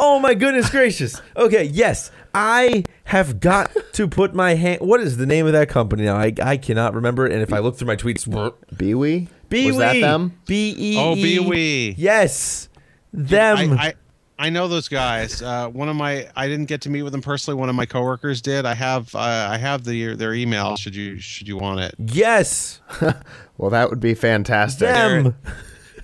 Oh 0.00 0.18
my 0.20 0.34
goodness 0.34 0.70
gracious. 0.70 1.20
Okay, 1.36 1.64
yes. 1.64 2.10
I 2.34 2.84
have 3.08 3.40
got 3.40 3.70
to 3.94 4.06
put 4.06 4.34
my 4.34 4.54
hand 4.54 4.80
What 4.80 5.00
is 5.00 5.16
the 5.16 5.26
name 5.26 5.46
of 5.46 5.52
that 5.52 5.68
company 5.68 6.04
now? 6.04 6.16
I, 6.16 6.32
I 6.42 6.56
cannot 6.56 6.94
remember 6.94 7.26
it 7.26 7.32
and 7.32 7.42
if 7.42 7.52
I 7.52 7.58
look 7.58 7.76
through 7.76 7.86
my 7.88 7.96
tweets 7.96 8.26
Bee-Wi? 8.76 9.28
B 9.48 9.66
Was 9.66 9.78
that 9.78 9.98
them? 10.00 10.38
B 10.46 10.74
E 10.76 10.96
Oh, 10.98 11.14
Bee-Wi. 11.14 11.94
Yes. 11.96 12.68
Them. 13.12 13.72
I, 13.72 13.88
I 13.88 13.94
I 14.40 14.50
know 14.50 14.68
those 14.68 14.88
guys. 14.88 15.42
Uh, 15.42 15.68
one 15.68 15.88
of 15.88 15.96
my 15.96 16.28
I 16.36 16.46
didn't 16.46 16.66
get 16.66 16.82
to 16.82 16.90
meet 16.90 17.02
with 17.02 17.12
them 17.12 17.22
personally. 17.22 17.58
One 17.58 17.68
of 17.68 17.74
my 17.74 17.86
coworkers 17.86 18.40
did. 18.40 18.66
I 18.66 18.74
have 18.74 19.12
uh, 19.14 19.18
I 19.50 19.56
have 19.58 19.84
the 19.84 20.14
their 20.14 20.32
email. 20.34 20.76
Should 20.76 20.94
you 20.94 21.18
should 21.18 21.48
you 21.48 21.56
want 21.56 21.80
it? 21.80 21.94
yes. 21.98 22.80
Well, 23.56 23.70
that 23.70 23.90
would 23.90 23.98
be 23.98 24.14
fantastic. 24.14 24.86
Them. 24.88 25.34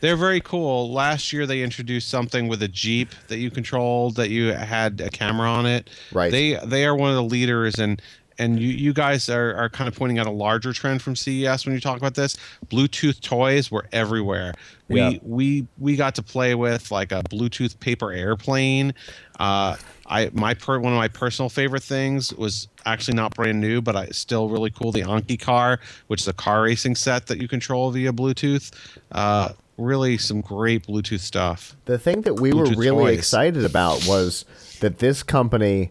They're 0.05 0.17
very 0.17 0.43
cool. 0.43 0.93
Last 0.93 1.33
year 1.33 1.47
they 1.47 1.62
introduced 1.62 2.11
something 2.11 2.47
with 2.47 2.62
a 2.62 2.69
Jeep 2.69 3.09
that 3.29 3.38
you 3.38 3.51
controlled 3.51 4.17
that 4.17 4.29
you 4.29 4.53
had 4.53 5.01
a 5.01 5.09
camera 5.09 5.49
on 5.49 5.64
it. 5.64 5.88
Right. 6.12 6.31
They 6.31 6.59
they 6.62 6.85
are 6.85 6.95
one 6.95 7.09
of 7.09 7.17
the 7.17 7.23
leaders 7.23 7.79
and 7.79 8.03
and 8.38 8.61
you, 8.61 8.69
you 8.69 8.93
guys 8.93 9.31
are, 9.31 9.55
are 9.55 9.71
kind 9.71 9.88
of 9.88 9.97
pointing 9.97 10.19
out 10.19 10.27
a 10.27 10.31
larger 10.31 10.75
trend 10.75 11.01
from 11.01 11.17
CES 11.17 11.64
when 11.64 11.75
you 11.75 11.81
talk 11.81 11.97
about 11.97 12.17
this. 12.17 12.37
Bluetooth 12.67 13.19
toys 13.23 13.71
were 13.71 13.87
everywhere. 13.93 14.53
We 14.88 15.01
Yeah. 15.01 15.12
we 15.23 15.67
we 15.79 15.97
got 15.97 16.14
to 16.17 16.23
play 16.23 16.55
with 16.55 16.90
like 16.90 17.11
a 17.11 17.23
Bluetooth 17.23 17.81
paper 17.81 18.12
airplane. 18.12 18.93
Uh, 19.40 19.77
I 20.07 20.29
my 20.35 20.53
per, 20.53 20.79
one 20.81 20.93
of 20.93 20.99
my 20.99 21.09
personal 21.09 21.49
favorite 21.49 21.83
things 21.83 22.31
was 22.35 22.69
actually 22.85 23.14
not 23.17 23.35
brand 23.35 23.59
new, 23.59 23.81
but 23.81 23.97
I 23.97 24.09
still 24.09 24.51
really 24.51 24.71
cool. 24.71 24.93
The 24.93 25.01
Anki 25.01 25.40
car, 25.40 25.81
which 26.09 26.21
is 26.21 26.29
a 26.29 26.35
car 26.35 26.64
racing 26.64 26.97
set 26.97 27.27
that 27.29 27.40
you 27.40 27.49
control 27.49 27.90
via 27.90 28.13
Bluetooth. 28.13 28.71
Uh, 29.11 29.48
really, 29.77 30.18
some 30.18 30.40
great 30.40 30.87
Bluetooth 30.87 31.20
stuff. 31.20 31.77
The 31.85 31.98
thing 31.98 32.22
that 32.22 32.35
we 32.35 32.52
were 32.52 32.66
really 32.66 33.04
toys. 33.04 33.18
excited 33.18 33.64
about 33.64 34.06
was 34.06 34.44
that 34.81 34.98
this 34.98 35.22
company 35.22 35.90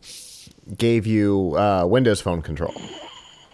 gave 0.78 1.06
you 1.06 1.58
uh, 1.58 1.86
Windows 1.86 2.22
Phone 2.22 2.42
control, 2.42 2.74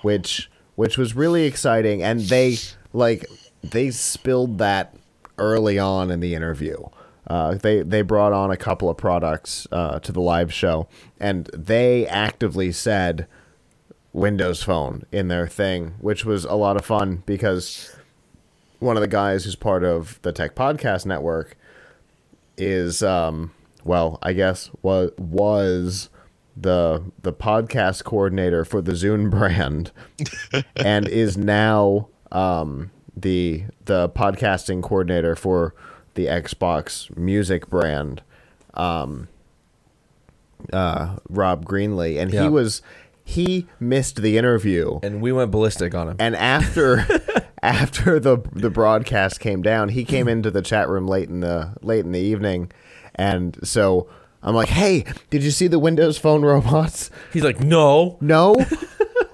which 0.01 0.49
which 0.75 0.97
was 0.97 1.15
really 1.15 1.45
exciting, 1.45 2.01
and 2.01 2.21
they 2.21 2.57
like 2.93 3.25
they 3.63 3.91
spilled 3.91 4.57
that 4.59 4.95
early 5.37 5.79
on 5.79 6.11
in 6.11 6.19
the 6.19 6.35
interview. 6.35 6.77
Uh, 7.27 7.55
they 7.55 7.81
they 7.81 8.01
brought 8.01 8.33
on 8.33 8.51
a 8.51 8.57
couple 8.57 8.89
of 8.89 8.97
products 8.97 9.67
uh, 9.71 9.99
to 9.99 10.11
the 10.11 10.21
live 10.21 10.53
show, 10.53 10.87
and 11.19 11.49
they 11.53 12.07
actively 12.07 12.71
said 12.71 13.27
Windows 14.13 14.63
Phone 14.63 15.05
in 15.11 15.27
their 15.27 15.47
thing, 15.47 15.95
which 15.99 16.25
was 16.25 16.45
a 16.45 16.55
lot 16.55 16.75
of 16.75 16.85
fun 16.85 17.23
because 17.25 17.95
one 18.79 18.97
of 18.97 19.01
the 19.01 19.07
guys 19.07 19.43
who's 19.45 19.55
part 19.55 19.83
of 19.83 20.19
the 20.21 20.31
Tech 20.31 20.55
Podcast 20.55 21.05
Network 21.05 21.57
is 22.57 23.01
um 23.03 23.51
well, 23.83 24.19
I 24.21 24.33
guess 24.33 24.69
was 24.81 25.11
was 25.17 26.09
the 26.57 27.03
the 27.21 27.31
podcast 27.33 28.03
coordinator 28.03 28.65
for 28.65 28.81
the 28.81 28.91
Zune 28.91 29.29
brand, 29.31 29.91
and 30.75 31.07
is 31.07 31.37
now 31.37 32.09
um, 32.31 32.91
the 33.15 33.63
the 33.85 34.09
podcasting 34.09 34.83
coordinator 34.83 35.35
for 35.35 35.73
the 36.15 36.25
Xbox 36.25 37.15
Music 37.15 37.69
brand. 37.69 38.21
Um, 38.73 39.29
uh, 40.73 41.15
Rob 41.29 41.65
Greenlee, 41.65 42.19
and 42.19 42.31
Yeah. 42.33 42.43
he 42.43 42.49
was 42.49 42.81
he 43.23 43.67
missed 43.79 44.21
the 44.23 44.37
interview, 44.37 44.99
And 45.03 45.21
we 45.21 45.31
went 45.31 45.51
ballistic 45.51 45.93
on 45.95 46.09
him. 46.09 46.15
and 46.19 46.35
after 46.35 47.05
after 47.61 48.19
the 48.19 48.37
the 48.53 48.69
broadcast 48.69 49.39
came 49.39 49.61
down, 49.61 49.89
he 49.89 50.05
came 50.05 50.27
into 50.27 50.51
the 50.51 50.61
chat 50.61 50.87
room 50.89 51.07
late 51.07 51.29
in 51.29 51.39
the 51.41 51.73
late 51.81 52.05
in 52.05 52.11
the 52.11 52.19
evening, 52.19 52.71
and 53.15 53.57
so 53.67 54.07
I'm 54.41 54.55
like, 54.55 54.69
"Hey, 54.69 55.05
did 55.29 55.43
you 55.43 55.51
see 55.51 55.67
the 55.67 55.79
Windows 55.79 56.17
Phone 56.17 56.43
robots?" 56.43 57.09
He's 57.33 57.43
like, 57.43 57.59
no. 57.59 58.17
No. 58.21 58.55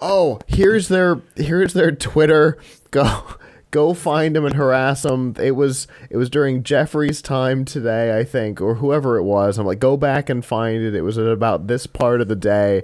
oh, 0.02 0.40
here's 0.48 0.88
their 0.88 1.22
here's 1.36 1.74
their 1.74 1.92
Twitter. 1.92 2.58
Go 2.92 3.24
go 3.72 3.94
find 3.94 4.36
them 4.36 4.46
and 4.46 4.56
harass 4.56 5.02
them. 5.04 5.36
It 5.40 5.52
was 5.52 5.88
it 6.10 6.18
was 6.18 6.30
during 6.30 6.64
Jeffrey's 6.64 7.22
time 7.22 7.66
today, 7.66 8.18
I 8.18 8.24
think, 8.24 8.62
or 8.62 8.76
whoever 8.76 9.18
it 9.18 9.24
was. 9.24 9.58
I'm 9.58 9.66
like, 9.68 9.80
go 9.80 9.98
back 9.98 10.30
and 10.30 10.44
find 10.44 10.82
it. 10.82 10.96
It 10.96 11.02
was 11.02 11.18
at 11.18 11.28
about 11.28 11.68
this 11.68 11.86
part 11.86 12.22
of 12.22 12.28
the 12.28 12.36
day. 12.36 12.84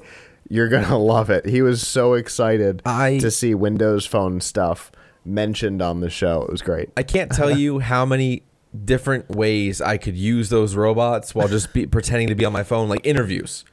You're 0.49 0.67
gonna 0.69 0.97
love 0.99 1.29
it. 1.29 1.45
He 1.45 1.61
was 1.61 1.85
so 1.85 2.13
excited 2.13 2.81
I- 2.85 3.17
to 3.19 3.31
see 3.31 3.55
Windows 3.55 4.05
Phone 4.05 4.41
stuff 4.41 4.91
mentioned 5.25 5.81
on 5.81 6.01
the 6.01 6.09
show. 6.09 6.43
It 6.43 6.51
was 6.51 6.61
great. 6.61 6.89
I 6.97 7.03
can't 7.03 7.31
tell 7.31 7.51
you 7.51 7.79
how 7.91 8.05
many 8.05 8.43
different 8.85 9.29
ways 9.29 9.81
I 9.81 9.97
could 9.97 10.15
use 10.15 10.49
those 10.49 10.75
robots 10.75 11.35
while 11.35 11.47
just 11.47 11.73
be, 11.73 11.85
pretending 11.85 12.29
to 12.29 12.35
be 12.35 12.45
on 12.45 12.53
my 12.53 12.63
phone, 12.63 12.89
like 12.89 13.05
interviews 13.05 13.65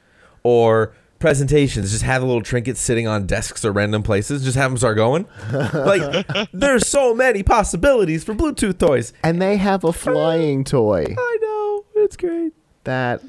or 0.43 0.93
presentations. 1.19 1.91
Just 1.91 2.03
have 2.03 2.21
the 2.21 2.27
little 2.27 2.41
trinkets 2.41 2.79
sitting 2.79 3.07
on 3.07 3.25
desks 3.25 3.63
or 3.63 3.71
random 3.71 4.03
places. 4.03 4.43
Just 4.43 4.57
have 4.57 4.71
them 4.71 4.77
start 4.77 4.97
going. 4.97 5.25
Like, 5.51 6.27
there's 6.53 6.87
so 6.87 7.13
many 7.13 7.43
possibilities 7.43 8.23
for 8.23 8.33
Bluetooth 8.33 8.77
toys. 8.77 9.13
And 9.23 9.41
they 9.41 9.57
have 9.57 9.83
a 9.83 9.93
flying 9.93 10.63
toy. 10.63 11.05
I 11.17 11.37
know. 11.41 11.85
It's 11.95 12.17
great. 12.17 12.53
That 12.85 13.21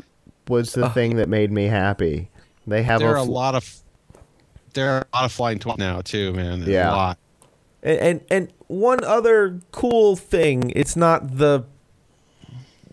was 0.48 0.72
the 0.72 0.88
thing 0.90 1.16
that 1.16 1.28
made 1.28 1.52
me 1.52 1.64
happy. 1.64 2.30
They 2.66 2.82
have 2.82 3.00
There 3.00 3.10
are 3.10 3.16
a 3.16 3.22
a 3.22 3.24
lot 3.24 3.54
of 3.54 3.76
there 4.74 4.90
are 4.90 4.98
a 4.98 5.16
lot 5.16 5.24
of 5.24 5.32
flying 5.32 5.58
toys 5.58 5.78
now 5.78 6.00
too, 6.00 6.32
man. 6.32 6.62
Yeah. 6.62 7.14
And, 7.82 7.98
and 7.98 8.24
and 8.30 8.52
one 8.66 9.02
other 9.04 9.60
cool 9.72 10.16
thing, 10.16 10.72
it's 10.76 10.96
not 10.96 11.38
the 11.38 11.64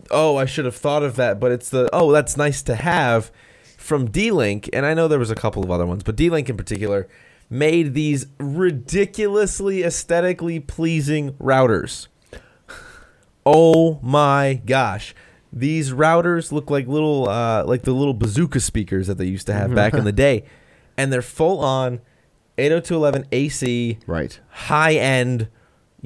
oh, 0.10 0.38
I 0.38 0.46
should 0.46 0.66
have 0.66 0.76
thought 0.76 1.04
of 1.04 1.16
that, 1.18 1.40
but 1.40 1.52
it's 1.52 1.70
the 1.70 1.90
oh, 1.94 2.12
that's 2.12 2.38
nice 2.38 2.62
to 2.64 2.76
have 2.76 3.32
from 3.78 4.10
D-Link, 4.10 4.70
and 4.74 4.86
I 4.86 4.94
know 4.94 5.08
there 5.08 5.20
was 5.20 5.32
a 5.32 5.36
couple 5.36 5.64
of 5.64 5.72
other 5.72 5.86
ones, 5.86 6.04
but 6.04 6.16
D-Link 6.16 6.50
in 6.50 6.58
particular 6.58 7.08
made 7.50 7.94
these 7.94 8.26
ridiculously 8.40 9.84
aesthetically 9.84 10.60
pleasing 10.60 11.34
routers. 11.34 12.08
Oh 13.46 14.00
my 14.02 14.62
gosh. 14.66 15.16
These 15.54 15.94
routers 15.94 16.52
look 16.52 16.70
like 16.70 16.88
little 16.88 17.30
uh, 17.30 17.64
like 17.64 17.84
the 17.84 17.94
little 17.94 18.14
bazooka 18.14 18.60
speakers 18.60 19.08
that 19.08 19.18
they 19.18 19.26
used 19.26 19.48
to 19.48 19.54
have 19.54 19.74
back 19.74 19.94
in 19.94 20.04
the 20.04 20.12
day. 20.12 20.44
And 20.98 21.14
they're 21.14 21.22
full 21.22 21.60
on 21.60 22.02
802.11 22.58 23.26
AC 23.32 24.00
right. 24.08 24.40
high 24.50 24.96
end 24.96 25.50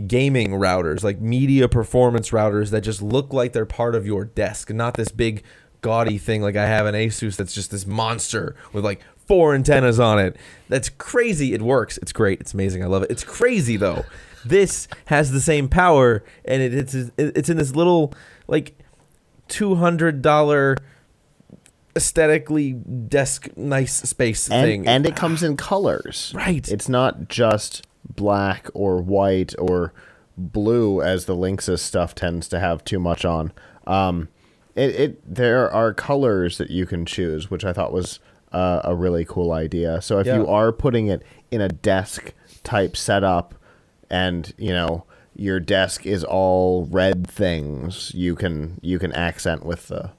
gaming 0.08 0.52
routers, 0.52 1.04
like 1.04 1.20
media 1.20 1.68
performance 1.68 2.30
routers 2.30 2.72
that 2.72 2.82
just 2.82 3.02
look 3.02 3.34
like 3.34 3.54
they're 3.54 3.66
part 3.66 3.96
of 3.96 4.06
your 4.06 4.26
desk, 4.26 4.70
not 4.70 4.96
this 4.96 5.10
big 5.10 5.44
gaudy 5.82 6.18
thing 6.18 6.42
like 6.42 6.56
I 6.56 6.68
have 6.68 6.86
an 6.86 6.96
Asus 6.96 7.36
that's 7.36 7.54
just 7.54 7.72
this 7.72 7.86
monster 7.86 8.56
with 8.72 8.86
like 8.86 9.02
four 9.26 9.56
antennas 9.56 10.00
on 10.00 10.20
it. 10.20 10.36
That's 10.70 10.90
crazy. 10.90 11.54
It 11.54 11.62
works. 11.62 11.98
It's 11.98 12.14
great. 12.14 12.42
It's 12.42 12.54
amazing. 12.54 12.84
I 12.84 12.88
love 12.88 13.04
it. 13.04 13.12
It's 13.12 13.24
crazy 13.24 13.78
though. 13.78 14.06
This 14.44 14.88
has 15.06 15.32
the 15.32 15.40
same 15.40 15.70
power, 15.70 16.24
and 16.46 16.62
it, 16.62 16.74
it's 16.74 16.96
it's 16.96 17.50
in 17.50 17.58
this 17.58 17.76
little 17.76 18.14
like 18.48 18.76
two 19.48 19.76
hundred 19.76 20.22
dollar 20.22 20.78
aesthetically 21.96 22.74
desk 22.74 23.50
nice 23.56 23.94
space 24.10 24.48
thing. 24.48 24.82
and, 24.82 24.90
and 24.90 25.06
it 25.06 25.16
comes 25.16 25.44
in 25.44 25.58
colors. 25.58 26.32
Right. 26.36 26.68
It's 26.70 26.90
not 26.90 27.28
just 27.28 27.86
black 28.16 28.68
or 28.74 29.02
white 29.02 29.54
or 29.60 29.94
blue 30.38 31.02
as 31.02 31.26
the 31.26 31.36
Linksys 31.36 31.80
stuff 31.80 32.16
tends 32.16 32.48
to 32.50 32.60
have 32.60 32.84
too 32.84 33.00
much 33.00 33.26
on. 33.26 33.52
Um, 33.86 34.30
it, 34.76 34.96
it 34.96 35.36
there 35.36 35.70
are 35.72 35.94
colors 35.94 36.58
that 36.58 36.70
you 36.70 36.86
can 36.86 37.06
choose, 37.06 37.52
which 37.52 37.66
I 37.66 37.74
thought 37.74 37.92
was 37.92 38.20
uh, 38.52 38.82
a 38.84 38.96
really 38.96 39.26
cool 39.26 39.52
idea. 39.52 40.02
So 40.02 40.20
if 40.20 40.28
Yeah. 40.28 40.38
you 40.38 40.48
are 40.48 40.72
putting 40.72 41.08
it 41.08 41.24
in 41.52 41.62
a 41.62 41.70
desk 41.70 42.34
type 42.64 42.96
setup, 42.96 43.56
and 44.10 44.54
you 44.58 44.72
know 44.72 45.04
your 45.36 45.60
desk 45.60 46.06
is 46.06 46.24
all 46.24 46.86
red 46.86 47.28
things, 47.28 48.12
you 48.16 48.36
can 48.36 48.80
you 48.82 48.98
can 49.00 49.12
accent 49.14 49.66
with 49.66 49.88
the 49.88 50.12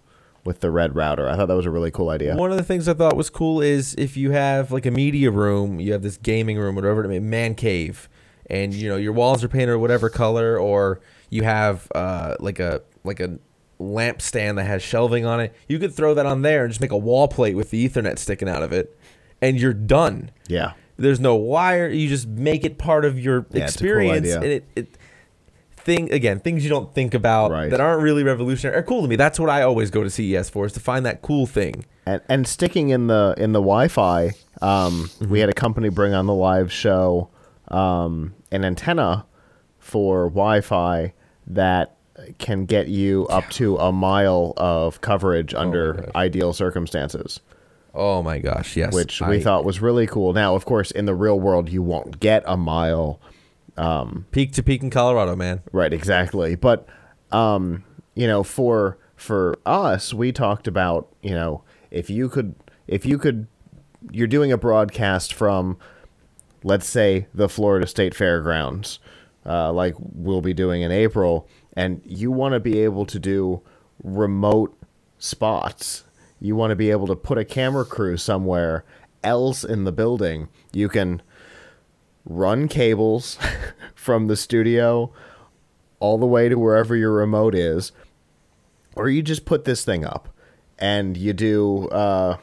with 0.45 0.61
the 0.61 0.71
red 0.71 0.95
router. 0.97 1.29
I 1.29 1.37
thought 1.37 1.47
that 1.47 1.57
was 1.57 1.67
a 1.67 1.71
really 1.71 1.91
cool 1.91 2.11
idea. 2.11 2.35
One 2.37 2.51
of 2.51 2.57
the 2.57 2.65
things 2.65 2.89
I 2.89 2.95
thought 2.95 3.17
was 3.17 3.31
cool 3.31 3.61
is 3.61 3.95
if 3.97 4.17
you 4.17 4.33
have 4.33 4.73
like 4.73 4.87
a 4.87 4.91
media 4.91 5.31
room, 5.31 5.79
you 5.81 5.93
have 5.93 6.03
this 6.03 6.17
gaming 6.17 6.59
room, 6.59 6.75
whatever 6.75 7.05
it 7.05 7.09
may 7.09 7.21
man 7.21 7.55
cave, 7.55 8.09
and 8.51 8.75
you 8.75 8.89
know 8.89 8.97
your 8.97 9.13
walls 9.13 9.45
are 9.45 9.49
painted 9.49 9.77
whatever 9.79 10.09
color, 10.09 10.59
or 10.59 11.01
you 11.31 11.43
have 11.45 11.89
uh, 11.95 12.37
like 12.41 12.59
a 12.59 12.83
like 13.05 13.21
a 13.21 13.39
lamp 13.79 14.21
stand 14.23 14.59
that 14.59 14.65
has 14.65 14.83
shelving 14.83 15.25
on 15.27 15.41
it. 15.41 15.55
You 15.69 15.79
could 15.79 15.95
throw 15.95 16.15
that 16.15 16.27
on 16.27 16.43
there 16.43 16.65
and 16.65 16.71
just 16.71 16.81
make 16.81 16.93
a 16.93 16.97
wall 16.99 17.29
plate 17.29 17.57
with 17.57 17.71
the 17.71 17.89
Ethernet 17.89 18.19
sticking 18.19 18.49
out 18.49 18.63
of 18.63 18.73
it, 18.73 18.99
and 19.41 19.61
you're 19.61 19.73
done. 19.75 20.31
Yeah. 20.49 20.73
There's 20.99 21.19
no 21.21 21.35
wire. 21.35 21.89
You 21.89 22.09
just 22.09 22.29
make 22.29 22.65
it 22.65 22.79
part 22.79 23.05
of 23.05 23.19
your 23.19 23.47
Yeah, 23.51 23.65
it's 23.65 23.77
a 23.77 23.79
cool 23.79 23.87
experience, 23.89 24.27
idea. 24.27 24.37
and 24.37 24.45
it, 24.45 24.65
it 24.77 24.99
thing 25.85 26.13
again 26.13 26.39
things 26.41 26.63
you 26.65 26.71
don't 26.71 26.95
think 26.95 27.15
about 27.15 27.51
Right. 27.51 27.71
that 27.71 27.81
aren't 27.81 28.03
really 28.03 28.23
revolutionary 28.23 28.79
are 28.79 28.83
cool 28.83 29.03
to 29.03 29.09
me. 29.09 29.17
That's 29.17 29.39
what 29.41 29.51
I 29.51 29.63
always 29.63 29.91
go 29.91 30.03
to 30.03 30.11
CES 30.11 30.49
for 30.51 30.67
is 30.67 30.73
to 30.75 30.81
find 30.81 31.05
that 31.07 31.23
cool 31.23 31.47
thing. 31.47 31.85
and 32.07 32.21
and 32.29 32.47
sticking 32.47 32.89
in 32.91 33.07
the 33.09 33.35
in 33.37 33.53
the 33.53 33.61
Wi-Fi, 33.61 34.31
um, 34.61 35.11
we 35.29 35.41
had 35.41 35.49
a 35.49 35.53
company 35.55 35.89
bring 35.89 36.15
on 36.15 36.27
the 36.27 36.35
live 36.35 36.73
show 36.73 37.29
um, 37.69 38.35
an 38.51 38.65
antenna 38.65 39.25
for 39.79 40.29
Wi-Fi 40.29 41.13
that 41.47 41.97
can 42.39 42.67
get 42.67 42.89
you 42.89 43.27
up 43.29 43.49
to 43.51 43.77
a 43.79 43.91
mile 43.91 44.53
of 44.57 45.01
coverage 45.01 45.55
under 45.55 45.95
gosh. 45.95 46.09
ideal 46.15 46.53
circumstances, 46.53 47.41
Oh 47.95 48.23
my 48.23 48.39
gosh, 48.39 48.77
yes. 48.77 48.95
which 48.95 49.21
we 49.21 49.37
I- 49.39 49.41
thought 49.43 49.65
was 49.65 49.81
really 49.81 50.07
cool. 50.07 50.33
Now, 50.33 50.55
of 50.55 50.65
course, 50.65 50.91
in 50.93 51.07
the 51.07 51.15
real 51.15 51.41
world, 51.41 51.69
you 51.69 51.83
won't 51.83 52.21
get 52.21 52.43
a 52.47 52.57
mile. 52.57 53.19
Peak 54.31 54.53
to 54.53 54.63
peak 54.63 54.83
in 54.83 54.91
Colorado, 54.91 55.37
man. 55.37 55.63
Right, 55.73 55.93
exactly. 55.93 56.55
But 56.55 56.87
um, 57.31 57.85
you 58.15 58.27
know, 58.27 58.43
for 58.43 58.99
for 59.17 59.59
us, 59.65 60.13
we 60.13 60.33
talked 60.33 60.67
about, 60.67 61.09
you 61.23 61.35
know, 61.35 61.63
if 61.91 62.11
you 62.11 62.29
could 62.29 62.55
if 62.87 63.07
you 63.07 63.19
could 63.19 63.47
you're 64.11 64.27
doing 64.27 64.53
a 64.53 64.59
broadcast 64.59 65.33
from 65.33 65.79
let's 66.65 66.87
say 66.87 67.27
the 67.35 67.49
Florida 67.49 67.87
State 67.87 68.15
Fairgrounds, 68.15 68.99
uh, 69.47 69.73
like 69.73 69.95
we'll 69.99 70.41
be 70.41 70.55
doing 70.55 70.83
in 70.83 70.93
April, 70.93 71.49
and 71.75 72.01
you 72.05 72.31
want 72.31 72.55
to 72.55 72.61
be 72.61 72.81
able 72.81 73.07
to 73.07 73.19
do 73.19 73.63
remote 74.03 74.77
spots. 75.19 76.05
You 76.41 76.57
want 76.57 76.71
to 76.71 76.77
be 76.77 76.91
able 76.91 77.07
to 77.07 77.17
put 77.17 77.39
a 77.39 77.45
camera 77.45 77.85
crew 77.85 78.17
somewhere 78.17 78.85
else 79.23 79.65
in 79.65 79.85
the 79.85 79.93
building. 79.93 80.49
You 80.73 80.89
can 80.89 81.23
run 82.25 82.69
cables 82.69 83.39
from 83.95 84.27
the 84.27 84.37
studio 84.37 85.13
all 86.01 86.19
the 86.19 86.27
way 86.27 86.49
to 86.49 86.57
wherever 86.57 86.97
your 86.97 87.13
remote 87.13 87.55
is, 87.55 87.93
or 88.97 89.09
you 89.09 89.23
just 89.23 89.45
put 89.45 89.65
this 89.65 89.85
thing 89.85 90.05
up 90.05 90.29
and 90.79 91.17
you 91.17 91.33
do 91.33 91.89
uh, 91.89 92.37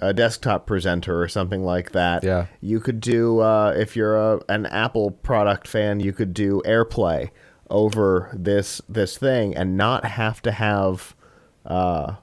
a 0.00 0.14
desktop 0.14 0.66
presenter 0.66 1.20
or 1.20 1.28
something 1.28 1.62
like 1.62 1.92
that. 1.92 2.24
Yeah. 2.24 2.46
You 2.60 2.80
could 2.80 3.00
do, 3.00 3.40
uh, 3.40 3.74
if 3.76 3.94
you're 3.96 4.16
a, 4.16 4.40
an 4.48 4.66
Apple 4.66 5.10
product 5.10 5.68
fan, 5.68 6.00
you 6.00 6.12
could 6.12 6.32
do 6.32 6.62
AirPlay 6.64 7.30
over 7.70 8.30
this 8.34 8.82
this 8.86 9.16
thing 9.16 9.56
and 9.56 9.78
not 9.78 10.04
have 10.04 10.42
to 10.42 10.52
have 10.52 11.16
uh, 11.64 12.16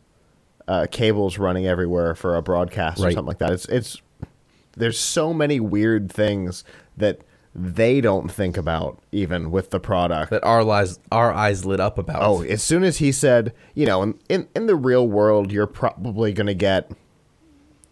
uh, 0.67 0.85
cables 0.91 1.39
running 1.39 1.65
everywhere 1.65 2.13
for 2.13 2.35
a 2.35 2.41
broadcast 2.41 2.99
or 2.99 3.11
something 3.11 3.25
like 3.25 3.39
that. 3.39 3.51
It's 3.51 3.65
it's 3.65 4.01
there's 4.77 4.99
so 4.99 5.33
many 5.33 5.59
weird 5.59 6.11
things 6.11 6.63
that 6.99 7.21
they 7.55 7.99
don't 7.99 8.31
think 8.31 8.55
about 8.57 9.01
even 9.11 9.51
with 9.51 9.71
the 9.71 9.79
product. 9.79 10.29
That 10.29 10.43
our 10.43 10.61
eyes 10.69 10.99
our 11.11 11.33
eyes 11.33 11.65
lit 11.65 11.79
up 11.79 11.97
about. 11.97 12.21
Oh, 12.21 12.43
as 12.43 12.61
soon 12.61 12.83
as 12.83 12.97
he 12.97 13.11
said, 13.11 13.53
you 13.73 13.85
know, 13.85 14.03
in 14.03 14.19
in, 14.29 14.47
in 14.55 14.67
the 14.67 14.75
real 14.75 15.07
world, 15.07 15.51
you're 15.51 15.67
probably 15.67 16.31
going 16.31 16.47
to 16.47 16.53
get 16.53 16.91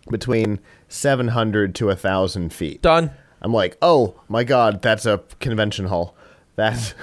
between 0.10 0.60
700 0.88 1.76
to 1.76 1.88
1,000 1.88 2.54
feet. 2.54 2.82
done. 2.82 3.12
I'm 3.42 3.54
like, 3.54 3.78
oh 3.82 4.16
my 4.30 4.44
god, 4.44 4.82
that's 4.82 5.06
a 5.06 5.22
convention 5.40 5.88
hall. 5.88 6.16
That's 6.56 6.94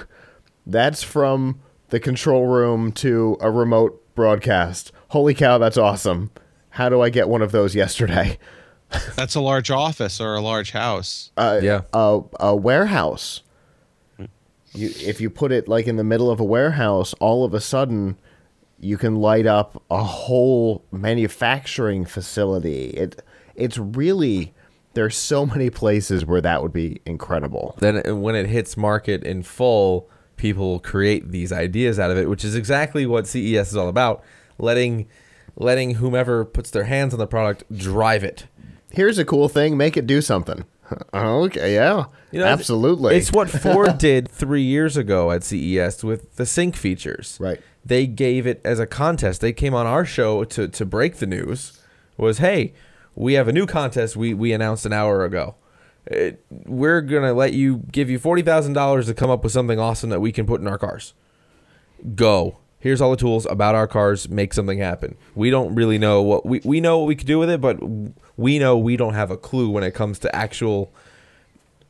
that's 0.65 1.03
from 1.03 1.61
the 1.89 1.99
control 1.99 2.47
room 2.47 2.91
to 2.93 3.37
a 3.39 3.51
remote 3.51 4.01
broadcast. 4.15 4.91
Holy 5.09 5.33
cow, 5.33 5.57
that's 5.57 5.77
awesome. 5.77 6.31
how 6.71 6.89
do 6.89 7.01
I 7.01 7.09
get 7.09 7.29
one 7.29 7.41
of 7.41 7.51
those 7.51 7.75
yesterday? 7.75 8.37
That's 9.15 9.35
a 9.35 9.41
large 9.41 9.71
office 9.71 10.19
or 10.21 10.35
a 10.35 10.41
large 10.41 10.71
house. 10.71 11.31
Uh, 11.37 11.59
Yeah. 11.61 11.81
a, 11.93 12.21
a 12.39 12.55
warehouse. 12.55 13.41
You, 14.73 14.89
if 15.01 15.21
you 15.21 15.29
put 15.29 15.51
it 15.51 15.67
like 15.67 15.87
in 15.87 15.95
the 15.95 16.03
middle 16.03 16.29
of 16.29 16.39
a 16.39 16.43
warehouse, 16.43 17.13
all 17.19 17.45
of 17.45 17.53
a 17.53 17.61
sudden 17.61 18.17
you 18.79 18.97
can 18.97 19.15
light 19.15 19.45
up 19.45 19.81
a 19.89 20.03
whole 20.03 20.83
manufacturing 20.91 22.05
facility. 22.05 22.87
It 22.89 23.21
it's 23.55 23.77
really 23.77 24.53
there's 24.93 25.15
so 25.15 25.45
many 25.45 25.69
places 25.69 26.25
where 26.25 26.41
that 26.41 26.61
would 26.61 26.73
be 26.73 27.01
incredible. 27.05 27.75
then 27.79 28.21
when 28.21 28.35
it 28.35 28.47
hits 28.47 28.75
market 28.77 29.23
in 29.23 29.43
full, 29.43 30.09
people 30.37 30.79
create 30.79 31.31
these 31.31 31.51
ideas 31.51 31.99
out 31.99 32.11
of 32.11 32.17
it, 32.17 32.29
which 32.29 32.43
is 32.45 32.55
exactly 32.55 33.05
what 33.05 33.27
CES 33.27 33.69
is 33.69 33.77
all 33.77 33.87
about. 33.89 34.23
Letting 34.57 35.07
letting 35.57 35.95
whomever 35.95 36.43
puts 36.43 36.69
their 36.71 36.83
hands 36.83 37.13
on 37.13 37.19
the 37.19 37.27
product 37.27 37.63
drive 37.77 38.25
it. 38.25 38.45
Here's 38.95 39.17
a 39.17 39.25
cool 39.25 39.49
thing, 39.49 39.77
make 39.77 39.97
it 39.97 40.07
do 40.07 40.21
something. 40.21 40.65
Okay, 41.13 41.73
yeah. 41.73 42.05
You 42.31 42.39
know, 42.39 42.45
Absolutely. 42.45 43.15
It's 43.15 43.31
what 43.31 43.49
Ford 43.63 43.97
did 43.97 44.29
three 44.29 44.61
years 44.61 44.97
ago 44.97 45.31
at 45.31 45.43
CES 45.43 46.03
with 46.03 46.35
the 46.35 46.45
sync 46.45 46.75
features. 46.75 47.39
Right. 47.41 47.59
They 47.83 48.05
gave 48.05 48.45
it 48.45 48.61
as 48.63 48.79
a 48.79 48.85
contest. 48.85 49.41
They 49.41 49.51
came 49.51 49.73
on 49.73 49.87
our 49.87 50.05
show 50.05 50.43
to, 50.43 50.67
to 50.67 50.85
break 50.85 51.15
the 51.15 51.25
news. 51.25 51.81
Was 52.17 52.37
hey, 52.37 52.73
we 53.15 53.33
have 53.33 53.47
a 53.47 53.51
new 53.51 53.65
contest 53.65 54.15
we, 54.15 54.33
we 54.35 54.53
announced 54.53 54.85
an 54.85 54.93
hour 54.93 55.25
ago. 55.25 55.55
It, 56.05 56.45
we're 56.49 57.01
gonna 57.01 57.33
let 57.33 57.53
you 57.53 57.77
give 57.91 58.09
you 58.09 58.19
forty 58.19 58.43
thousand 58.43 58.73
dollars 58.73 59.07
to 59.07 59.15
come 59.15 59.31
up 59.31 59.43
with 59.43 59.53
something 59.53 59.79
awesome 59.79 60.11
that 60.11 60.19
we 60.19 60.31
can 60.31 60.45
put 60.45 60.61
in 60.61 60.67
our 60.67 60.77
cars. 60.77 61.13
Go. 62.13 62.59
Here's 62.85 63.01
all 63.01 63.09
the 63.09 63.17
tools 63.17 63.47
about 63.47 63.73
our 63.73 63.87
cars. 63.87 64.29
Make 64.29 64.53
something 64.53 64.77
happen. 64.77 65.17
We 65.33 65.49
don't 65.49 65.73
really 65.73 65.97
know 65.97 66.21
what 66.21 66.45
we 66.45 66.61
we 66.63 66.79
know 66.79 66.99
what 66.99 67.07
we 67.07 67.15
could 67.15 67.25
do 67.25 67.39
with 67.39 67.49
it, 67.49 67.59
but 67.59 67.79
we 68.37 68.59
know 68.59 68.77
we 68.77 68.95
don't 68.95 69.15
have 69.15 69.31
a 69.31 69.37
clue 69.37 69.71
when 69.71 69.83
it 69.83 69.95
comes 69.95 70.19
to 70.19 70.35
actual 70.35 70.93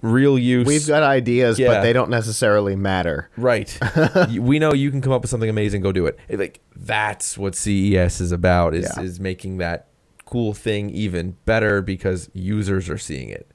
real 0.01 0.39
use. 0.39 0.65
We've 0.65 0.87
got 0.87 1.03
ideas, 1.03 1.59
Yeah. 1.59 1.67
but 1.67 1.81
they 1.81 1.91
don't 1.91 2.09
necessarily 2.09 2.77
matter. 2.77 3.29
Right. 3.35 3.77
We 4.39 4.57
know 4.57 4.71
you 4.73 4.89
can 4.89 5.01
come 5.01 5.11
up 5.11 5.21
with 5.21 5.29
something 5.29 5.49
amazing. 5.49 5.81
Go 5.81 5.91
do 5.91 6.05
it. 6.05 6.17
Like 6.29 6.61
that's 6.77 7.37
what 7.37 7.55
CES 7.55 8.21
is 8.21 8.31
about. 8.31 8.73
Is 8.73 8.89
Yeah. 8.95 9.03
is 9.03 9.19
making 9.19 9.57
that 9.57 9.87
cool 10.25 10.53
thing 10.53 10.89
even 10.91 11.35
better 11.43 11.81
because 11.81 12.29
users 12.31 12.89
are 12.89 12.97
seeing 12.97 13.27
it. 13.27 13.51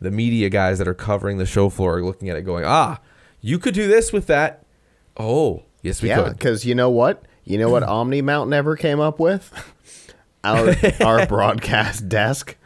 The 0.00 0.12
media 0.12 0.48
guys 0.48 0.78
that 0.78 0.86
are 0.86 0.94
covering 0.94 1.38
the 1.38 1.44
show 1.46 1.70
floor 1.70 1.96
are 1.98 2.04
looking 2.04 2.28
at 2.30 2.36
it, 2.36 2.42
going, 2.42 2.64
"Ah, 2.64 3.00
you 3.40 3.58
could 3.58 3.74
do 3.74 3.88
this 3.88 4.12
with 4.12 4.28
that." 4.28 4.62
Oh, 5.16 5.64
yes, 5.82 6.02
we 6.02 6.08
yeah, 6.08 6.22
could. 6.22 6.38
because 6.38 6.64
you 6.64 6.74
know 6.74 6.90
what? 6.90 7.22
You 7.44 7.58
know 7.58 7.70
what 7.70 7.82
Omni 7.84 8.22
Mount 8.22 8.50
never 8.50 8.76
came 8.76 9.00
up 9.00 9.18
with? 9.18 9.52
Our 10.44 10.74
our 11.04 11.26
broadcast 11.26 12.08
desk. 12.08 12.56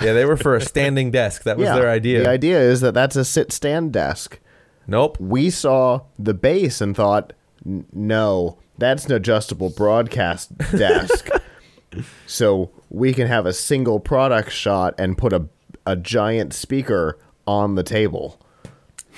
Yeah, 0.00 0.14
they 0.14 0.24
were 0.24 0.36
for 0.36 0.56
a 0.56 0.60
standing 0.60 1.10
desk. 1.10 1.44
That 1.44 1.58
was 1.58 1.66
yeah, 1.66 1.76
their 1.76 1.90
idea. 1.90 2.22
The 2.22 2.28
idea 2.28 2.60
is 2.60 2.80
that 2.80 2.94
that's 2.94 3.14
a 3.14 3.24
sit 3.24 3.52
stand 3.52 3.92
desk. 3.92 4.40
nope. 4.86 5.18
We 5.20 5.50
saw 5.50 6.02
the 6.18 6.34
base 6.34 6.80
and 6.80 6.96
thought, 6.96 7.32
no, 7.64 8.58
that's 8.78 9.06
an 9.06 9.12
adjustable 9.12 9.70
broadcast 9.70 10.56
desk. 10.72 11.28
so 12.26 12.70
we 12.90 13.12
can 13.12 13.28
have 13.28 13.46
a 13.46 13.52
single 13.52 14.00
product 14.00 14.50
shot 14.50 14.94
and 14.98 15.16
put 15.16 15.32
a 15.32 15.46
a 15.86 15.96
giant 15.96 16.52
speaker 16.52 17.18
on 17.46 17.74
the 17.74 17.82
table. 17.82 18.40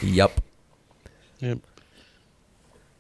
Yep. 0.02 0.40
Yep. 1.40 1.58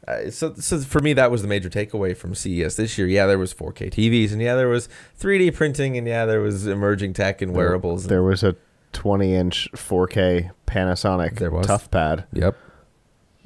Uh, 0.06 0.30
so, 0.30 0.52
so 0.54 0.78
for 0.80 1.00
me, 1.00 1.12
that 1.14 1.30
was 1.30 1.42
the 1.42 1.48
major 1.48 1.70
takeaway 1.70 2.16
from 2.16 2.34
CES 2.34 2.76
this 2.76 2.98
year. 2.98 3.06
Yeah, 3.06 3.26
there 3.26 3.38
was 3.38 3.54
4K 3.54 3.90
TVs, 3.90 4.32
and 4.32 4.40
yeah, 4.42 4.54
there 4.54 4.68
was 4.68 4.88
3D 5.20 5.54
printing, 5.54 5.96
and 5.96 6.06
yeah, 6.06 6.26
there 6.26 6.40
was 6.40 6.66
emerging 6.66 7.14
tech 7.14 7.40
and 7.40 7.54
wearables. 7.54 8.06
There 8.08 8.22
was 8.22 8.42
a 8.42 8.54
20 8.92 9.34
inch 9.34 9.68
4K 9.72 10.50
Panasonic 10.66 11.36
There 11.38 11.50
was. 11.50 11.66
tough 11.66 11.90
pad. 11.90 12.24
Yep, 12.32 12.56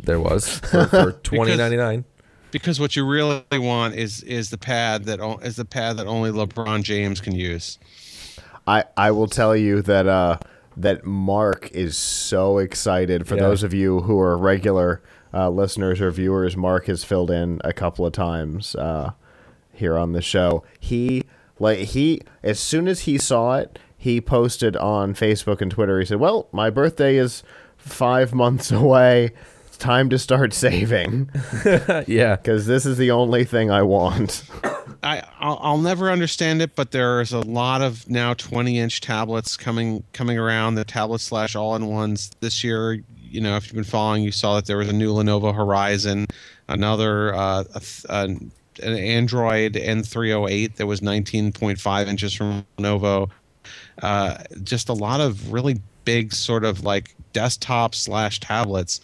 there 0.01 0.21
was 0.21 0.59
for, 0.59 0.87
for 0.87 1.13
2099. 1.13 2.05
Because 2.51 2.81
what 2.81 2.97
you 2.97 3.07
really 3.07 3.43
want 3.53 3.95
is 3.95 4.23
is 4.23 4.49
the 4.51 4.57
pad 4.59 5.05
that 5.05 5.21
o- 5.21 5.37
is 5.39 5.57
the 5.57 5.67
pad 5.67 5.99
that 5.99 6.07
only 6.07 6.31
LeBron 6.31 6.83
James 6.83 7.21
can 7.21 7.35
use. 7.35 7.79
I, 8.67 8.85
I 8.97 9.11
will 9.11 9.27
tell 9.27 9.55
you 9.55 9.83
that 9.83 10.07
uh, 10.07 10.39
that 10.79 11.05
Mark 11.05 11.71
is 11.73 11.97
so 11.99 12.57
excited. 12.59 13.27
For 13.29 13.35
Yeah. 13.37 13.43
those 13.43 13.63
of 13.63 13.75
you 13.75 14.01
who 14.01 14.19
are 14.19 14.37
regular 14.39 15.03
uh, 15.33 15.51
listeners 15.51 16.01
or 16.01 16.11
viewers, 16.11 16.57
Mark 16.57 16.87
has 16.87 17.05
filled 17.05 17.31
in 17.31 17.61
a 17.65 17.73
couple 17.73 18.07
of 18.07 18.13
times 18.13 18.75
uh, 18.75 19.13
here 19.73 19.97
on 19.99 20.13
the 20.13 20.23
show. 20.23 20.63
He 20.79 21.25
like 21.59 21.79
he 21.79 22.23
as 22.43 22.59
soon 22.61 22.89
as 22.89 23.01
he 23.01 23.19
saw 23.19 23.57
it, 23.57 23.79
he 23.97 24.21
posted 24.21 24.77
on 24.77 25.15
Facebook 25.15 25.61
and 25.61 25.71
Twitter. 25.71 25.99
He 25.99 26.07
said, 26.07 26.21
"Well, 26.21 26.49
my 26.53 26.71
birthday 26.71 27.17
is 27.17 27.43
five 27.77 28.35
months 28.35 28.71
away. 28.73 29.33
It's 29.67 29.77
time 29.77 30.09
to 30.11 30.19
start 30.19 30.53
saving 30.55 31.31
yeah, 32.07 32.37
because 32.37 32.67
this 32.67 32.87
is 32.87 32.97
the 32.97 33.11
only 33.11 33.45
thing 33.45 33.71
I 33.71 33.83
want." 33.83 34.45
I 35.03 35.23
I'll, 35.39 35.59
I'll 35.63 35.79
never 35.79 36.11
understand 36.11 36.61
it, 36.63 36.75
but 36.75 36.91
there's 36.91 37.33
a 37.33 37.41
lot 37.41 37.83
of 37.83 38.09
now 38.09 38.35
20 38.35 38.79
inch 38.79 39.01
tablets 39.01 39.57
coming 39.57 40.03
coming 40.13 40.39
around. 40.39 40.75
The 40.75 40.85
tablet 40.85 41.21
slash 41.21 41.55
all 41.55 41.77
in 41.77 41.87
ones 41.87 42.31
this 42.41 42.65
year. 42.65 43.03
You 43.31 43.41
know, 43.41 43.57
if 43.57 43.67
you've 43.67 43.75
been 43.75 43.85
following, 43.85 44.23
you 44.23 44.33
saw 44.33 44.57
that 44.57 44.67
there 44.67 44.77
was 44.77 44.89
a 44.89 44.93
new 44.93 45.13
Lenovo 45.13 45.55
Horizon, 45.55 46.27
another 46.69 47.35
uh, 47.35 47.65
a 47.75 47.83
an 48.09 48.53
an 48.83 48.97
Android 48.97 49.75
N308 49.75 50.77
that 50.77 50.87
was 50.87 51.01
19.5 51.01 52.07
inches 52.07 52.33
from 52.33 52.65
Lenovo. 52.79 53.31
Uh, 54.03 54.39
just 54.63 54.89
a 54.89 54.93
lot 54.93 55.21
of 55.21 55.53
really 55.53 55.81
big 56.05 56.33
sort 56.33 56.65
of 56.65 56.85
like 56.85 57.15
desktop 57.33 57.95
slash 57.95 58.41
tablets. 58.41 59.01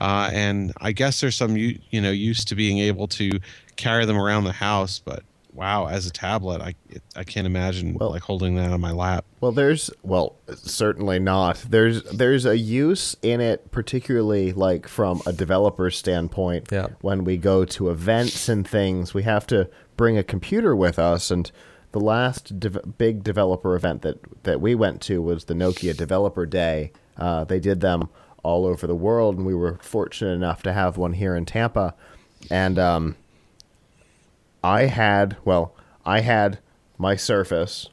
Uh, 0.00 0.30
and 0.32 0.72
I 0.80 0.92
guess 0.92 1.20
there's 1.20 1.36
some 1.36 1.56
you 1.56 1.78
you 1.90 2.00
know 2.00 2.10
used 2.10 2.48
to 2.48 2.54
being 2.54 2.78
able 2.78 3.06
to 3.08 3.38
carry 3.76 4.04
them 4.06 4.16
around 4.16 4.44
the 4.44 4.52
house, 4.52 5.00
but 5.04 5.22
wow, 5.52 5.86
as 5.88 6.06
a 6.06 6.10
tablet, 6.10 6.60
I 6.60 6.74
I 7.16 7.24
can't 7.24 7.46
imagine 7.46 7.94
Well- 7.94 8.10
like 8.10 8.22
holding 8.22 8.54
that 8.56 8.72
on 8.72 8.80
my 8.80 8.92
lap. 8.92 9.24
Well, 9.40 9.52
there's 9.52 9.90
well, 10.02 10.36
certainly 10.54 11.18
not. 11.18 11.64
There's 11.68 12.02
there's 12.04 12.46
a 12.46 12.56
use 12.58 13.16
in 13.22 13.40
it, 13.40 13.70
particularly 13.70 14.52
like 14.52 14.86
from 14.88 15.22
a 15.26 15.32
developer 15.32 15.90
standpoint. 15.90 16.68
Yeah. 16.70 16.88
When 17.00 17.24
we 17.24 17.36
go 17.36 17.64
to 17.64 17.90
events 17.90 18.48
and 18.48 18.66
things, 18.66 19.14
we 19.14 19.22
have 19.24 19.46
to 19.48 19.68
bring 19.96 20.16
a 20.18 20.22
computer 20.22 20.74
with 20.76 20.98
us. 20.98 21.30
And 21.30 21.50
the 21.92 22.00
last 22.00 22.60
dev- 22.60 22.94
big 22.98 23.24
developer 23.24 23.74
event 23.74 24.02
that 24.02 24.18
that 24.44 24.60
we 24.60 24.74
went 24.74 25.00
to 25.02 25.20
was 25.22 25.44
the 25.44 25.54
Nokia 25.54 25.96
Developer 25.96 26.46
Day. 26.46 26.92
Uh, 27.16 27.44
they 27.44 27.60
did 27.60 27.80
them 27.80 28.08
all 28.42 28.64
over 28.64 28.86
the 28.86 28.94
world, 28.94 29.36
and 29.36 29.44
we 29.46 29.54
were 29.54 29.78
fortunate 29.82 30.32
enough 30.32 30.62
to 30.62 30.72
have 30.72 30.96
one 30.96 31.12
here 31.14 31.34
in 31.34 31.44
Tampa. 31.44 31.94
And 32.50 32.78
um, 32.78 33.16
I 34.62 34.86
had, 34.86 35.36
well, 35.44 35.74
I 36.04 36.20
had 36.20 36.58
my 36.98 37.16
Surface, 37.16 37.88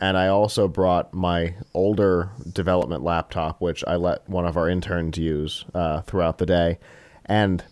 and 0.00 0.16
I 0.16 0.28
also 0.28 0.68
brought 0.68 1.12
my 1.12 1.54
older 1.74 2.30
development 2.52 3.02
laptop, 3.02 3.60
which 3.60 3.84
I 3.86 3.96
let 3.96 4.28
one 4.28 4.46
of 4.46 4.56
our 4.56 4.68
interns 4.68 5.18
use 5.18 5.64
uh, 5.74 6.02
throughout 6.02 6.38
the 6.38 6.46
day. 6.46 6.78
And 7.24 7.64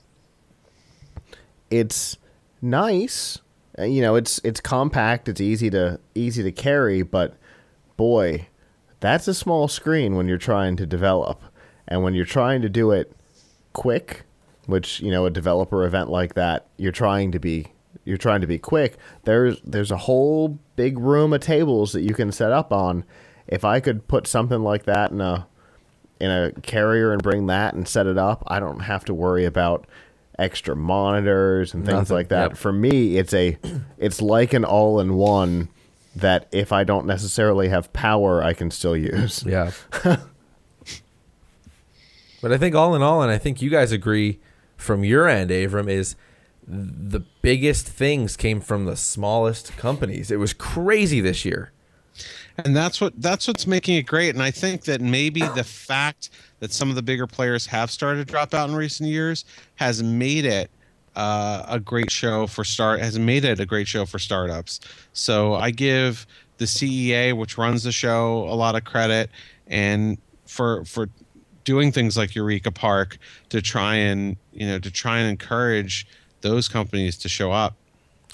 it's 1.70 2.18
nice. 2.60 3.38
Uh, 3.78 3.84
You 3.84 4.02
know, 4.02 4.14
it's 4.16 4.40
it's 4.44 4.60
compact, 4.60 5.28
it's 5.28 5.40
easy 5.40 5.70
to 5.70 6.00
easy 6.14 6.42
to 6.42 6.52
carry, 6.52 7.02
but 7.02 7.36
boy, 7.96 8.48
that's 9.00 9.28
a 9.28 9.34
small 9.34 9.68
screen 9.68 10.16
when 10.16 10.28
you're 10.28 10.38
trying 10.38 10.76
to 10.76 10.86
develop. 10.86 11.40
And 11.88 12.02
when 12.02 12.14
you're 12.14 12.24
trying 12.24 12.62
to 12.62 12.68
do 12.68 12.90
it 12.90 13.12
quick, 13.72 14.24
which, 14.66 15.00
you 15.00 15.10
know, 15.10 15.26
a 15.26 15.30
developer 15.30 15.84
event 15.84 16.10
like 16.10 16.34
that, 16.34 16.66
you're 16.76 16.90
trying 16.92 17.30
to 17.32 17.38
be 17.38 17.68
you're 18.04 18.16
trying 18.16 18.40
to 18.40 18.46
be 18.46 18.58
quick, 18.58 18.96
there's 19.24 19.60
there's 19.62 19.90
a 19.90 19.96
whole 19.96 20.58
big 20.76 20.98
room 20.98 21.32
of 21.32 21.40
tables 21.40 21.92
that 21.92 22.02
you 22.02 22.14
can 22.14 22.32
set 22.32 22.52
up 22.52 22.72
on. 22.72 23.04
If 23.46 23.64
I 23.64 23.80
could 23.80 24.08
put 24.08 24.26
something 24.26 24.60
like 24.62 24.84
that 24.84 25.10
in 25.10 25.20
a 25.20 25.46
in 26.20 26.30
a 26.30 26.52
carrier 26.62 27.12
and 27.12 27.22
bring 27.22 27.46
that 27.46 27.74
and 27.74 27.86
set 27.86 28.06
it 28.06 28.18
up, 28.18 28.42
I 28.46 28.58
don't 28.60 28.80
have 28.80 29.04
to 29.06 29.14
worry 29.14 29.44
about 29.44 29.86
extra 30.38 30.76
monitors 30.76 31.72
and 31.74 31.84
things 31.84 31.94
Nothing, 31.94 32.16
like 32.16 32.28
that. 32.28 32.50
yep. 32.50 32.58
For 32.58 32.72
me, 32.72 33.16
it's 33.16 33.34
a 33.34 33.58
it's 33.98 34.20
like 34.20 34.52
an 34.52 34.64
all-in-one 34.64 35.68
that 36.16 36.48
if 36.52 36.72
I 36.72 36.84
don't 36.84 37.06
necessarily 37.06 37.68
have 37.68 37.92
power, 37.92 38.42
I 38.42 38.54
can 38.54 38.70
still 38.70 38.96
use. 38.96 39.44
yeah. 39.46 39.72
but 42.40 42.52
I 42.52 42.58
think 42.58 42.74
all 42.74 42.94
in 42.94 43.02
all, 43.02 43.22
and 43.22 43.30
I 43.30 43.38
think 43.38 43.60
you 43.60 43.70
guys 43.70 43.92
agree 43.92 44.40
from 44.76 45.04
your 45.04 45.28
end, 45.28 45.50
Avram, 45.50 45.88
is 45.90 46.16
the 46.66 47.20
biggest 47.42 47.86
things 47.86 48.36
came 48.36 48.60
from 48.60 48.84
the 48.86 48.96
smallest 48.96 49.76
companies. 49.76 50.30
It 50.30 50.38
was 50.38 50.52
crazy 50.52 51.20
this 51.20 51.44
year. 51.44 51.72
and 52.64 52.74
that's 52.74 53.00
what 53.00 53.12
that's 53.20 53.46
what's 53.46 53.66
making 53.66 53.96
it 53.96 54.04
great 54.04 54.30
and 54.30 54.42
i 54.42 54.50
think 54.50 54.84
that 54.84 55.02
maybe 55.02 55.42
the 55.54 55.62
fact 55.62 56.30
that 56.60 56.72
some 56.72 56.88
of 56.88 56.96
the 56.96 57.02
bigger 57.02 57.26
players 57.26 57.66
have 57.66 57.90
started 57.90 58.26
to 58.26 58.32
drop 58.32 58.54
out 58.54 58.70
in 58.70 58.74
recent 58.74 59.06
years 59.10 59.44
has 59.74 60.02
made 60.02 60.46
it 60.46 60.70
uh, 61.16 61.64
a 61.66 61.80
great 61.80 62.10
show 62.10 62.46
for 62.46 62.62
start 62.62 63.00
has 63.00 63.18
made 63.18 63.44
it 63.44 63.58
a 63.58 63.66
great 63.66 63.88
show 63.88 64.04
for 64.04 64.18
startups. 64.18 64.80
So 65.14 65.54
I 65.54 65.70
give 65.70 66.26
the 66.58 66.66
CEA, 66.66 67.34
which 67.36 67.58
runs 67.58 67.82
the 67.82 67.92
show, 67.92 68.46
a 68.48 68.54
lot 68.54 68.76
of 68.76 68.84
credit, 68.84 69.30
and 69.66 70.18
for 70.46 70.84
for 70.84 71.08
doing 71.64 71.90
things 71.90 72.16
like 72.16 72.34
Eureka 72.34 72.70
Park 72.70 73.18
to 73.48 73.60
try 73.62 73.94
and 73.94 74.36
you 74.52 74.66
know 74.66 74.78
to 74.78 74.90
try 74.90 75.18
and 75.18 75.28
encourage 75.28 76.06
those 76.48 76.68
companies 76.68 77.16
to 77.18 77.28
show 77.28 77.52
up. 77.52 77.74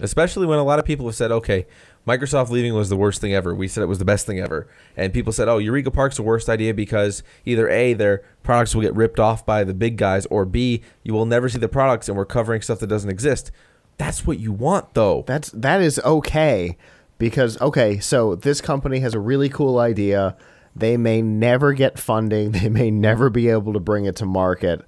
Especially 0.00 0.46
when 0.46 0.58
a 0.58 0.64
lot 0.64 0.78
of 0.78 0.84
people 0.84 1.06
have 1.06 1.14
said, 1.14 1.30
okay, 1.30 1.66
Microsoft 2.06 2.50
leaving 2.50 2.74
was 2.74 2.88
the 2.88 2.96
worst 2.96 3.20
thing 3.20 3.34
ever. 3.34 3.54
We 3.54 3.68
said 3.68 3.82
it 3.82 3.86
was 3.86 3.98
the 3.98 4.04
best 4.04 4.26
thing 4.26 4.40
ever. 4.40 4.66
And 4.96 5.12
people 5.12 5.32
said, 5.32 5.48
oh, 5.48 5.58
Eureka 5.58 5.90
Park's 5.90 6.16
the 6.16 6.22
worst 6.22 6.48
idea 6.48 6.74
because 6.74 7.22
either 7.44 7.68
A, 7.68 7.92
their 7.92 8.22
products 8.42 8.74
will 8.74 8.82
get 8.82 8.94
ripped 8.94 9.20
off 9.20 9.46
by 9.46 9.62
the 9.64 9.74
big 9.74 9.96
guys, 9.96 10.26
or 10.26 10.44
B, 10.44 10.82
you 11.04 11.12
will 11.12 11.26
never 11.26 11.48
see 11.48 11.58
the 11.58 11.68
products 11.68 12.08
and 12.08 12.16
we're 12.16 12.24
covering 12.24 12.62
stuff 12.62 12.80
that 12.80 12.88
doesn't 12.88 13.10
exist. 13.10 13.52
That's 13.98 14.26
what 14.26 14.38
you 14.40 14.52
want, 14.52 14.94
though. 14.94 15.22
That's 15.26 15.50
that 15.50 15.80
is 15.80 16.00
okay 16.00 16.76
because 17.18 17.60
okay, 17.60 18.00
so 18.00 18.34
this 18.34 18.60
company 18.60 18.98
has 18.98 19.14
a 19.14 19.20
really 19.20 19.48
cool 19.48 19.78
idea. 19.78 20.36
They 20.74 20.96
may 20.96 21.22
never 21.22 21.72
get 21.72 21.98
funding. 21.98 22.50
They 22.52 22.68
may 22.68 22.90
never 22.90 23.30
be 23.30 23.48
able 23.48 23.72
to 23.74 23.80
bring 23.80 24.06
it 24.06 24.16
to 24.16 24.26
market, 24.26 24.84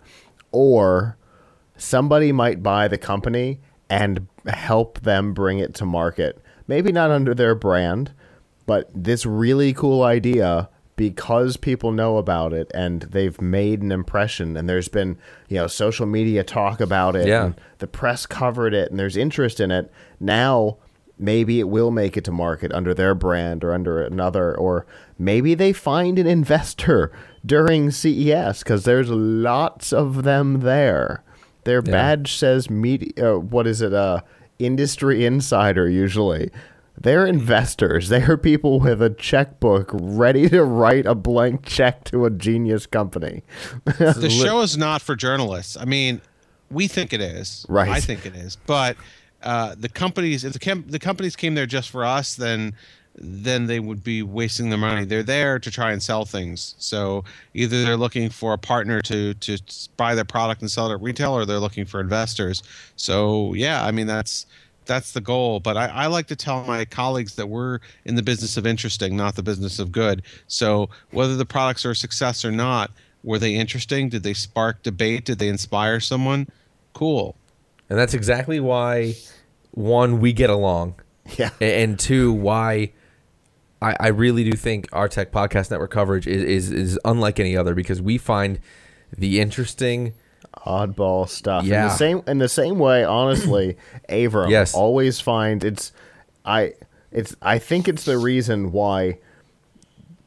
or 0.51 1.17
somebody 1.77 2.33
might 2.33 2.63
buy 2.63 2.89
the 2.89 2.99
company 2.99 3.61
and 3.91 4.27
help 4.47 5.01
them 5.01 5.33
bring 5.35 5.59
it 5.59 5.75
to 5.75 5.85
market. 5.85 6.41
Maybe 6.67 6.93
not 6.93 7.11
under 7.11 7.35
their 7.35 7.55
brand, 7.55 8.13
but 8.67 8.89
this 8.95 9.27
really 9.27 9.73
cool 9.73 10.03
idea 10.03 10.69
because 10.97 11.57
people 11.57 11.91
know 11.91 12.19
about 12.19 12.53
it 12.53 12.71
and 12.73 13.03
they've 13.03 13.41
made 13.41 13.83
an 13.83 13.91
impression 13.91 14.57
and 14.57 14.69
there's 14.69 14.87
been 14.87 15.19
you 15.49 15.57
know 15.57 15.67
social 15.67 16.07
media 16.07 16.45
talk 16.45 16.81
about 16.81 17.17
it 17.17 17.27
Yeah. 17.27 17.47
and 17.47 17.61
the 17.79 17.89
press 17.89 18.27
covered 18.27 18.73
it 18.75 18.91
and 18.91 18.99
there's 19.01 19.17
interest 19.17 19.59
in 19.59 19.73
it 19.73 19.91
now 20.21 20.77
maybe 21.19 21.59
it 21.59 21.69
will 21.69 21.91
make 21.91 22.17
it 22.17 22.23
to 22.25 22.31
market 22.31 22.73
under 22.73 22.95
their 22.95 23.13
brand 23.13 23.65
or 23.65 23.75
under 23.75 24.03
another 24.03 24.57
or 24.57 24.87
maybe 25.19 25.55
they 25.57 25.73
find 25.73 26.17
an 26.17 26.29
investor 26.29 27.11
during 27.45 27.91
CES 27.91 28.63
cuz 28.63 28.85
there's 28.85 29.11
lots 29.11 29.93
of 29.93 30.23
them 30.23 30.61
there 30.61 31.24
their 31.65 31.83
Yeah. 31.85 31.93
badge 31.93 32.35
says 32.35 32.69
media 32.71 33.35
uh, 33.35 33.39
what 33.39 33.67
is 33.67 33.81
it 33.83 33.93
uh 33.95 34.21
industry 34.59 35.25
insider 35.27 35.89
usually 35.89 36.51
they're 36.97 37.27
investors. 37.27 38.09
They're 38.09 38.37
people 38.37 38.79
with 38.79 39.03
a 39.03 39.11
checkbook 39.11 39.91
ready 39.93 40.49
to 40.51 40.63
write 40.63 41.07
a 41.07 41.17
blank 41.17 41.65
check 41.67 42.05
to 42.05 42.25
a 42.25 42.31
genius 42.31 42.87
company. 42.87 43.43
the 43.85 44.31
show 44.45 44.61
is 44.61 44.77
not 44.77 45.03
for 45.03 45.17
journalists. 45.17 45.77
I 45.77 45.87
mean, 45.87 46.21
we 46.71 46.87
think 46.87 47.13
it 47.13 47.21
is. 47.21 47.67
Right. 47.69 47.89
I 47.89 47.99
think 47.99 48.25
it 48.25 48.37
is. 48.37 48.55
But 48.55 48.97
uh, 49.43 49.75
the 49.77 49.89
companies, 49.89 50.45
if 50.45 50.53
the, 50.53 50.61
com- 50.61 50.85
the 50.87 51.01
companies 51.01 51.35
came 51.35 51.57
there 51.57 51.67
just 51.67 51.91
for 51.91 52.05
us, 52.05 52.37
then 52.37 52.75
then 53.17 53.67
they 53.67 53.81
would 53.81 54.03
be 54.03 54.23
wasting 54.23 54.71
their 54.71 54.79
money. 54.79 55.05
They're 55.05 55.23
there 55.23 55.59
to 55.59 55.71
try 55.71 55.93
and 55.93 56.03
sell 56.03 56.25
things. 56.25 56.75
So 56.79 57.25
either 57.55 57.85
they're 57.85 57.97
looking 57.97 58.29
for 58.29 58.53
a 58.53 58.59
partner 58.59 59.01
to 59.03 59.35
to 59.35 59.59
buy 59.97 60.15
their 60.15 60.25
product 60.25 60.61
and 60.63 60.71
sell 60.71 60.91
it 60.91 60.95
at 60.95 61.01
retail, 61.01 61.33
or 61.33 61.45
they're 61.45 61.59
looking 61.59 61.85
for 61.85 62.01
investors. 62.01 62.63
So 62.97 63.55
yeah, 63.55 63.85
I 63.85 63.91
mean 63.93 64.07
that's 64.07 64.47
that's 64.87 65.13
the 65.13 65.21
goal. 65.21 65.61
But 65.61 65.77
I, 65.77 65.87
I 65.87 66.07
like 66.07 66.27
to 66.29 66.37
tell 66.37 66.65
my 66.65 66.85
colleagues 66.85 67.37
that 67.37 67.49
we're 67.49 67.79
in 68.05 68.17
the 68.17 68.23
business 68.23 68.57
of 68.57 68.67
interesting, 68.67 69.17
not 69.17 69.37
the 69.37 69.43
business 69.43 69.79
of 69.79 69.93
good. 69.93 70.23
So 70.47 70.91
whether 71.11 71.37
the 71.37 71.47
products 71.47 71.85
are 71.87 71.93
a 71.93 71.97
success 71.97 72.45
or 72.45 72.51
not, 72.53 72.91
were 73.23 73.39
they 73.39 73.55
interesting? 73.55 74.09
Did 74.09 74.23
they 74.23 74.35
spark 74.35 74.83
debate? 74.83 75.25
Did 75.25 75.39
they 75.39 75.49
inspire 75.49 76.01
someone? 76.01 76.49
Cool. 76.93 77.37
And 77.89 77.99
that's 77.99 78.15
exactly 78.15 78.61
why, 78.61 79.15
one, 79.71 80.21
we 80.21 80.33
get 80.33 80.51
along. 80.51 80.95
Yeah. 81.39 81.51
And 81.61 81.99
two, 81.99 82.33
why 82.33 82.93
I, 83.85 83.97
I 84.01 84.09
really 84.09 84.45
do 84.45 84.53
think 84.57 84.89
our 84.93 85.09
Tech 85.09 85.31
Podcast 85.33 85.71
Network 85.71 85.91
coverage 85.91 86.27
is, 86.27 86.43
is, 86.43 86.73
is 86.73 86.99
unlike 87.05 87.39
any 87.39 87.57
other 87.57 87.75
because 87.75 88.01
we 88.01 88.19
find 88.19 88.59
the 89.17 89.41
interesting. 89.41 90.15
Oddball 90.67 91.29
stuff. 91.29 91.65
In 91.65 91.71
Yeah. 91.71 91.89
the 91.89 91.95
same 91.97 92.23
in 92.27 92.39
the 92.39 92.49
same 92.49 92.79
way, 92.79 93.05
honestly, 93.05 93.77
Avram 94.09 94.51
Yes. 94.51 94.75
always 94.75 95.21
find 95.21 95.65
it's 95.65 95.93
I 96.45 96.75
it's 97.11 97.35
I 97.43 97.59
think 97.59 97.89
it's 97.89 98.05
the 98.05 98.19
reason 98.19 98.71
why 98.73 99.19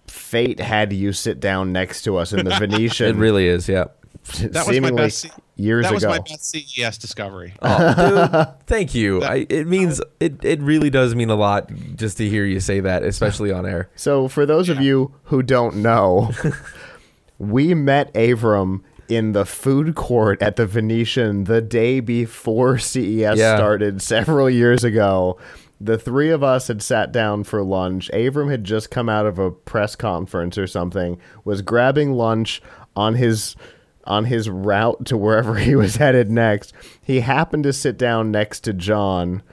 fate 0.08 0.60
had 0.60 0.92
you 0.94 1.14
sit 1.14 1.40
down 1.40 1.72
next 1.72 2.02
to 2.04 2.18
us 2.18 2.34
in 2.34 2.46
the 2.46 2.56
Venetian 2.60 3.08
It 3.08 3.16
really 3.20 3.48
is, 3.48 3.68
yeah. 3.70 3.86
That 4.40 4.54
was 4.54 4.68
my 4.68 4.74
seemingly 4.74 5.04
best. 5.04 5.28
C- 5.58 5.64
years 5.64 5.86
that 5.86 5.94
was 5.94 6.04
ago. 6.04 6.12
my 6.12 6.20
best 6.20 6.50
CES 6.50 6.98
discovery. 6.98 7.54
Oh, 7.62 8.28
dude, 8.56 8.66
thank 8.68 8.94
you. 8.96 9.24
I, 9.24 9.46
it 9.50 9.68
means 9.68 10.02
it, 10.20 10.44
it 10.44 10.62
really 10.62 10.90
does 10.90 11.16
mean 11.16 11.30
a 11.30 11.36
lot 11.36 11.72
just 11.96 12.18
to 12.18 12.30
hear 12.30 12.46
you 12.46 12.60
say 12.60 12.80
that, 12.80 13.04
especially 13.04 13.52
on 13.52 13.66
air. 13.66 13.90
So, 13.96 14.28
for 14.28 14.46
those 14.46 14.70
of 14.70 14.80
you 14.82 15.14
who 15.26 15.42
don't 15.44 15.78
know, 15.78 16.32
we 17.38 17.74
met 17.74 18.14
Avram 18.14 18.82
in 19.10 19.32
the 19.32 19.46
food 19.46 19.96
court 19.96 20.42
at 20.42 20.56
the 20.58 20.66
Venetian 20.66 21.46
the 21.46 21.62
day 21.62 22.00
before 22.00 22.78
CES 22.78 23.38
Yeah. 23.38 23.56
started 23.56 24.02
several 24.02 24.50
years 24.50 24.84
ago. 24.84 25.38
The 25.80 25.98
three 26.00 26.32
of 26.32 26.42
us 26.44 26.68
had 26.70 26.82
sat 26.82 27.12
down 27.12 27.44
for 27.44 27.64
lunch. 27.64 28.10
Avram 28.12 28.50
had 28.50 28.64
just 28.64 28.90
come 28.90 29.08
out 29.10 29.28
of 29.28 29.38
a 29.38 29.52
press 29.52 29.96
conference 29.96 30.58
or 30.58 30.66
something, 30.66 31.20
was 31.46 31.62
grabbing 31.62 32.14
lunch 32.14 32.62
on 32.96 33.14
his 33.14 33.56
on 34.08 34.26
his 34.26 34.50
route 34.50 35.06
to 35.06 35.18
wherever 35.18 35.56
he 35.60 35.76
was 35.76 35.98
headed 35.98 36.32
next. 36.32 36.74
He 37.02 37.22
happened 37.22 37.64
to 37.64 37.74
sit 37.74 37.98
down 37.98 38.32
next 38.32 38.62
to 38.62 38.74
John 38.74 39.44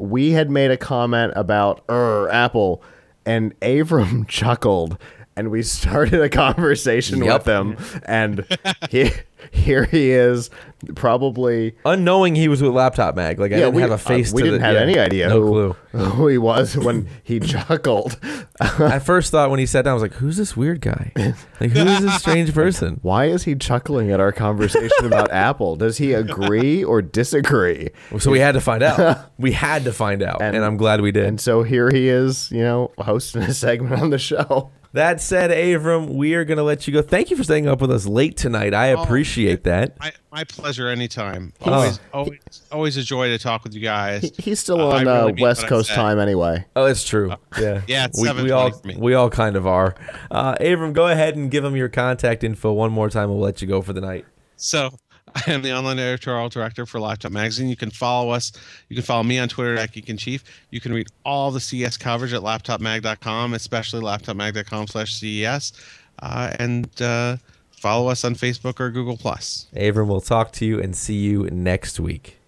we 0.00 0.30
had 0.30 0.50
made 0.50 0.70
a 0.70 0.76
comment 0.78 1.32
about 1.36 1.84
er 1.88 2.28
Apple, 2.30 2.82
and 3.26 3.58
Avram 3.60 4.26
chuckled, 4.28 4.96
and 5.40 5.50
we 5.50 5.62
started 5.80 6.20
a 6.20 6.28
conversation 6.28 7.24
Yup. 7.24 7.46
with 7.46 7.48
him, 7.48 7.76
and 8.04 8.44
he, 8.90 9.10
here 9.50 9.84
he 9.84 10.10
is, 10.10 10.50
probably. 10.94 11.74
Unknowing 11.84 12.34
he 12.34 12.46
was 12.48 12.62
with 12.62 12.72
Laptop 12.72 13.16
Mag, 13.16 13.40
like 13.40 13.52
I 13.52 13.56
didn't 13.56 13.74
we, 13.74 13.82
have 13.82 13.90
a 13.90 13.98
face. 13.98 14.32
uh, 14.32 14.36
we 14.36 14.42
didn't 14.42 14.60
the- 14.60 14.66
have 14.66 14.74
yeah, 14.74 14.80
any 14.82 14.98
idea 14.98 15.28
No 15.28 15.40
who, 15.40 15.50
clue. 15.50 15.72
who 16.10 16.28
he 16.28 16.38
was 16.38 16.76
when 16.76 17.08
he 17.24 17.40
chuckled. 17.40 18.18
I 18.60 18.98
first 18.98 19.30
thought 19.30 19.50
when 19.50 19.58
he 19.58 19.66
sat 19.66 19.82
down, 19.86 19.92
I 19.92 19.94
was 19.94 20.02
like, 20.02 20.12
"Who's 20.14 20.36
this 20.36 20.54
weird 20.56 20.80
guy? 20.82 21.12
Like, 21.58 21.70
who 21.70 21.80
is 21.80 22.02
this 22.02 22.14
strange 22.18 22.52
person?" 22.54 22.98
Why 23.02 23.24
is 23.26 23.44
he 23.44 23.54
chuckling 23.54 24.10
at 24.12 24.20
our 24.20 24.32
conversation 24.32 25.06
about 25.06 25.32
Apple? 25.32 25.76
Does 25.76 25.96
he 25.98 26.12
agree 26.12 26.84
or 26.84 27.00
disagree? 27.00 27.88
So 28.18 28.30
we 28.30 28.38
had 28.40 28.52
to 28.52 28.60
find 28.60 28.82
out. 28.82 29.30
We 29.38 29.52
had 29.52 29.84
to 29.84 29.92
find 29.92 30.22
out, 30.22 30.42
and, 30.42 30.54
And- 30.54 30.64
I'm 30.64 30.76
glad 30.76 31.00
we 31.00 31.12
did. 31.12 31.24
And 31.24 31.40
so 31.40 31.62
here 31.62 31.90
he 31.90 32.08
is, 32.08 32.50
you 32.52 32.60
know, 32.60 32.92
hosting 32.98 33.42
a 33.42 33.54
segment 33.54 34.00
on 34.00 34.10
the 34.10 34.18
show. 34.18 34.70
That 34.92 35.20
said, 35.20 35.50
Avram, 35.50 36.08
we 36.08 36.34
are 36.34 36.44
going 36.44 36.56
to 36.58 36.64
let 36.64 36.86
you 36.86 36.92
go. 36.92 37.00
Thank 37.02 37.30
you 37.30 37.36
for 37.36 37.44
staying 37.44 37.68
up 37.68 37.80
with 37.80 37.90
us 37.92 38.06
late 38.06 38.36
tonight. 38.36 38.74
I 38.74 38.92
Oh, 38.92 39.02
appreciate 39.02 39.64
that. 39.64 39.98
My, 40.00 40.12
my 40.32 40.44
pleasure 40.44 40.88
anytime. 40.88 41.52
Always, 41.62 42.00
always, 42.12 42.38
always 42.72 42.96
a 42.96 43.02
joy 43.02 43.28
to 43.28 43.38
talk 43.38 43.62
with 43.64 43.74
you 43.74 43.80
guys. 43.80 44.22
He- 44.22 44.32
He's 44.50 44.58
still 44.60 44.80
Uh, 44.80 44.96
on 44.96 45.06
really 45.06 45.18
uh, 45.20 45.26
mean 45.34 45.42
West 45.42 45.66
Coast 45.68 45.90
time 45.90 46.18
anyway. 46.18 46.64
Oh, 46.74 46.86
it's 46.86 47.04
true. 47.04 47.32
Yeah, 47.58 47.82
Yeah, 47.88 48.06
it's 48.06 48.20
we, 48.20 48.42
we 48.42 48.50
all 48.50 48.72
for 48.72 48.86
me. 48.86 48.96
we 48.98 49.14
all 49.14 49.30
kind 49.30 49.54
of 49.56 49.66
are. 49.66 49.94
Uh, 50.30 50.54
Avram, 50.56 50.92
go 50.92 51.06
ahead 51.06 51.36
and 51.36 51.50
give 51.50 51.62
them 51.62 51.76
your 51.76 51.88
contact 51.88 52.42
info 52.42 52.72
one 52.72 52.90
more 52.90 53.08
time. 53.08 53.28
We'll 53.28 53.38
let 53.40 53.62
you 53.62 53.68
go 53.68 53.82
for 53.82 53.92
the 53.92 54.00
night. 54.00 54.24
So 54.56 54.90
I 55.34 55.52
am 55.52 55.62
the 55.62 55.72
online 55.72 55.98
editorial 55.98 56.48
director 56.48 56.86
for 56.86 57.00
Laptop 57.00 57.32
Magazine. 57.32 57.68
You 57.68 57.76
can 57.76 57.90
follow 57.90 58.30
us. 58.30 58.52
You 58.88 58.96
can 58.96 59.04
follow 59.04 59.22
me 59.22 59.38
on 59.38 59.48
Twitter 59.48 59.76
at 59.76 59.92
Geek 59.92 60.16
Chief. 60.18 60.42
You 60.70 60.80
can 60.80 60.92
read 60.92 61.08
all 61.24 61.50
the 61.50 61.60
CES 61.60 61.96
coverage 61.96 62.32
at 62.32 62.42
laptopmag.com, 62.42 63.54
especially 63.54 64.00
laptopmag.com 64.00 64.88
slash 64.88 65.14
CES. 65.14 65.72
Uh, 66.20 66.54
and 66.58 66.88
uh, 67.00 67.36
follow 67.70 68.08
us 68.08 68.24
on 68.24 68.34
Facebook 68.34 68.80
or 68.80 68.90
Google 68.90 69.16
Plus 69.16 69.66
Avram, 69.74 70.06
we'll 70.06 70.20
talk 70.20 70.52
to 70.52 70.66
you 70.66 70.80
and 70.80 70.94
see 70.96 71.14
you 71.14 71.48
next 71.50 71.98
week. 71.98 72.38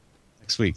next 0.41 0.59
week. 0.59 0.77